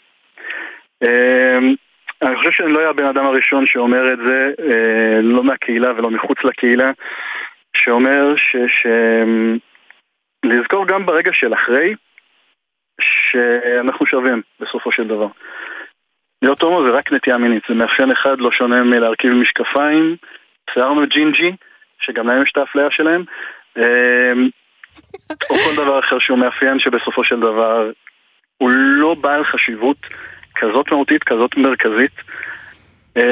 אני 2.23 2.37
חושב 2.37 2.51
שאני 2.53 2.73
לא 2.73 2.79
אהיה 2.79 2.91
הבן 2.91 3.07
אדם 3.07 3.25
הראשון 3.25 3.67
שאומר 3.67 4.13
את 4.13 4.19
זה, 4.27 4.53
אה, 4.71 5.21
לא 5.23 5.45
מהקהילה 5.45 5.93
ולא 5.93 6.11
מחוץ 6.11 6.39
לקהילה, 6.45 6.91
שאומר 7.77 8.37
ש... 8.37 8.57
ש... 8.69 8.87
לזכור 10.45 10.87
גם 10.87 11.07
ברגע 11.07 11.33
של 11.33 11.55
אחרי, 11.55 11.95
שאנחנו 13.01 14.07
שווים 14.07 14.43
בסופו 14.61 14.93
של 14.93 15.07
דבר. 15.07 15.27
להיות 16.43 16.63
הומו 16.63 16.85
זה 16.87 16.91
רק 16.91 17.13
נטייה 17.13 17.39
מינית, 17.39 17.63
זה 17.69 17.75
מאפיין 17.75 18.11
אחד 18.11 18.39
לא 18.39 18.51
שונה 18.51 18.83
מלהרכיב 18.83 19.33
משקפיים, 19.33 20.17
ציירנו 20.75 21.07
ג'ינג'י, 21.07 21.53
שגם 22.01 22.27
להם 22.27 22.43
יש 22.43 22.53
את 22.53 22.57
האפליה 22.57 22.91
שלהם, 22.91 23.25
אמ, 23.77 24.49
או 25.51 25.57
כל 25.57 25.83
דבר 25.83 25.99
אחר 25.99 26.19
שהוא 26.19 26.39
מאפיין 26.39 26.79
שבסופו 26.79 27.25
של 27.25 27.41
דבר 27.41 27.91
הוא 28.59 28.71
לא 28.75 29.15
בעל 29.15 29.45
חשיבות 29.45 29.97
כזאת 30.61 30.93
מהותית, 30.93 31.25
כזאת 31.25 31.57
מרכזית. 31.57 32.13
אמ, 33.17 33.23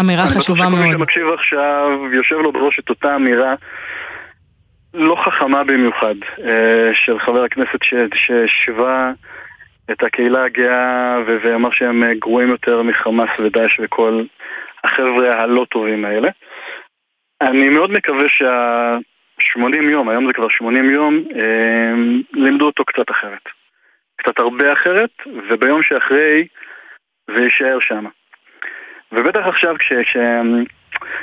אמירה 0.00 0.22
אני 0.22 0.30
חשובה 0.30 0.54
בטוח 0.54 0.70
שכל 0.70 0.82
מי 0.82 0.88
מאוד. 0.88 0.98
שמקשיב 0.98 1.26
עכשיו, 1.28 1.88
יושב 2.12 2.36
לו 2.36 2.52
בראש 2.52 2.78
את 2.78 2.90
אותה 2.90 3.16
אמירה 3.16 3.54
לא 4.94 5.16
חכמה 5.24 5.64
במיוחד 5.64 6.14
אה, 6.44 6.90
של 6.94 7.18
חבר 7.18 7.44
הכנסת 7.44 7.78
שהשווה 8.14 9.12
את 9.90 10.02
הקהילה 10.02 10.44
הגאה 10.44 11.18
ואמר 11.26 11.70
שהם 11.70 12.04
אה, 12.04 12.14
גרועים 12.14 12.48
יותר 12.48 12.82
מחמאס 12.82 13.40
ודאעש 13.40 13.80
וכל 13.82 14.24
החבר'ה 14.84 15.40
הלא 15.40 15.66
טובים 15.70 16.04
האלה. 16.04 16.30
אני 17.40 17.68
מאוד 17.68 17.90
מקווה 17.90 18.28
שה-80 18.28 19.90
יום, 19.90 20.08
היום 20.08 20.26
זה 20.26 20.32
כבר 20.32 20.48
80 20.48 20.90
יום, 20.90 21.24
אה, 21.40 21.92
לימדו 22.32 22.66
אותו 22.66 22.84
קצת 22.84 23.10
אחרת. 23.10 23.48
קצת 24.16 24.38
הרבה 24.38 24.72
אחרת, 24.72 25.10
וביום 25.50 25.82
שאחרי 25.82 26.46
זה 27.36 27.42
יישאר 27.42 27.78
שם. 27.80 28.04
ובטח 29.12 29.46
עכשיו 29.46 29.74
כש... 29.78 29.92
כש... 29.92 30.16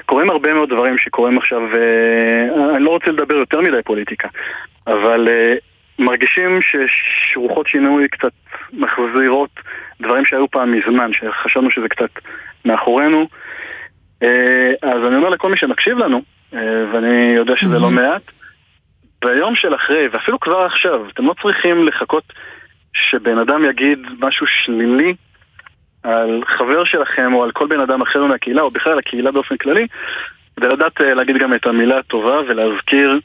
קורים 0.06 0.30
הרבה 0.30 0.54
מאוד 0.54 0.70
דברים 0.70 0.98
שקורים 0.98 1.38
עכשיו, 1.38 1.62
אה, 1.76 2.76
אני 2.76 2.84
לא 2.84 2.89
רוצה 2.89 3.12
לדבר 3.12 3.36
יותר 3.36 3.62
מדי 3.62 3.84
פוליטיקה, 3.86 4.28
אבל 4.88 5.28
אה, 5.30 5.56
מרגישים 6.00 6.60
שרוחות 7.34 7.68
שינוי 7.68 8.08
קצת 8.08 8.32
מחזירות 8.74 9.50
דברים 10.02 10.26
שהיו 10.26 10.52
פעם 10.52 10.72
מזמן, 10.72 11.12
שחשבנו 11.14 11.72
שזה 11.72 11.89
קצת 11.89 12.10
מאחורינו. 12.66 13.28
אה, 14.24 14.72
אז 14.82 15.08
אני 15.08 15.16
אומר 15.16 15.30
לכל 15.30 15.50
מי 15.50 15.58
שמקשיב 15.58 15.98
לנו, 15.98 16.22
אה, 16.54 16.86
ואני 16.94 17.34
יודע 17.36 17.54
שזה 17.58 17.80
לא 17.80 17.89
מעט, 17.91 18.22
ביום 19.22 19.56
של 19.56 19.76
אחרי, 19.76 20.08
ואפילו 20.12 20.39
כבר 20.39 20.60
עכשיו, 20.60 21.10
אתם 21.14 21.26
לא 21.26 21.36
צריכים 21.41 21.88
לחכות 21.88 22.24
שבן 22.94 23.38
אדם 23.38 23.66
יגיד 23.66 24.00
משהו 24.20 24.46
שלילי 24.48 25.16
על 26.04 26.41
חבר 26.48 26.84
שלכם 26.84 27.34
או 27.34 27.44
על 27.44 27.52
כל 27.52 27.68
בן 27.68 27.80
אדם 27.80 28.02
אחר 28.02 28.26
מהקהילה, 28.26 28.62
או 28.62 28.72
בכלל 28.72 29.00
הקהילה 29.00 29.32
באופן 29.32 29.58
כללי, 29.58 29.88
כדי 30.58 30.68
לדעת 30.68 31.02
אה, 31.02 31.14
להגיד 31.14 31.38
גם 31.38 31.54
את 31.54 31.66
המילה 31.66 31.98
הטובה 31.98 32.39
ולהזכיר 32.48 33.20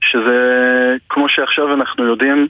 שזה, 0.00 0.96
כמו 1.08 1.28
שעכשיו 1.28 1.74
אנחנו 1.74 2.06
יודעים, 2.06 2.48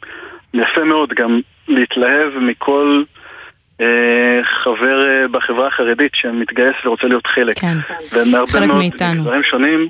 יפה 0.55 0.84
מאוד 0.84 1.12
גם 1.12 1.40
להתלהב 1.68 2.38
מכל 2.38 3.03
אה, 3.80 4.40
חבר 4.44 5.09
אה, 5.09 5.28
בחברה 5.28 5.66
החרדית 5.66 6.12
שמתגייס 6.14 6.74
ורוצה 6.84 7.07
להיות 7.07 7.26
חלק. 7.26 7.59
כן, 7.59 7.76
ומהרבה 8.12 8.53
חלק 8.53 8.66
מאוד 8.66 8.78
מאיתנו. 8.78 9.22
דברים 9.22 9.42
שונים. 9.42 9.88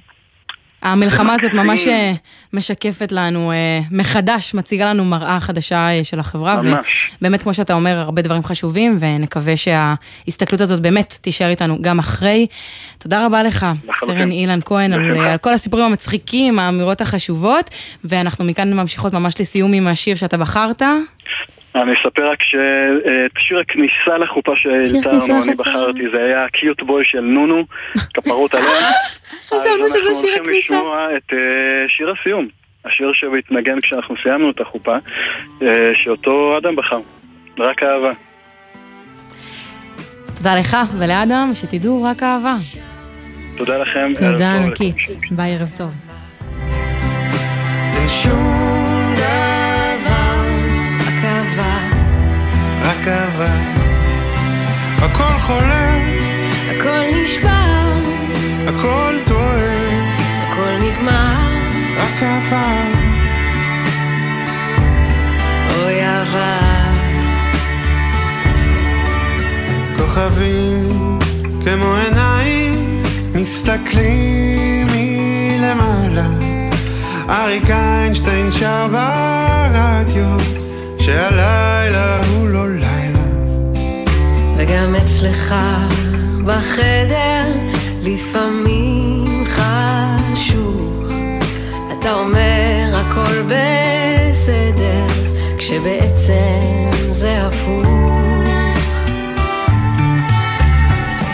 המלחמה 0.82 1.34
הזאת. 1.34 1.54
ממש 1.54 1.86
אה, 1.86 2.12
משקפת 2.52 3.12
לנו 3.12 3.52
אה, 3.52 3.80
מחדש, 3.90 4.54
מציגה 4.54 4.90
לנו 4.90 5.04
מראה 5.04 5.40
חדשה 5.40 5.76
אה, 5.76 6.04
של 6.04 6.20
החברה. 6.20 6.62
ממש. 6.62 7.12
ובאמת, 7.18 7.42
כמו 7.42 7.54
שאתה 7.54 7.74
אומר, 7.74 7.98
הרבה 7.98 8.22
דברים 8.22 8.44
חשובים, 8.44 8.96
ונקווה 9.00 9.54
שההסתכלות 9.56 10.60
הזאת 10.60 10.80
באמת 10.80 11.18
תישאר 11.20 11.48
איתנו 11.48 11.82
גם 11.82 11.98
אחרי. 11.98 12.46
תודה 12.98 13.26
רבה 13.26 13.42
לך, 13.42 13.66
סרן 14.00 14.30
אילן 14.30 14.60
כהן, 14.64 14.92
על. 14.92 15.20
על 15.20 15.38
כל 15.38 15.52
הסיפורים 15.52 15.86
המצחיקים, 15.86 16.58
האמירות 16.58 17.00
החשובות, 17.00 17.70
ואנחנו 18.04 18.44
מכאן 18.44 18.72
ממשיכות 18.72 19.12
ממש 19.12 19.34
לסיום 19.40 19.72
עם 19.72 19.86
השיר 19.86 20.14
שאתה 20.14 20.36
בחרת. 20.36 20.82
אני 21.74 21.92
אספר 21.92 22.30
רק 22.30 22.42
שאת 22.42 23.30
שיר 23.38 23.58
הכניסה 23.58 24.18
לחופה 24.18 24.52
שהלתרנו, 24.56 25.42
אני. 25.42 25.54
בחרתי, 25.54 26.02
זה 26.12 26.24
היה 26.24 26.48
קיוט 26.48 26.82
בוי 26.82 27.04
של 27.04 27.20
נונו, 27.20 27.64
כפרות 28.14 28.54
עליהם. 28.54 28.72
חשבנו 29.48 29.88
שזה 29.88 29.98
שיר 29.98 30.00
אז 30.00 30.06
אנחנו 30.06 30.20
הולכים 30.20 30.42
הכניסה. 30.42 30.74
לשמוע 30.74 31.16
את 31.16 31.32
אה, 31.32 31.88
שיר 31.88 32.14
הסיום, 32.20 32.48
השיר 32.84 33.12
שמתנגן 33.12 33.80
כשאנחנו 33.80 34.14
סיימנו 34.22 34.50
את 34.50 34.60
החופה, 34.60 34.96
אה, 35.62 35.92
שאותו 35.94 36.58
אדם 36.58 36.76
בחר, 36.76 37.00
רק 37.58 37.82
אהבה. 37.82 38.10
תודה 40.36 40.58
לך 40.58 40.76
ולאדם, 40.98 41.50
שתדעו 41.54 42.02
רק 42.02 42.22
אהבה. 42.22 42.56
תודה 43.56 43.78
לכם. 43.78 44.12
תודה 44.18 44.56
ענקית. 44.56 44.96
ביי, 45.30 45.56
ערב 45.56 45.70
טוב. 45.78 45.90
רק 52.82 53.08
אהבה. 53.08 53.54
הכל 54.98 55.38
חולם, 55.38 56.00
הכל 56.70 57.02
נשבר, 57.22 57.92
הכל 58.66 59.14
טועה, 59.26 59.86
הכל 60.42 60.76
נגמר, 60.84 61.36
רק 61.96 62.22
אהבה. 62.22 62.72
אוי 65.76 66.04
אהבה. 66.04 66.60
כוכבים 69.96 71.18
כמו 71.64 71.94
עיניים 71.94 73.02
מסתכלים 73.34 74.86
מלמעלה. 74.86 76.28
אריק 77.28 77.70
איינשטיין 77.70 78.52
שר 78.52 78.86
ברדיו 78.86 80.36
שהלילה 81.00 82.20
הוא 82.26 82.48
לא 82.48 82.68
לילה. 82.68 83.24
וגם 84.56 84.94
אצלך 84.94 85.54
בחדר 86.44 87.44
לפעמים 88.02 89.44
חשוך. 89.46 91.12
אתה 91.98 92.12
אומר 92.14 92.92
הכל 92.94 93.42
בסדר, 93.42 95.06
כשבעצם 95.58 96.90
זה 97.10 97.46
הפוך. 97.46 97.86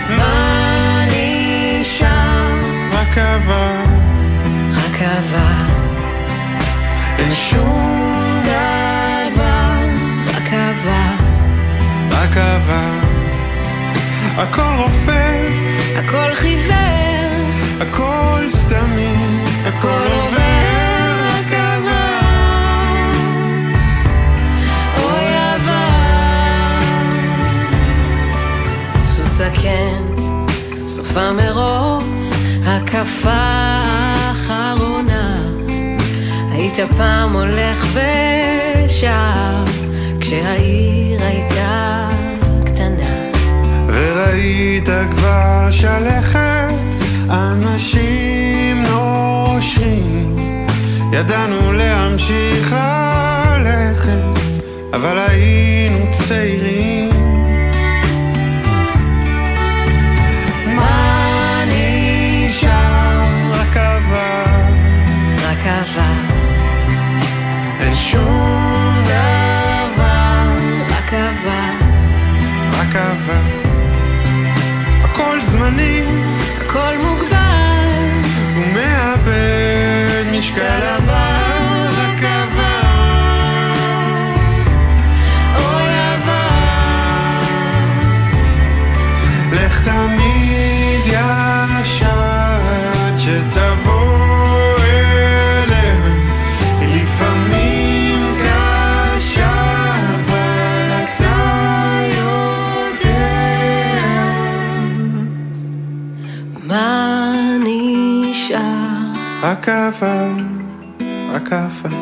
מה 0.09 1.05
נשאר? 1.11 2.47
רק 2.93 3.19
אהבה, 5.03 5.66
אהבה. 12.37 13.01
הכל 14.37 14.83
רופא, 14.83 15.47
הכל 15.97 16.35
חיוור, 16.35 17.51
הכל 17.81 18.47
סתמי, 18.49 19.15
הכל 19.67 19.89
עובר. 19.89 20.47
הקן, 29.41 30.17
סוף 30.87 31.17
המרוץ, 31.17 32.33
הקפה 32.65 33.31
האחרונה. 34.13 35.39
היית 36.53 36.79
פעם 36.97 37.33
הולך 37.33 37.87
ושר, 37.93 39.65
כשהעיר 40.21 41.23
הייתה. 41.23 42.16
וראית 44.07 44.89
כבר 45.11 45.71
שלכת, 45.71 46.75
אנשים 47.31 48.83
נושרים. 48.83 50.37
ידענו 51.13 51.73
להמשיך 51.73 52.77
ללכת, 53.59 54.63
אבל 54.93 55.19
היינו 55.29 55.99
צעירים. 56.11 57.11
מה 60.77 61.65
נשאר? 61.67 63.23
רק 63.53 63.77
עבר. 63.77 64.45
רק 65.43 65.67
עבר. 65.67 66.37
אין 67.81 67.95
שום 67.95 68.46
זמני. 75.77 76.03
הכל 76.61 76.99
מוגבל. 77.03 77.37
ומאבד 78.57 80.25
משקל 80.39 80.83
עבר. 80.83 81.91
עבר. 82.23 82.67
אוי 85.57 85.93
עבר. 86.15 87.41
לך 89.53 89.89
תמיד 89.89 90.36
רק 109.67 109.75
עבר, 109.75 110.29
רק 111.33 111.53
עבר, 111.53 111.97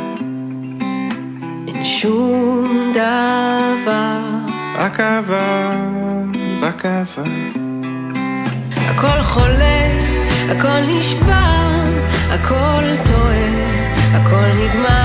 אין 1.69 1.85
שום 1.85 2.93
דבר. 2.95 4.21
רק 4.79 5.01
עבר, 5.01 5.71
רק 6.62 6.87
עבר. 6.87 7.31
הכל 8.77 9.23
חולף, 9.23 10.03
הכל 10.51 10.81
נשבר, 10.89 11.83
הכל 12.31 12.85
טועה, 13.07 13.49
הכל 14.15 14.49
נגמר. 14.57 15.04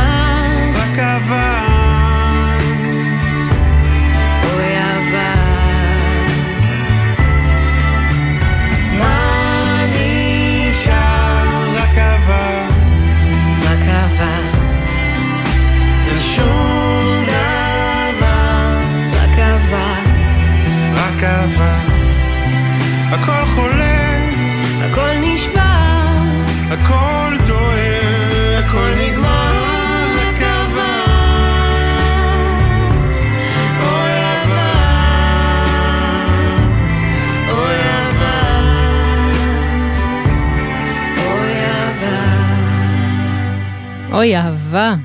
אוי, 44.19 44.37
אהבה. 44.37 44.95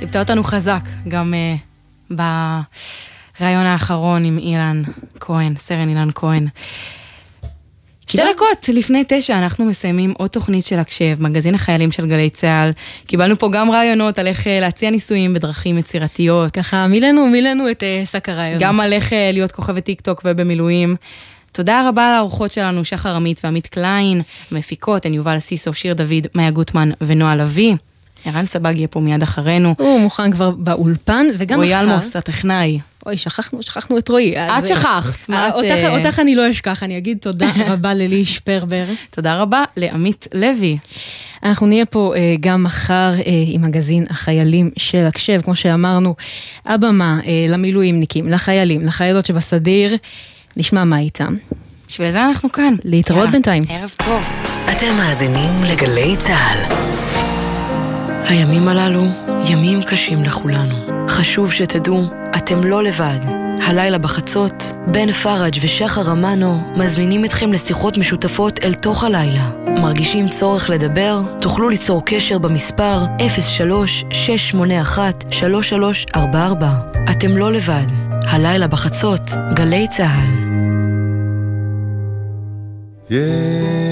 ליוותה 0.00 0.18
אותנו 0.18 0.44
חזק, 0.44 0.80
גם 1.08 1.34
uh, 2.10 2.14
בריאיון 3.40 3.66
האחרון 3.66 4.24
עם 4.24 4.38
אילן 4.38 4.82
כהן, 5.20 5.54
סרן 5.58 5.88
אילן 5.88 6.08
כהן. 6.14 6.46
שתי 8.06 8.22
דקות 8.34 8.68
לפני 8.72 9.04
תשע 9.08 9.38
אנחנו 9.38 9.64
מסיימים 9.64 10.14
עוד 10.18 10.30
תוכנית 10.30 10.66
של 10.66 10.78
הקשב, 10.78 11.16
מגזין 11.20 11.54
החיילים 11.54 11.92
של 11.92 12.06
גלי 12.06 12.30
צה"ל. 12.30 12.72
קיבלנו 13.06 13.38
פה 13.38 13.48
גם 13.52 13.70
רעיונות 13.70 14.18
על 14.18 14.26
איך 14.26 14.46
אה, 14.46 14.60
להציע 14.60 14.90
נישואים 14.90 15.34
בדרכים 15.34 15.78
יצירתיות. 15.78 16.52
ככה 16.52 16.86
מילאנו, 16.86 17.26
מילאנו 17.26 17.70
את 17.70 17.82
אה, 17.82 18.02
שק 18.06 18.28
הרעיונות. 18.28 18.62
גם 18.62 18.80
על 18.80 18.92
איך 18.92 19.12
להיות 19.32 19.52
כוכבת 19.52 19.84
טיק 19.84 20.00
טוק 20.00 20.22
ובמילואים. 20.24 20.96
תודה 21.52 21.88
רבה 21.88 22.16
לאורחות 22.16 22.52
שלנו, 22.52 22.84
שחר 22.84 23.16
עמית 23.16 23.40
ועמית 23.44 23.66
קליין, 23.66 24.20
המפיקות 24.50 25.06
הן 25.06 25.14
יובל 25.14 25.38
סיסו, 25.38 25.74
שיר 25.74 25.94
דוד, 25.94 26.26
מאיה 26.34 26.50
גוטמן 26.50 26.90
ונועה 27.00 27.36
לביא. 27.36 27.74
ערן 28.24 28.46
סבג 28.46 28.76
יהיה 28.76 28.88
פה 28.88 29.00
מיד 29.00 29.22
אחרינו. 29.22 29.74
הוא 29.78 30.00
מוכן 30.00 30.32
כבר 30.32 30.50
באולפן, 30.50 31.26
וגם 31.38 31.58
רועי 31.58 31.72
מחר. 31.72 31.80
אלמוס, 31.80 32.16
הטכנאי. 32.16 32.78
אוי, 33.06 33.16
שכחנו, 33.16 33.62
שכחנו 33.62 33.98
את 33.98 34.08
רועי. 34.08 34.36
את 34.36 34.66
שכחת, 34.66 35.30
אה, 35.30 35.48
את, 35.48 35.54
אותך, 35.54 35.70
אה, 35.70 35.98
אותך 35.98 36.18
אני 36.18 36.34
לא 36.34 36.50
אשכח, 36.50 36.82
אני 36.82 36.98
אגיד 36.98 37.18
תודה 37.20 37.50
רבה 37.72 37.94
ללי 37.94 38.24
שפרבר. 38.24 38.84
תודה 39.10 39.36
רבה 39.36 39.64
לעמית 39.76 40.28
לוי. 40.34 40.78
אנחנו 41.42 41.66
נהיה 41.66 41.86
פה 41.86 42.12
אה, 42.16 42.34
גם 42.40 42.62
מחר 42.62 43.12
אה, 43.26 43.44
עם 43.46 43.62
מגזין 43.62 44.06
החיילים 44.10 44.70
של 44.76 45.04
הקשב, 45.06 45.40
כמו 45.42 45.56
שאמרנו, 45.56 46.14
הבמה 46.66 47.20
אה, 47.26 47.46
למילואימניקים, 47.48 48.28
לחיילים, 48.28 48.80
לחיילות 48.80 49.26
שבסדיר, 49.26 49.96
נשמע 50.56 50.84
מה 50.84 50.98
איתם. 50.98 51.34
בשביל 51.88 52.10
זה 52.10 52.24
אנחנו 52.24 52.52
כאן. 52.52 52.74
להתראות 52.84 53.18
יאללה, 53.18 53.32
בינתיים. 53.32 53.64
ערב 53.68 53.94
טוב. 54.04 54.22
אתם 54.70 54.96
מאזינים 54.96 55.50
לגלי 55.64 56.16
צה"ל. 56.16 56.74
הימים 58.28 58.68
הללו 58.68 59.04
ימים 59.50 59.82
קשים 59.82 60.24
לכולנו. 60.24 61.08
חשוב 61.08 61.52
שתדעו, 61.52 62.04
אתם 62.36 62.64
לא 62.64 62.82
לבד. 62.82 63.18
הלילה 63.66 63.98
בחצות, 63.98 64.64
בן 64.86 65.12
פראג' 65.12 65.58
ושחר 65.62 66.12
אמנו 66.12 66.72
מזמינים 66.76 67.24
אתכם 67.24 67.52
לשיחות 67.52 67.98
משותפות 67.98 68.64
אל 68.64 68.74
תוך 68.74 69.04
הלילה. 69.04 69.50
מרגישים 69.66 70.28
צורך 70.28 70.70
לדבר? 70.70 71.20
תוכלו 71.40 71.68
ליצור 71.68 72.02
קשר 72.06 72.38
במספר 72.38 73.04
03-681-3344. 76.14 76.16
אתם 77.10 77.36
לא 77.36 77.52
לבד. 77.52 78.11
הלילה 78.26 78.66
בחצות, 78.66 79.30
גלי 79.54 79.86
צה"ל. 79.88 80.52
אישה... 83.10 83.91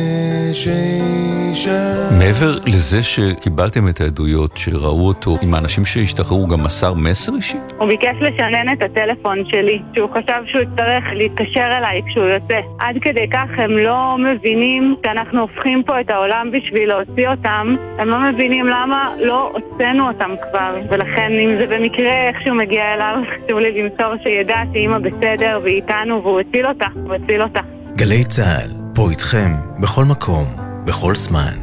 מעבר 2.19 2.53
לזה 2.67 3.03
שקיבלתם 3.03 3.89
את 3.89 4.01
העדויות 4.01 4.57
שראו 4.57 5.09
אותו 5.09 5.39
עם 5.43 5.55
האנשים 5.55 5.85
שהשתחררו, 5.85 6.41
הוא 6.41 6.49
גם 6.49 6.65
מסר 6.65 6.95
מסר 6.95 7.33
אישי? 7.37 7.57
הוא 7.79 7.89
ביקש 7.89 8.17
לשנן 8.21 8.73
את 8.73 8.83
הטלפון 8.83 9.39
שלי, 9.51 9.79
שהוא 9.95 10.11
חשב 10.11 10.43
שהוא 10.47 10.63
יצטרך 10.63 11.05
להתקשר 11.13 11.69
אליי 11.79 12.01
כשהוא 12.09 12.25
יוצא. 12.25 12.61
עד 12.79 12.97
כדי 13.03 13.27
כך 13.33 13.49
הם 13.57 13.71
לא 13.71 14.17
מבינים 14.19 14.95
שאנחנו 15.05 15.41
הופכים 15.41 15.83
פה 15.87 16.01
את 16.01 16.11
העולם 16.11 16.51
בשביל 16.53 16.89
להוציא 16.89 17.29
אותם, 17.29 17.77
הם 17.99 18.09
לא 18.09 18.19
מבינים 18.21 18.67
למה 18.67 19.15
לא 19.21 19.53
הוצאנו 19.55 20.09
אותם 20.09 20.31
כבר, 20.51 20.77
ולכן 20.91 21.33
אם 21.33 21.51
זה 21.61 21.67
במקרה 21.67 22.13
איכשהו 22.29 22.55
מגיע 22.55 22.95
אליו, 22.95 23.17
חשוב 23.31 23.59
לי 23.59 23.83
למסור 23.83 24.15
שידע 24.23 24.57
שאימא 24.73 24.99
בסדר 24.99 25.61
והיא 25.63 25.77
איתנו 25.77 26.23
והוא 26.23 26.41
הציל 26.41 26.67
אותה, 26.67 26.87
הוא 27.05 27.15
הציל 27.15 27.43
אותה. 27.43 27.61
גלי 27.97 28.25
צה"ל, 28.25 28.80
פה 29.01 29.11
איתכם, 29.11 29.57
בכל 29.79 30.05
מקום, 30.05 30.57
בכל 30.85 31.17
זמן. 31.17 31.55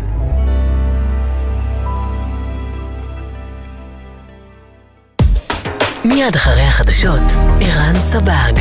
מיד 6.05 6.35
אחרי 6.35 6.61
החדשות, 6.61 7.23
ערן 7.61 8.01
סבג. 8.01 8.53